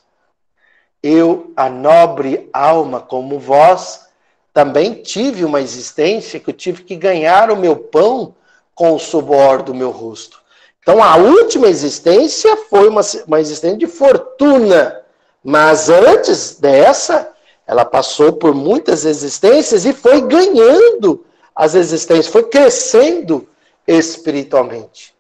eu, 1.02 1.54
a 1.56 1.70
nobre 1.70 2.50
alma 2.52 3.00
como 3.00 3.40
vós, 3.40 4.08
também 4.54 5.02
tive 5.02 5.46
uma 5.46 5.62
existência 5.62 6.40
que 6.40 6.50
eu 6.50 6.54
tive 6.54 6.84
que 6.84 6.96
ganhar 6.96 7.52
o 7.52 7.56
meu 7.56 7.76
pão 7.76 8.36
com 8.76 8.94
o 8.94 9.00
suor 9.00 9.64
do 9.64 9.74
meu 9.74 9.92
rosto. 9.92 10.39
Então, 10.82 11.04
a 11.04 11.18
última 11.18 11.68
existência 11.68 12.56
foi 12.70 12.88
uma, 12.88 13.02
uma 13.28 13.40
existência 13.40 13.78
de 13.78 13.88
fortuna, 13.88 15.02
mas 15.44 15.90
antes 15.90 16.60
dessa, 16.60 17.32
ela 17.68 17.86
passou 17.86 18.34
por 18.34 18.54
muitas 18.56 19.06
existências 19.06 19.86
e 19.86 19.94
foi 19.94 20.22
ganhando 20.22 21.26
as 21.56 21.76
existências, 21.76 22.28
foi 22.28 22.44
crescendo 22.44 23.48
espiritualmente. 23.86 25.14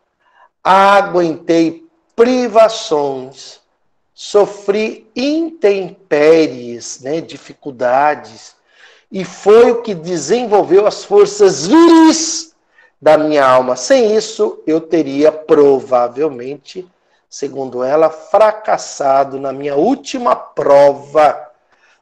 Aguentei 0.63 1.85
privações, 2.15 3.59
sofri 4.13 5.09
intempéries, 5.15 7.01
né, 7.01 7.21
dificuldades, 7.21 8.55
e 9.11 9.23
foi 9.25 9.71
o 9.71 9.81
que 9.81 9.93
desenvolveu 9.93 10.85
as 10.85 11.03
forças 11.03 11.67
viris 11.67 12.48
da 13.01 13.17
minha 13.17 13.45
alma. 13.45 13.75
Sem 13.75 14.15
isso, 14.15 14.61
eu 14.67 14.81
teria 14.81 15.31
provavelmente, 15.31 16.87
segundo 17.29 17.83
ela, 17.83 18.09
fracassado 18.09 19.39
na 19.39 19.53
minha 19.53 19.75
última 19.75 20.35
prova, 20.35 21.49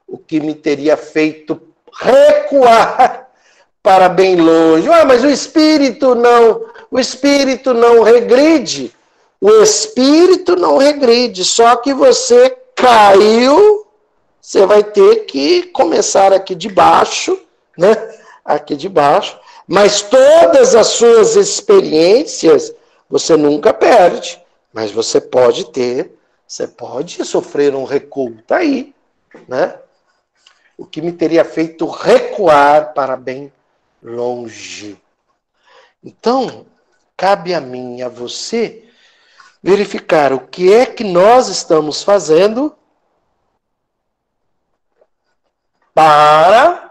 o 0.07 0.17
que 0.17 0.39
me 0.39 0.55
teria 0.55 0.97
feito 0.97 1.61
recuar 1.93 3.27
para 3.83 4.09
bem 4.09 4.35
longe. 4.35 4.87
Ah, 4.89 5.05
mas 5.05 5.23
o 5.23 5.29
espírito 5.29 6.15
não, 6.15 6.65
o 6.89 6.99
espírito 6.99 7.73
não 7.73 8.01
regride. 8.01 8.93
O 9.39 9.51
espírito 9.61 10.55
não 10.55 10.77
regride, 10.77 11.45
só 11.45 11.75
que 11.75 11.93
você 11.93 12.49
caiu, 12.75 13.85
você 14.41 14.65
vai 14.65 14.83
ter 14.83 15.25
que 15.25 15.63
começar 15.67 16.33
aqui 16.33 16.55
de 16.55 16.69
baixo, 16.69 17.39
né? 17.77 17.95
Aqui 18.43 18.75
de 18.75 18.89
baixo, 18.89 19.37
mas 19.67 20.01
todas 20.01 20.73
as 20.75 20.87
suas 20.87 21.35
experiências 21.35 22.73
você 23.09 23.35
nunca 23.35 23.73
perde, 23.73 24.41
mas 24.71 24.91
você 24.91 25.19
pode 25.19 25.65
ter, 25.71 26.17
você 26.47 26.67
pode 26.67 27.23
sofrer 27.25 27.75
um 27.75 27.83
recuo, 27.83 28.41
tá 28.43 28.57
aí, 28.57 28.95
né? 29.47 29.77
O 30.77 30.85
que 30.85 31.01
me 31.01 31.11
teria 31.11 31.43
feito 31.43 31.85
recuar 31.87 32.93
para 32.93 33.17
bem 33.17 33.51
longe. 34.01 34.97
Então, 36.03 36.65
cabe 37.17 37.53
a 37.53 37.59
mim 37.59 37.97
e 37.97 38.03
a 38.03 38.09
você 38.09 38.85
verificar 39.61 40.31
o 40.31 40.47
que 40.47 40.71
é 40.71 40.85
que 40.85 41.03
nós 41.03 41.49
estamos 41.49 42.03
fazendo 42.03 42.77
para 45.93 46.86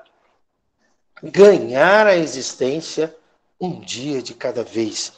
ganhar 1.22 2.06
a 2.06 2.16
existência 2.16 3.14
um 3.60 3.80
dia 3.80 4.22
de 4.22 4.34
cada 4.34 4.62
vez. 4.62 5.12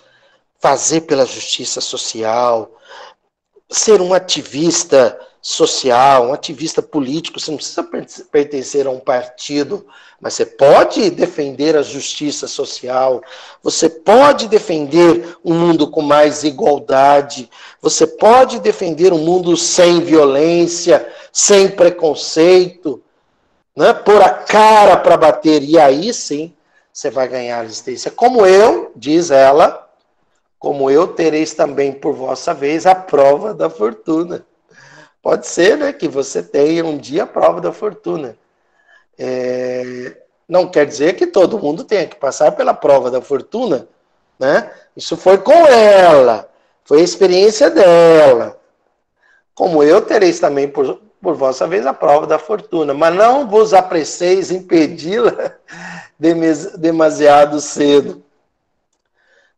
Fazer 0.61 1.03
pela 1.03 1.25
justiça 1.25 1.81
social, 1.81 2.71
ser 3.71 4.01
um 4.01 4.15
ativista 4.15 5.19
social, 5.41 6.29
um 6.29 6.33
ativista 6.33 6.83
político, 6.83 7.39
você 7.39 7.51
não 7.51 7.59
precisa 7.59 7.89
pertencer 8.31 8.87
a 8.87 8.91
um 8.91 8.99
partido, 8.99 9.87
mas 10.21 10.35
você 10.35 10.45
pode 10.45 11.11
defender 11.11 11.77
a 11.77 11.83
justiça 11.83 12.49
social, 12.49 13.23
você 13.63 13.89
pode 13.89 14.49
defender 14.49 15.39
um 15.45 15.55
mundo 15.55 15.89
com 15.91 16.03
mais 16.03 16.43
igualdade, 16.43 17.49
você 17.81 18.07
pode 18.07 18.59
defender 18.59 19.13
um 19.13 19.19
mundo 19.19 19.57
sem 19.57 20.01
violência, 20.01 21.07
sem 21.33 21.69
preconceito, 21.69 23.03
né? 23.79 23.95
pôr 23.95 24.21
a 24.21 24.31
cara 24.31 24.97
para 24.97 25.17
bater, 25.17 25.63
e 25.63 25.79
aí 25.79 26.13
sim 26.13 26.53
você 26.93 27.11
vai 27.11 27.29
ganhar 27.29 27.61
a 27.61 27.65
existência. 27.65 28.11
Como 28.11 28.45
eu, 28.45 28.91
diz 28.97 29.31
ela, 29.31 29.89
como 30.59 30.91
eu 30.91 31.07
tereis 31.07 31.55
também 31.55 31.93
por 31.93 32.13
vossa 32.13 32.53
vez 32.53 32.87
a 32.87 32.95
prova 32.95 33.55
da 33.55 33.71
fortuna. 33.71 34.45
Pode 35.23 35.47
ser 35.47 35.77
né, 35.77 35.93
que 35.93 36.09
você 36.09 36.43
tenha 36.43 36.85
um 36.85 36.99
dia 36.99 37.23
a 37.23 37.27
prova 37.27 37.61
da 37.61 37.71
fortuna. 37.71 38.37
É, 39.17 40.17
não 40.49 40.69
quer 40.69 40.85
dizer 40.85 41.15
que 41.15 41.27
todo 41.29 41.59
mundo 41.59 41.85
tenha 41.85 42.07
que 42.07 42.17
passar 42.17 42.51
pela 42.53 42.75
prova 42.75 43.13
da 43.13 43.21
fortuna, 43.21 43.87
né? 44.41 44.73
Isso 44.97 45.17
foi 45.17 45.39
com 45.39 45.53
ela, 45.53 46.51
foi 46.85 47.01
a 47.01 47.05
experiência 47.05 47.71
dela. 47.71 48.59
Como 49.55 49.85
eu 49.85 50.01
tereis 50.01 50.41
também 50.41 50.67
por, 50.67 51.01
por 51.21 51.35
vossa 51.35 51.67
vez 51.67 51.87
a 51.87 51.93
prova 51.93 52.27
da 52.27 52.39
fortuna, 52.39 52.95
mas 52.95 53.15
não 53.15 53.49
vos 53.49 53.75
apreceis 53.75 54.51
impedi-la 54.51 55.53
demasiado 56.79 57.61
cedo. 57.61 58.23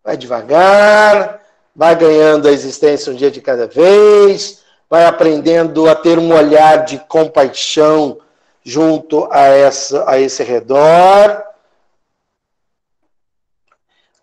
Vai 0.02 0.16
devagar, 0.16 1.40
vai 1.74 1.94
ganhando 1.94 2.48
a 2.48 2.52
existência 2.52 3.12
um 3.12 3.16
dia 3.16 3.30
de 3.30 3.40
cada 3.40 3.66
vez, 3.66 4.62
vai 4.88 5.04
aprendendo 5.04 5.88
a 5.88 5.94
ter 5.94 6.18
um 6.18 6.34
olhar 6.34 6.84
de 6.84 6.98
compaixão 6.98 8.18
junto 8.62 9.28
a, 9.30 9.44
essa, 9.44 10.08
a 10.08 10.18
esse 10.18 10.42
redor. 10.42 11.44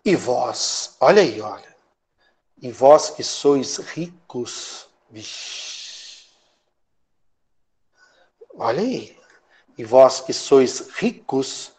E 0.04 0.16
vós, 0.16 0.96
olha 1.00 1.22
aí, 1.22 1.40
olha. 1.40 1.68
E 2.60 2.72
vós 2.72 3.10
que 3.10 3.22
sois 3.22 3.76
ricos, 3.78 4.88
vixi. 5.10 5.67
Olha 8.58 8.80
aí. 8.80 9.16
E 9.76 9.84
vós 9.84 10.20
que 10.20 10.32
sois 10.32 10.88
ricos, 10.96 11.72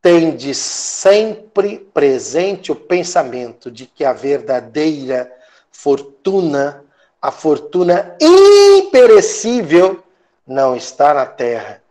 tendes 0.00 0.56
sempre 0.56 1.78
presente 1.92 2.72
o 2.72 2.76
pensamento 2.76 3.70
de 3.70 3.86
que 3.86 4.04
a 4.04 4.12
verdadeira 4.12 5.30
fortuna, 5.70 6.84
a 7.20 7.30
fortuna 7.30 8.16
imperecível, 8.20 10.02
não 10.46 10.74
está 10.74 11.12
na 11.12 11.26
terra. 11.26 11.82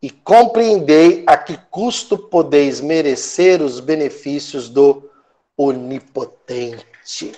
E 0.00 0.10
compreendei 0.10 1.24
a 1.26 1.36
que 1.36 1.58
custo 1.70 2.16
podeis 2.16 2.80
merecer 2.80 3.60
os 3.60 3.80
benefícios 3.80 4.68
do 4.68 5.10
Onipotente. 5.56 7.32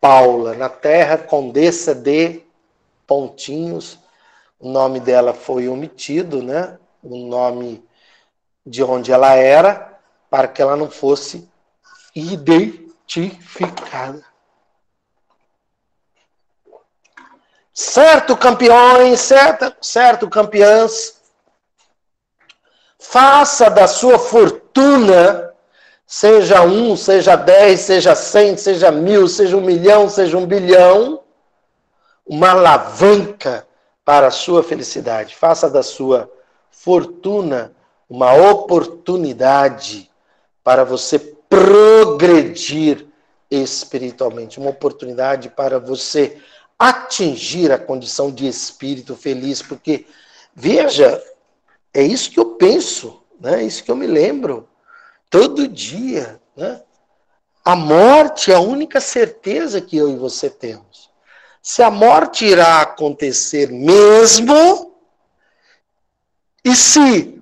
Paula, 0.00 0.54
na 0.54 0.68
terra, 0.68 1.16
condessa 1.16 1.94
de 1.94 2.42
Pontinhos, 3.06 3.98
o 4.58 4.70
nome 4.70 5.00
dela 5.00 5.32
foi 5.32 5.68
omitido, 5.68 6.42
né? 6.42 6.78
O 7.02 7.28
nome 7.28 7.82
de 8.66 8.82
onde 8.82 9.12
ela 9.12 9.34
era, 9.34 9.98
para 10.28 10.48
que 10.48 10.60
ela 10.60 10.76
não 10.76 10.90
fosse 10.90 11.48
identificada. 12.14 14.22
Certo, 17.72 18.36
campeões, 18.36 19.20
certo, 19.20 19.74
certo, 19.80 20.28
campeãs. 20.28 21.16
Faça 22.98 23.70
da 23.70 23.86
sua 23.86 24.18
fortuna, 24.18 25.54
seja 26.04 26.62
um, 26.62 26.96
seja 26.96 27.36
dez, 27.36 27.82
seja 27.82 28.16
cem, 28.16 28.56
seja 28.56 28.90
mil, 28.90 29.28
seja 29.28 29.56
um 29.56 29.60
milhão, 29.60 30.08
seja 30.08 30.36
um 30.36 30.44
bilhão, 30.44 31.22
uma 32.26 32.50
alavanca 32.50 33.67
para 34.08 34.28
a 34.28 34.30
sua 34.30 34.62
felicidade. 34.62 35.36
Faça 35.36 35.68
da 35.68 35.82
sua 35.82 36.32
fortuna 36.70 37.76
uma 38.08 38.32
oportunidade 38.32 40.10
para 40.64 40.82
você 40.82 41.18
progredir 41.18 43.06
espiritualmente, 43.50 44.58
uma 44.58 44.70
oportunidade 44.70 45.50
para 45.50 45.78
você 45.78 46.38
atingir 46.78 47.70
a 47.70 47.78
condição 47.78 48.30
de 48.30 48.48
espírito 48.48 49.14
feliz, 49.14 49.60
porque 49.60 50.06
veja, 50.54 51.22
é 51.92 52.00
isso 52.00 52.30
que 52.30 52.40
eu 52.40 52.54
penso, 52.54 53.22
né? 53.38 53.62
É 53.62 53.66
isso 53.66 53.84
que 53.84 53.90
eu 53.90 53.96
me 53.96 54.06
lembro 54.06 54.66
todo 55.28 55.68
dia, 55.68 56.40
né? 56.56 56.80
A 57.62 57.76
morte 57.76 58.50
é 58.50 58.54
a 58.54 58.60
única 58.60 59.02
certeza 59.02 59.82
que 59.82 59.98
eu 59.98 60.08
e 60.08 60.16
você 60.16 60.48
temos. 60.48 61.07
Se 61.68 61.82
a 61.82 61.90
morte 61.90 62.46
irá 62.46 62.80
acontecer 62.80 63.70
mesmo, 63.70 64.96
e 66.64 66.74
se 66.74 67.38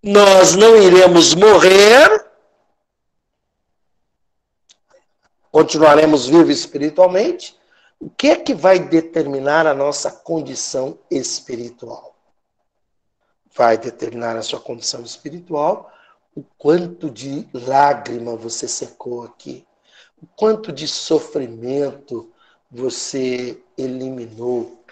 nós 0.00 0.54
não 0.54 0.76
iremos 0.76 1.34
morrer, 1.34 2.30
continuaremos 5.50 6.28
vivos 6.28 6.60
espiritualmente. 6.60 7.58
O 7.98 8.08
que 8.08 8.28
é 8.28 8.36
que 8.36 8.54
vai 8.54 8.78
determinar 8.78 9.66
a 9.66 9.74
nossa 9.74 10.12
condição 10.12 10.96
espiritual? 11.10 12.14
Vai 13.52 13.76
determinar 13.76 14.36
a 14.36 14.42
sua 14.42 14.60
condição 14.60 15.02
espiritual 15.02 15.92
o 16.36 16.44
quanto 16.56 17.10
de 17.10 17.48
lágrima 17.52 18.36
você 18.36 18.68
secou 18.68 19.24
aqui, 19.24 19.66
o 20.22 20.26
quanto 20.36 20.72
de 20.72 20.86
sofrimento 20.86 22.30
você 22.70 23.60
eliminou, 23.76 24.82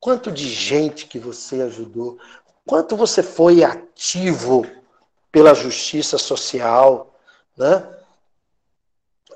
quanto 0.00 0.30
de 0.30 0.48
gente 0.48 1.06
que 1.06 1.18
você 1.18 1.62
ajudou, 1.62 2.18
Quanto 2.66 2.96
você 2.96 3.22
foi 3.22 3.62
ativo 3.62 4.66
pela 5.30 5.54
justiça 5.54 6.16
social, 6.16 7.14
né? 7.56 7.86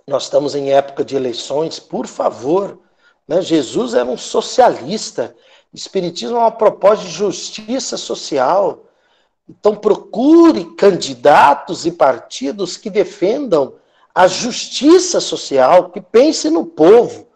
Nós 0.07 0.25
estamos 0.25 0.55
em 0.55 0.73
época 0.73 1.05
de 1.05 1.15
eleições, 1.15 1.79
por 1.79 2.07
favor. 2.07 2.79
Né? 3.27 3.43
Jesus 3.43 3.93
era 3.93 4.09
um 4.09 4.17
socialista. 4.17 5.37
Espiritismo 5.75 6.37
é 6.37 6.41
uma 6.41 6.51
proposta 6.51 7.05
de 7.05 7.11
justiça 7.11 7.99
social. 7.99 8.87
Então 9.47 9.77
procure 9.77 10.75
candidatos 10.77 11.85
e 11.85 11.93
partidos 11.93 12.79
que 12.79 12.89
defendam 12.89 13.75
a 14.15 14.27
justiça 14.27 15.21
social, 15.21 15.91
que 15.91 16.01
pense 16.01 16.51
no 16.51 16.67
povo. 16.67 17.27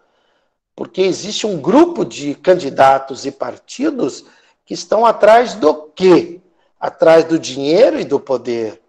Porque 0.75 1.03
existe 1.03 1.47
um 1.47 1.61
grupo 1.61 2.05
de 2.05 2.35
candidatos 2.35 3.27
e 3.27 3.31
partidos 3.31 4.25
que 4.65 4.75
estão 4.75 5.05
atrás 5.05 5.55
do 5.55 5.75
quê? 5.95 6.41
Atrás 6.81 7.25
do 7.25 7.39
dinheiro 7.39 8.01
e 8.01 8.05
do 8.05 8.19
poder. 8.19 8.81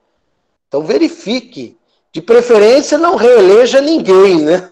Então 0.67 0.83
verifique. 0.83 1.77
De 2.11 2.21
preferência, 2.21 2.97
não 2.97 3.15
reeleja 3.15 3.81
ninguém, 3.81 4.41
né? 4.41 4.69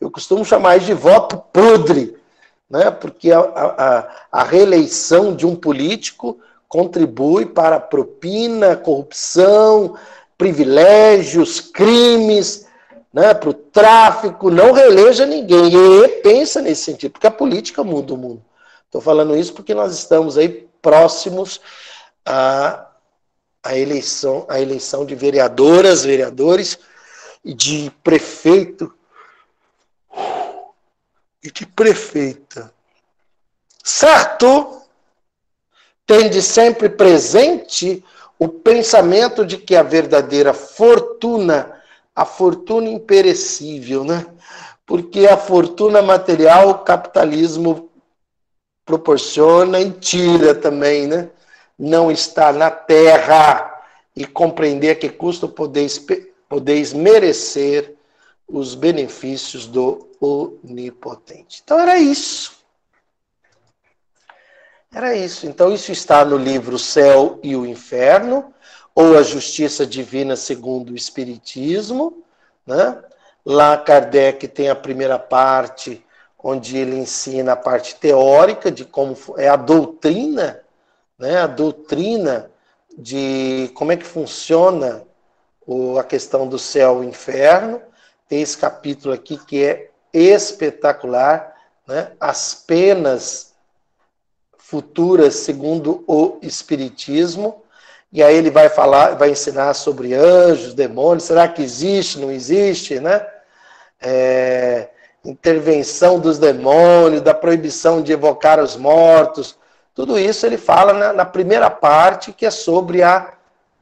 Eu 0.00 0.10
costumo 0.10 0.44
chamar 0.44 0.78
de 0.78 0.94
voto 0.94 1.36
podre, 1.52 2.16
né? 2.68 2.90
Porque 2.90 3.30
a, 3.30 3.40
a, 3.40 4.08
a 4.32 4.42
reeleição 4.42 5.36
de 5.36 5.46
um 5.46 5.54
político 5.54 6.38
contribui 6.68 7.46
para 7.46 7.76
a 7.76 7.80
propina, 7.80 8.76
corrupção, 8.76 9.96
privilégios, 10.38 11.60
crimes, 11.60 12.66
né, 13.12 13.34
para 13.34 13.50
o 13.50 13.54
tráfico, 13.54 14.50
não 14.50 14.72
reeleja 14.72 15.26
ninguém. 15.26 15.72
E 15.74 16.08
pensa 16.22 16.62
nesse 16.62 16.84
sentido, 16.84 17.10
porque 17.10 17.26
a 17.26 17.32
política 17.32 17.82
muda 17.82 18.14
o 18.14 18.16
mundo. 18.16 18.44
Estou 18.86 19.00
falando 19.00 19.36
isso 19.36 19.52
porque 19.52 19.74
nós 19.74 19.92
estamos 19.92 20.38
aí 20.38 20.68
próximos 20.80 21.60
à, 22.24 22.86
à, 23.62 23.76
eleição, 23.76 24.46
à 24.48 24.60
eleição 24.60 25.04
de 25.04 25.14
vereadoras, 25.14 26.04
vereadores 26.04 26.78
e 27.44 27.52
de 27.52 27.92
prefeito 28.02 28.94
e 31.42 31.50
de 31.50 31.66
prefeita. 31.66 32.72
Certo? 33.82 34.82
Tende 36.06 36.40
sempre 36.40 36.88
presente 36.88 38.02
o 38.38 38.48
pensamento 38.48 39.44
de 39.44 39.56
que 39.56 39.74
a 39.74 39.82
verdadeira 39.82 40.54
fortuna, 40.54 41.72
a 42.14 42.24
fortuna 42.24 42.88
imperecível, 42.88 44.04
né? 44.04 44.26
Porque 44.86 45.26
a 45.26 45.36
fortuna 45.36 46.00
material 46.00 46.70
o 46.70 46.78
capitalismo 46.78 47.90
proporciona 48.84 49.80
e 49.80 49.90
tira 49.90 50.54
também, 50.54 51.06
né? 51.06 51.30
Não 51.78 52.10
está 52.10 52.52
na 52.52 52.70
terra 52.70 53.82
e 54.14 54.24
compreender 54.24 54.96
que 54.96 55.08
custa 55.08 55.46
podeis, 55.46 56.04
podeis 56.48 56.92
merecer 56.92 57.94
os 58.48 58.74
benefícios 58.74 59.66
do 59.66 60.08
onipotente. 60.20 61.60
Então 61.62 61.78
era 61.78 61.98
isso. 61.98 62.57
Era 64.92 65.14
isso. 65.14 65.46
Então 65.46 65.72
isso 65.72 65.92
está 65.92 66.24
no 66.24 66.36
livro 66.36 66.76
O 66.76 66.78
Céu 66.78 67.38
e 67.42 67.54
o 67.54 67.66
Inferno, 67.66 68.52
ou 68.94 69.16
A 69.16 69.22
Justiça 69.22 69.86
Divina 69.86 70.34
segundo 70.34 70.90
o 70.90 70.96
Espiritismo, 70.96 72.24
né? 72.66 73.02
Lá 73.44 73.76
Kardec 73.76 74.46
tem 74.48 74.68
a 74.68 74.74
primeira 74.74 75.18
parte 75.18 76.04
onde 76.38 76.76
ele 76.76 76.96
ensina 76.96 77.52
a 77.52 77.56
parte 77.56 77.96
teórica 77.96 78.70
de 78.70 78.84
como 78.84 79.16
é 79.36 79.48
a 79.48 79.56
doutrina, 79.56 80.60
né, 81.18 81.38
a 81.38 81.46
doutrina 81.46 82.50
de 82.96 83.70
como 83.74 83.90
é 83.90 83.96
que 83.96 84.04
funciona 84.04 85.02
a 85.98 86.04
questão 86.04 86.46
do 86.46 86.58
céu 86.58 87.02
e 87.02 87.06
inferno. 87.06 87.80
Tem 88.28 88.40
esse 88.40 88.56
capítulo 88.56 89.14
aqui 89.14 89.36
que 89.38 89.64
é 89.64 89.90
espetacular, 90.12 91.54
né, 91.86 92.12
as 92.20 92.54
penas 92.54 93.47
futuras 94.68 95.34
segundo 95.34 96.04
o 96.06 96.36
espiritismo. 96.42 97.62
E 98.12 98.22
aí 98.22 98.36
ele 98.36 98.50
vai 98.50 98.68
falar, 98.68 99.14
vai 99.14 99.30
ensinar 99.30 99.72
sobre 99.72 100.12
anjos, 100.12 100.74
demônios, 100.74 101.24
será 101.24 101.48
que 101.48 101.62
existe, 101.62 102.18
não 102.18 102.30
existe, 102.30 103.00
né? 103.00 103.26
É, 103.98 104.90
intervenção 105.24 106.20
dos 106.20 106.38
demônios, 106.38 107.22
da 107.22 107.32
proibição 107.32 108.02
de 108.02 108.12
evocar 108.12 108.60
os 108.60 108.76
mortos. 108.76 109.56
Tudo 109.94 110.18
isso 110.18 110.44
ele 110.44 110.58
fala 110.58 110.92
na, 110.92 111.12
na 111.14 111.24
primeira 111.24 111.70
parte, 111.70 112.30
que 112.30 112.44
é 112.44 112.50
sobre 112.50 113.02
a 113.02 113.32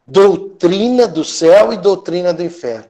doutrina 0.06 1.08
do 1.08 1.24
céu 1.24 1.72
e 1.72 1.76
doutrina 1.76 2.32
do 2.32 2.44
inferno. 2.44 2.86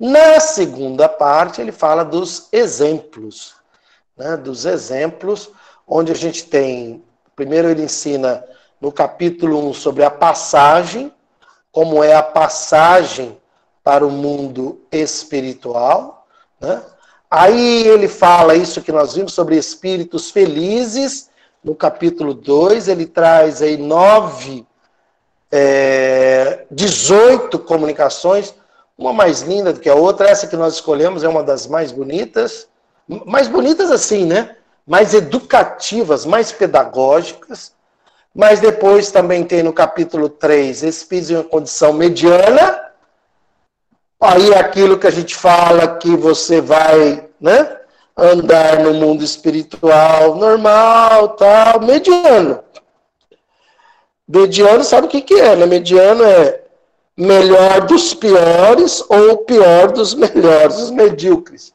Na 0.00 0.40
segunda 0.40 1.08
parte, 1.08 1.60
ele 1.60 1.72
fala 1.72 2.04
dos 2.04 2.48
exemplos, 2.50 3.54
né, 4.16 4.36
dos 4.36 4.64
exemplos, 4.64 5.48
onde 5.86 6.10
a 6.10 6.16
gente 6.16 6.44
tem. 6.44 7.05
Primeiro, 7.36 7.68
ele 7.68 7.82
ensina 7.82 8.42
no 8.80 8.90
capítulo 8.90 9.68
1 9.68 9.74
sobre 9.74 10.02
a 10.02 10.10
passagem, 10.10 11.12
como 11.70 12.02
é 12.02 12.14
a 12.14 12.22
passagem 12.22 13.36
para 13.84 14.06
o 14.06 14.10
mundo 14.10 14.80
espiritual. 14.90 16.26
Né? 16.58 16.82
Aí 17.30 17.86
ele 17.86 18.08
fala 18.08 18.54
isso 18.54 18.80
que 18.80 18.90
nós 18.90 19.14
vimos 19.14 19.34
sobre 19.34 19.56
espíritos 19.56 20.30
felizes, 20.30 21.28
no 21.62 21.74
capítulo 21.74 22.32
2, 22.32 22.88
ele 22.88 23.04
traz 23.04 23.60
aí 23.60 23.76
nove, 23.76 24.66
é, 25.52 26.64
18 26.70 27.58
comunicações, 27.58 28.54
uma 28.96 29.12
mais 29.12 29.42
linda 29.42 29.74
do 29.74 29.80
que 29.80 29.90
a 29.90 29.94
outra, 29.94 30.28
essa 30.28 30.46
que 30.46 30.56
nós 30.56 30.74
escolhemos 30.74 31.22
é 31.22 31.28
uma 31.28 31.42
das 31.42 31.66
mais 31.66 31.92
bonitas, 31.92 32.66
mais 33.06 33.46
bonitas 33.46 33.90
assim, 33.90 34.24
né? 34.24 34.55
Mais 34.86 35.14
educativas, 35.14 36.24
mais 36.24 36.52
pedagógicas, 36.52 37.72
mas 38.34 38.60
depois 38.60 39.10
também 39.10 39.44
tem 39.44 39.62
no 39.62 39.72
capítulo 39.72 40.28
3, 40.28 40.82
espíritos 40.82 41.30
em 41.30 41.42
condição 41.42 41.92
mediana, 41.92 42.86
Aí 44.20 44.50
é 44.50 44.58
aquilo 44.58 44.98
que 44.98 45.06
a 45.06 45.10
gente 45.10 45.36
fala 45.36 45.98
que 45.98 46.16
você 46.16 46.60
vai, 46.60 47.28
né, 47.40 47.76
andar 48.16 48.80
no 48.80 48.94
mundo 48.94 49.22
espiritual 49.22 50.36
normal, 50.36 51.30
tal, 51.30 51.80
mediano. 51.80 52.60
Mediano 54.26 54.82
sabe 54.82 55.06
o 55.06 55.10
que, 55.10 55.20
que 55.20 55.34
é, 55.34 55.54
né? 55.54 55.66
Mediano 55.66 56.24
é 56.24 56.62
melhor 57.16 57.82
dos 57.86 58.14
piores 58.14 59.04
ou 59.08 59.38
pior 59.38 59.92
dos 59.92 60.14
melhores, 60.16 60.78
os 60.78 60.90
medíocres. 60.90 61.74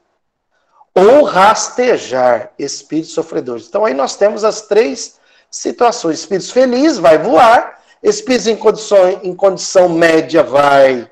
Ou 0.94 1.24
rastejar, 1.24 2.52
espíritos 2.60 3.14
sofredores. 3.14 3.68
Então 3.68 3.86
aí 3.86 3.94
nós 3.94 4.16
temos 4.16 4.44
as 4.44 4.62
três 4.62 5.20
situações. 5.50 6.20
Espíritos 6.20 6.52
felizes 6.52 6.98
vai 6.98 7.18
voar, 7.18 7.82
espíritos 8.04 8.48
em 8.48 8.56
condição, 8.56 9.10
em 9.24 9.36
condição 9.36 9.90
média 9.90 10.44
vai 10.44 11.10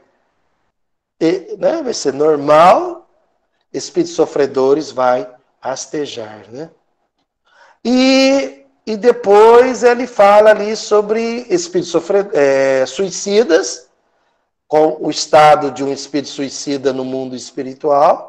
né, 1.58 1.82
vai 1.84 1.94
ser 1.94 2.14
normal, 2.14 3.10
espíritos 3.74 4.16
sofredores 4.16 4.92
vai 4.92 5.30
rastejar, 5.60 6.46
né? 6.50 6.70
E, 7.84 8.66
e 8.86 8.96
depois 8.96 9.84
ele 9.84 10.08
fala 10.08 10.52
ali 10.52 10.76
sobre 10.76 11.46
espíritos 11.50 11.94
é, 12.34 12.86
suicidas, 12.86 13.90
com 14.68 14.98
o 15.02 15.10
estado 15.10 15.72
de 15.72 15.84
um 15.84 15.92
espírito 15.92 16.30
suicida 16.30 16.94
no 16.94 17.04
mundo 17.04 17.36
espiritual. 17.36 18.29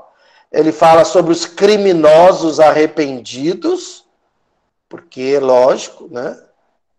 Ele 0.53 0.72
fala 0.72 1.05
sobre 1.05 1.32
os 1.32 1.46
criminosos 1.46 2.59
arrependidos, 2.59 4.05
porque 4.88 5.34
é 5.36 5.40
lógico, 5.40 6.09
né, 6.11 6.42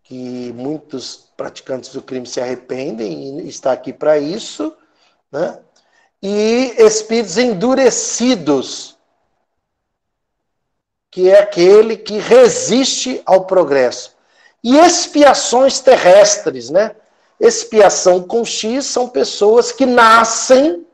que 0.02 0.52
muitos 0.54 1.28
praticantes 1.36 1.90
do 1.92 2.02
crime 2.02 2.26
se 2.26 2.40
arrependem 2.40 3.40
e 3.40 3.48
está 3.48 3.72
aqui 3.72 3.92
para 3.92 4.18
isso, 4.18 4.74
né? 5.30 5.58
e 6.22 6.74
espíritos 6.78 7.36
endurecidos, 7.36 8.96
que 11.10 11.28
é 11.28 11.40
aquele 11.40 11.96
que 11.96 12.18
resiste 12.18 13.20
ao 13.26 13.44
progresso. 13.44 14.14
E 14.62 14.78
expiações 14.78 15.80
terrestres, 15.80 16.70
né? 16.70 16.94
Expiação 17.40 18.22
com 18.22 18.44
X 18.44 18.86
são 18.86 19.08
pessoas 19.08 19.72
que 19.72 19.84
nascem, 19.84 20.86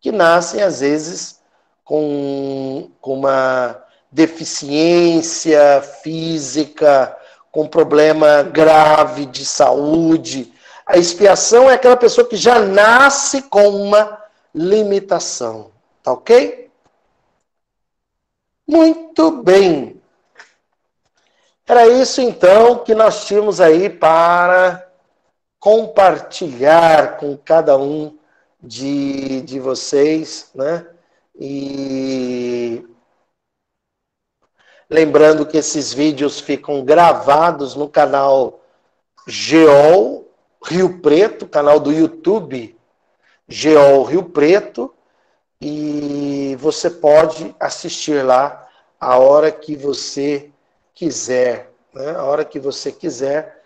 que 0.00 0.12
nascem 0.12 0.62
às 0.62 0.78
vezes 0.78 1.41
com, 1.84 2.90
com 3.00 3.14
uma 3.14 3.82
deficiência 4.10 5.82
física, 6.02 7.16
com 7.50 7.66
problema 7.66 8.42
grave 8.42 9.26
de 9.26 9.44
saúde. 9.44 10.52
A 10.86 10.96
expiação 10.96 11.70
é 11.70 11.74
aquela 11.74 11.96
pessoa 11.96 12.26
que 12.26 12.36
já 12.36 12.58
nasce 12.58 13.42
com 13.42 13.68
uma 13.68 14.22
limitação. 14.54 15.70
Tá 16.02 16.12
ok? 16.12 16.70
Muito 18.66 19.30
bem. 19.42 20.00
Era 21.66 21.86
isso 21.86 22.20
então 22.20 22.78
que 22.78 22.94
nós 22.94 23.24
tínhamos 23.24 23.60
aí 23.60 23.88
para 23.88 24.86
compartilhar 25.58 27.16
com 27.18 27.36
cada 27.36 27.78
um 27.78 28.18
de, 28.60 29.42
de 29.42 29.60
vocês, 29.60 30.50
né? 30.54 30.86
E 31.34 32.86
lembrando 34.88 35.46
que 35.46 35.56
esses 35.56 35.92
vídeos 35.92 36.38
ficam 36.40 36.84
gravados 36.84 37.74
no 37.74 37.88
canal 37.88 38.60
Geol 39.26 40.28
Rio 40.64 41.00
Preto, 41.00 41.46
canal 41.46 41.80
do 41.80 41.92
YouTube 41.92 42.78
Geol 43.48 44.04
Rio 44.04 44.24
Preto, 44.24 44.94
e 45.60 46.56
você 46.58 46.90
pode 46.90 47.54
assistir 47.58 48.24
lá 48.24 48.68
a 49.00 49.18
hora 49.18 49.50
que 49.50 49.76
você 49.76 50.50
quiser, 50.94 51.72
né? 51.92 52.10
a 52.10 52.24
hora 52.24 52.44
que 52.44 52.60
você 52.60 52.92
quiser, 52.92 53.62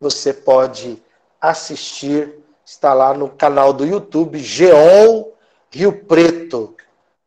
você 0.00 0.32
pode 0.32 1.02
assistir, 1.40 2.34
está 2.64 2.92
lá 2.94 3.14
no 3.14 3.30
canal 3.30 3.72
do 3.72 3.86
YouTube 3.86 4.38
Geol 4.38 5.36
Rio 5.70 6.04
Preto. 6.04 6.74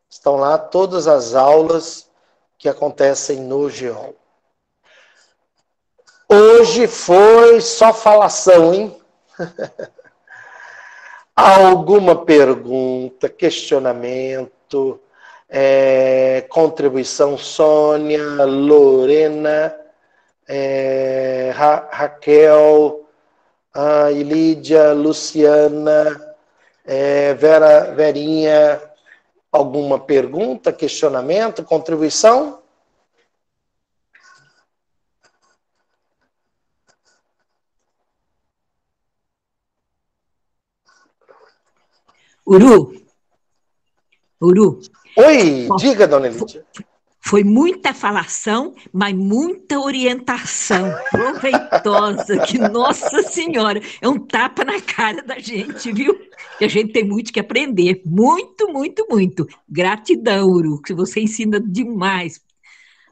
Estão 0.10 0.36
lá 0.36 0.58
todas 0.58 1.08
as 1.08 1.36
aulas 1.36 2.10
que 2.58 2.68
acontecem 2.68 3.40
no 3.40 3.70
Geol. 3.70 4.16
Hoje 6.28 6.88
foi 6.88 7.60
só 7.62 7.94
falação, 7.94 8.74
hein? 8.74 8.98
Alguma 11.36 12.26
pergunta, 12.26 13.28
questionamento, 13.28 15.00
é, 15.50 16.46
contribuição, 16.50 17.38
Sônia, 17.38 18.46
Lorena, 18.46 19.76
é, 20.48 21.52
Ra 21.56 21.90
Raquel, 21.92 23.06
a 23.74 24.10
Lídia, 24.10 24.94
Luciana, 24.94 26.31
é, 26.86 27.34
Vera, 27.34 27.94
Verinha, 27.94 28.82
alguma 29.52 30.00
pergunta, 30.00 30.72
questionamento, 30.72 31.64
contribuição? 31.64 32.62
Uru. 42.46 43.02
Uru. 44.42 44.82
Oi, 45.16 45.70
diga, 45.78 46.08
dona 46.08 46.28
Lídia. 46.28 46.66
Foi 47.24 47.44
muita 47.44 47.94
falação, 47.94 48.74
mas 48.92 49.14
muita 49.14 49.80
orientação 49.80 50.92
proveitosa, 51.12 52.40
que 52.40 52.58
Nossa 52.58 53.22
Senhora, 53.22 53.80
é 54.02 54.10
um 54.10 54.18
tapa 54.18 54.66
na 54.66 54.82
cara 54.82 55.22
da 55.22 55.38
gente, 55.38 55.92
viu? 55.94 56.20
Que 56.58 56.66
a 56.66 56.68
gente 56.68 56.92
tem 56.92 57.04
muito 57.04 57.32
que 57.32 57.40
aprender, 57.40 58.02
muito, 58.04 58.68
muito, 58.74 59.06
muito. 59.08 59.48
Gratidão, 59.70 60.48
Uru, 60.48 60.82
que 60.82 60.94
você 60.94 61.22
ensina 61.22 61.60
demais. 61.60 62.42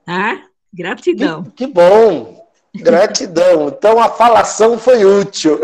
Ah, 0.07 0.41
gratidão. 0.74 1.43
Que, 1.43 1.68
que 1.68 1.68
bom, 1.68 2.49
gratidão. 2.76 3.68
Então 3.68 3.99
a 3.99 4.10
falação 4.10 4.80
foi 4.80 5.05
útil. 5.05 5.60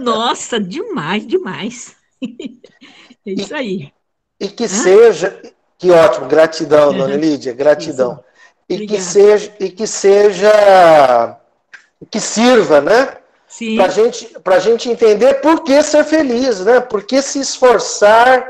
Nossa, 0.00 0.60
demais, 0.60 1.26
demais. 1.26 1.96
É 3.26 3.32
isso 3.32 3.54
aí. 3.54 3.92
E 4.40 4.48
que 4.48 4.64
ah. 4.64 4.68
seja, 4.68 5.42
que 5.78 5.90
ótimo, 5.90 6.26
gratidão, 6.26 6.92
dona 6.92 7.14
Lídia, 7.16 7.52
gratidão. 7.52 8.22
E 8.68 8.86
que 8.86 9.00
seja, 9.00 9.54
e 9.58 9.70
que 9.70 9.86
seja, 9.86 11.38
que 12.10 12.20
sirva, 12.20 12.80
né? 12.80 13.16
Para 13.76 13.88
gente, 13.88 14.26
pra 14.44 14.58
gente 14.58 14.90
entender 14.90 15.34
por 15.40 15.62
que 15.62 15.82
ser 15.82 16.04
feliz, 16.04 16.60
né? 16.60 16.80
Por 16.80 17.02
que 17.04 17.22
se 17.22 17.40
esforçar 17.40 18.46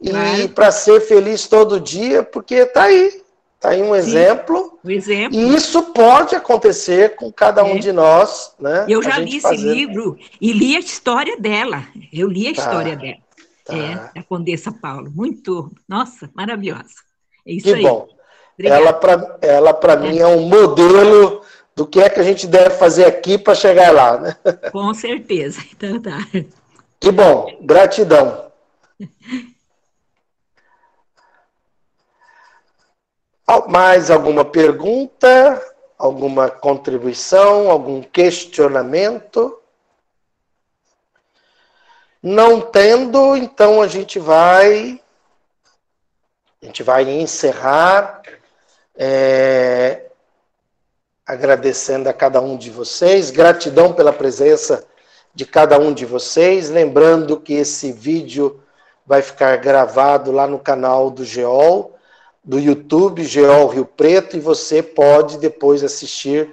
e 0.00 0.10
claro. 0.10 0.48
para 0.48 0.72
ser 0.72 1.00
feliz 1.00 1.46
todo 1.46 1.80
dia, 1.80 2.24
porque 2.24 2.66
tá 2.66 2.84
aí, 2.84 3.22
tá 3.60 3.70
aí 3.70 3.82
um 3.82 3.92
Sim. 3.92 3.98
exemplo. 3.98 4.78
Um 4.84 4.90
exemplo. 4.90 5.38
E 5.38 5.54
isso 5.54 5.80
pode 5.92 6.34
acontecer 6.34 7.14
com 7.14 7.30
cada 7.30 7.62
um 7.62 7.76
é. 7.76 7.78
de 7.78 7.92
nós, 7.92 8.52
né? 8.58 8.84
Eu 8.88 9.00
já 9.00 9.16
li 9.18 9.36
esse 9.36 9.56
livro 9.56 10.18
e 10.40 10.52
li 10.52 10.76
a 10.76 10.80
história 10.80 11.36
dela. 11.38 11.84
Eu 12.12 12.28
li 12.28 12.48
a 12.48 12.54
tá. 12.54 12.62
história 12.62 12.96
dela. 12.96 13.25
Tá. 13.66 13.76
É, 13.76 14.20
a 14.20 14.22
Condessa 14.22 14.70
Paulo. 14.70 15.10
Muito, 15.12 15.72
nossa, 15.88 16.30
maravilhosa. 16.34 16.94
É 17.44 17.52
isso 17.52 17.64
que 17.64 17.74
aí. 17.74 17.82
bom. 17.82 18.08
Obrigada. 18.54 18.80
Ela, 18.80 18.92
para 18.92 19.12
ela 19.42 19.70
é. 19.92 19.96
mim, 19.96 20.18
é 20.18 20.26
um 20.26 20.48
modelo 20.48 21.42
do 21.74 21.84
que 21.86 22.00
é 22.00 22.08
que 22.08 22.20
a 22.20 22.22
gente 22.22 22.46
deve 22.46 22.70
fazer 22.70 23.04
aqui 23.04 23.36
para 23.36 23.54
chegar 23.56 23.92
lá, 23.92 24.18
né? 24.18 24.36
Com 24.72 24.94
certeza. 24.94 25.60
Então 25.72 26.00
tá. 26.00 26.18
Que 27.00 27.10
bom. 27.10 27.58
Gratidão. 27.60 28.46
Mais 33.68 34.10
alguma 34.10 34.44
pergunta? 34.44 35.60
Alguma 35.98 36.48
contribuição? 36.48 37.70
Algum 37.70 38.00
questionamento? 38.00 39.60
Não 42.28 42.60
tendo, 42.60 43.36
então 43.36 43.80
a 43.80 43.86
gente 43.86 44.18
vai 44.18 45.00
a 46.60 46.66
gente 46.66 46.82
vai 46.82 47.08
encerrar 47.08 48.20
é, 48.96 50.06
agradecendo 51.24 52.08
a 52.08 52.12
cada 52.12 52.40
um 52.40 52.56
de 52.56 52.68
vocês, 52.68 53.30
gratidão 53.30 53.92
pela 53.92 54.12
presença 54.12 54.84
de 55.32 55.46
cada 55.46 55.78
um 55.78 55.94
de 55.94 56.04
vocês, 56.04 56.68
lembrando 56.68 57.38
que 57.38 57.54
esse 57.54 57.92
vídeo 57.92 58.60
vai 59.06 59.22
ficar 59.22 59.56
gravado 59.58 60.32
lá 60.32 60.48
no 60.48 60.58
canal 60.58 61.12
do 61.12 61.24
Geol, 61.24 61.96
do 62.42 62.58
YouTube 62.58 63.22
Geol 63.22 63.68
Rio 63.68 63.84
Preto, 63.84 64.36
e 64.36 64.40
você 64.40 64.82
pode 64.82 65.38
depois 65.38 65.84
assistir 65.84 66.52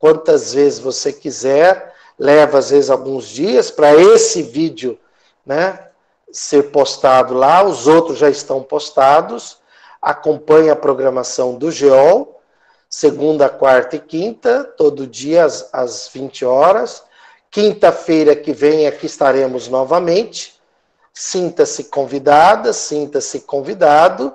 quantas 0.00 0.52
vezes 0.52 0.80
você 0.80 1.12
quiser. 1.12 1.94
Leva 2.18 2.58
às 2.58 2.70
vezes 2.70 2.90
alguns 2.90 3.28
dias 3.28 3.70
para 3.70 3.94
esse 3.94 4.42
vídeo 4.42 4.98
né, 5.44 5.88
ser 6.32 6.70
postado 6.70 7.34
lá, 7.34 7.62
os 7.62 7.86
outros 7.86 8.18
já 8.18 8.30
estão 8.30 8.62
postados. 8.62 9.58
Acompanhe 10.00 10.70
a 10.70 10.76
programação 10.76 11.54
do 11.54 11.70
GEOL, 11.70 12.40
segunda, 12.88 13.48
quarta 13.48 13.96
e 13.96 14.00
quinta, 14.00 14.64
todo 14.64 15.06
dia 15.06 15.44
às, 15.44 15.68
às 15.72 16.08
20 16.08 16.44
horas. 16.44 17.04
Quinta-feira 17.50 18.34
que 18.34 18.52
vem 18.52 18.86
aqui 18.86 19.06
estaremos 19.06 19.68
novamente. 19.68 20.58
Sinta-se 21.12 21.84
convidada, 21.84 22.72
sinta-se 22.72 23.40
convidado 23.40 24.34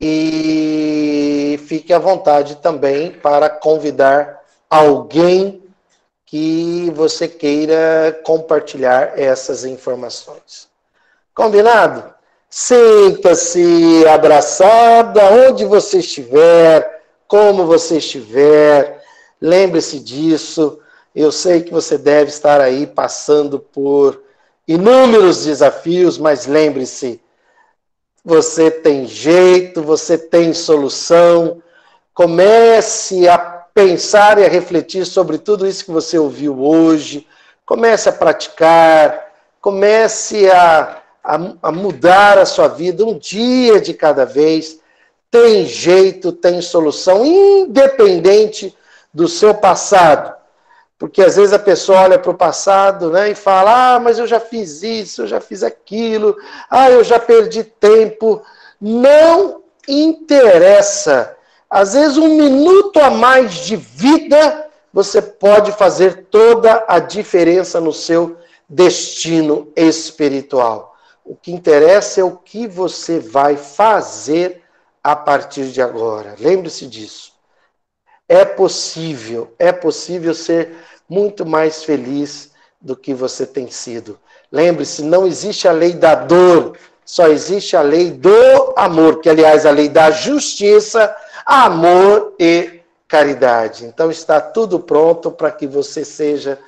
e 0.00 1.60
fique 1.66 1.92
à 1.92 1.98
vontade 1.98 2.56
também 2.56 3.10
para 3.10 3.50
convidar 3.50 4.40
alguém 4.70 5.67
que 6.30 6.92
você 6.94 7.26
queira 7.26 8.20
compartilhar 8.22 9.18
essas 9.18 9.64
informações. 9.64 10.68
Combinado? 11.34 12.04
Sinta-se 12.50 14.06
abraçada 14.06 15.22
onde 15.30 15.64
você 15.64 16.00
estiver, 16.00 17.02
como 17.26 17.64
você 17.64 17.96
estiver. 17.96 19.02
Lembre-se 19.40 19.98
disso. 20.00 20.78
Eu 21.14 21.32
sei 21.32 21.62
que 21.62 21.72
você 21.72 21.96
deve 21.96 22.28
estar 22.28 22.60
aí 22.60 22.86
passando 22.86 23.58
por 23.58 24.22
inúmeros 24.66 25.46
desafios, 25.46 26.18
mas 26.18 26.44
lembre-se, 26.44 27.22
você 28.22 28.70
tem 28.70 29.06
jeito, 29.06 29.82
você 29.82 30.18
tem 30.18 30.52
solução. 30.52 31.62
Comece 32.12 33.26
a 33.26 33.57
pensar 33.78 34.40
e 34.40 34.44
a 34.44 34.48
refletir 34.48 35.06
sobre 35.06 35.38
tudo 35.38 35.64
isso 35.64 35.84
que 35.84 35.92
você 35.92 36.18
ouviu 36.18 36.60
hoje. 36.60 37.24
Comece 37.64 38.08
a 38.08 38.12
praticar, 38.12 39.30
comece 39.60 40.50
a, 40.50 41.00
a, 41.22 41.38
a 41.62 41.70
mudar 41.70 42.38
a 42.38 42.44
sua 42.44 42.66
vida 42.66 43.04
um 43.04 43.16
dia 43.16 43.80
de 43.80 43.94
cada 43.94 44.26
vez. 44.26 44.80
Tem 45.30 45.64
jeito, 45.64 46.32
tem 46.32 46.60
solução, 46.60 47.24
independente 47.24 48.76
do 49.14 49.28
seu 49.28 49.54
passado. 49.54 50.34
Porque 50.98 51.22
às 51.22 51.36
vezes 51.36 51.52
a 51.52 51.58
pessoa 51.60 52.00
olha 52.00 52.18
para 52.18 52.32
o 52.32 52.36
passado 52.36 53.10
né, 53.12 53.30
e 53.30 53.34
fala: 53.36 53.94
Ah, 53.94 54.00
mas 54.00 54.18
eu 54.18 54.26
já 54.26 54.40
fiz 54.40 54.82
isso, 54.82 55.22
eu 55.22 55.26
já 55.28 55.40
fiz 55.40 55.62
aquilo, 55.62 56.36
ah, 56.68 56.90
eu 56.90 57.04
já 57.04 57.20
perdi 57.20 57.62
tempo. 57.62 58.42
Não 58.80 59.62
interessa 59.86 61.37
às 61.70 61.92
vezes, 61.92 62.16
um 62.16 62.36
minuto 62.36 62.98
a 62.98 63.10
mais 63.10 63.54
de 63.56 63.76
vida, 63.76 64.66
você 64.92 65.20
pode 65.20 65.72
fazer 65.72 66.26
toda 66.30 66.84
a 66.88 66.98
diferença 66.98 67.80
no 67.80 67.92
seu 67.92 68.38
destino 68.68 69.70
espiritual. 69.76 70.96
O 71.24 71.36
que 71.36 71.52
interessa 71.52 72.20
é 72.20 72.24
o 72.24 72.36
que 72.36 72.66
você 72.66 73.18
vai 73.18 73.56
fazer 73.56 74.62
a 75.04 75.14
partir 75.14 75.66
de 75.66 75.82
agora. 75.82 76.34
Lembre-se 76.38 76.86
disso. 76.86 77.32
É 78.26 78.44
possível, 78.44 79.54
é 79.58 79.72
possível 79.72 80.34
ser 80.34 80.74
muito 81.08 81.44
mais 81.46 81.84
feliz 81.84 82.50
do 82.80 82.96
que 82.96 83.12
você 83.12 83.46
tem 83.46 83.70
sido. 83.70 84.18
Lembre-se, 84.50 85.02
não 85.02 85.26
existe 85.26 85.68
a 85.68 85.72
lei 85.72 85.92
da 85.92 86.14
dor, 86.14 86.76
só 87.04 87.26
existe 87.28 87.76
a 87.76 87.82
lei 87.82 88.10
do 88.10 88.74
amor, 88.76 89.20
que 89.20 89.28
aliás 89.28 89.64
a 89.64 89.70
lei 89.70 89.88
da 89.88 90.10
justiça 90.10 91.14
amor 91.48 92.34
e 92.38 92.82
caridade. 93.08 93.86
Então 93.86 94.10
está 94.10 94.38
tudo 94.38 94.78
pronto 94.78 95.30
para 95.30 95.50
que 95.50 95.66
você 95.66 96.04
seja 96.04 96.58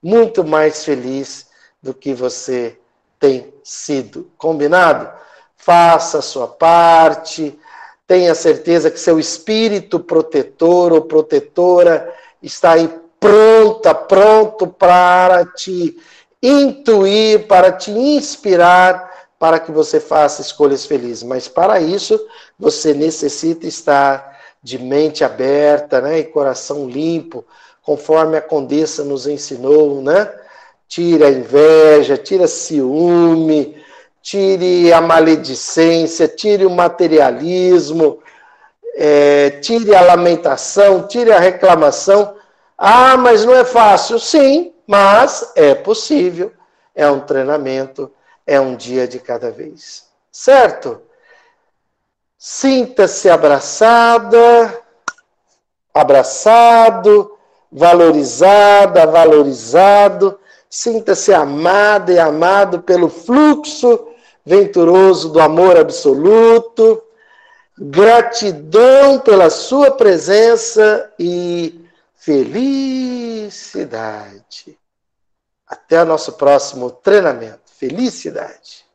muito 0.00 0.44
mais 0.44 0.84
feliz 0.84 1.48
do 1.82 1.92
que 1.92 2.14
você 2.14 2.78
tem 3.18 3.52
sido. 3.64 4.30
Combinado? 4.38 5.10
Faça 5.56 6.18
a 6.18 6.22
sua 6.22 6.46
parte, 6.46 7.58
tenha 8.06 8.32
certeza 8.32 8.92
que 8.92 9.00
seu 9.00 9.18
espírito 9.18 9.98
protetor 9.98 10.92
ou 10.92 11.02
protetora 11.02 12.14
está 12.40 12.72
aí 12.72 12.88
pronta, 13.18 13.92
pronto 13.92 14.68
para 14.68 15.44
te 15.46 15.98
intuir, 16.40 17.48
para 17.48 17.72
te 17.72 17.90
inspirar, 17.90 19.07
para 19.38 19.58
que 19.60 19.70
você 19.70 20.00
faça 20.00 20.42
escolhas 20.42 20.84
felizes. 20.84 21.22
Mas 21.22 21.46
para 21.46 21.80
isso, 21.80 22.18
você 22.58 22.92
necessita 22.92 23.66
estar 23.66 24.38
de 24.62 24.78
mente 24.78 25.22
aberta, 25.22 26.00
né, 26.00 26.18
e 26.18 26.24
coração 26.24 26.88
limpo, 26.88 27.44
conforme 27.82 28.36
a 28.36 28.42
condessa 28.42 29.04
nos 29.04 29.26
ensinou, 29.26 30.02
né? 30.02 30.30
Tire 30.88 31.24
a 31.24 31.30
inveja, 31.30 32.16
tire 32.16 32.44
a 32.44 32.48
ciúme, 32.48 33.76
tire 34.20 34.92
a 34.92 35.00
maledicência, 35.00 36.26
tire 36.26 36.66
o 36.66 36.70
materialismo, 36.70 38.18
é, 38.96 39.50
tire 39.50 39.94
a 39.94 40.02
lamentação, 40.02 41.06
tire 41.06 41.30
a 41.30 41.38
reclamação. 41.38 42.34
Ah, 42.76 43.16
mas 43.16 43.44
não 43.44 43.54
é 43.54 43.64
fácil. 43.64 44.18
Sim, 44.18 44.72
mas 44.86 45.52
é 45.54 45.74
possível. 45.74 46.52
É 46.94 47.08
um 47.10 47.20
treinamento, 47.20 48.10
é 48.48 48.58
um 48.58 48.74
dia 48.74 49.06
de 49.06 49.20
cada 49.20 49.50
vez. 49.50 50.08
Certo? 50.32 51.02
Sinta-se 52.38 53.28
abraçada, 53.28 54.82
abraçado, 55.92 57.36
valorizada, 57.70 59.06
valorizado. 59.06 60.40
Sinta-se 60.70 61.34
amada 61.34 62.10
e 62.10 62.18
amado 62.18 62.80
pelo 62.80 63.10
fluxo 63.10 64.08
venturoso 64.46 65.28
do 65.28 65.40
amor 65.40 65.76
absoluto. 65.76 67.02
Gratidão 67.76 69.20
pela 69.20 69.50
sua 69.50 69.90
presença 69.90 71.12
e 71.18 71.84
felicidade. 72.16 73.58
Até 75.66 76.00
o 76.02 76.06
nosso 76.06 76.32
próximo 76.32 76.90
treinamento. 76.90 77.67
Felicidade. 77.78 78.87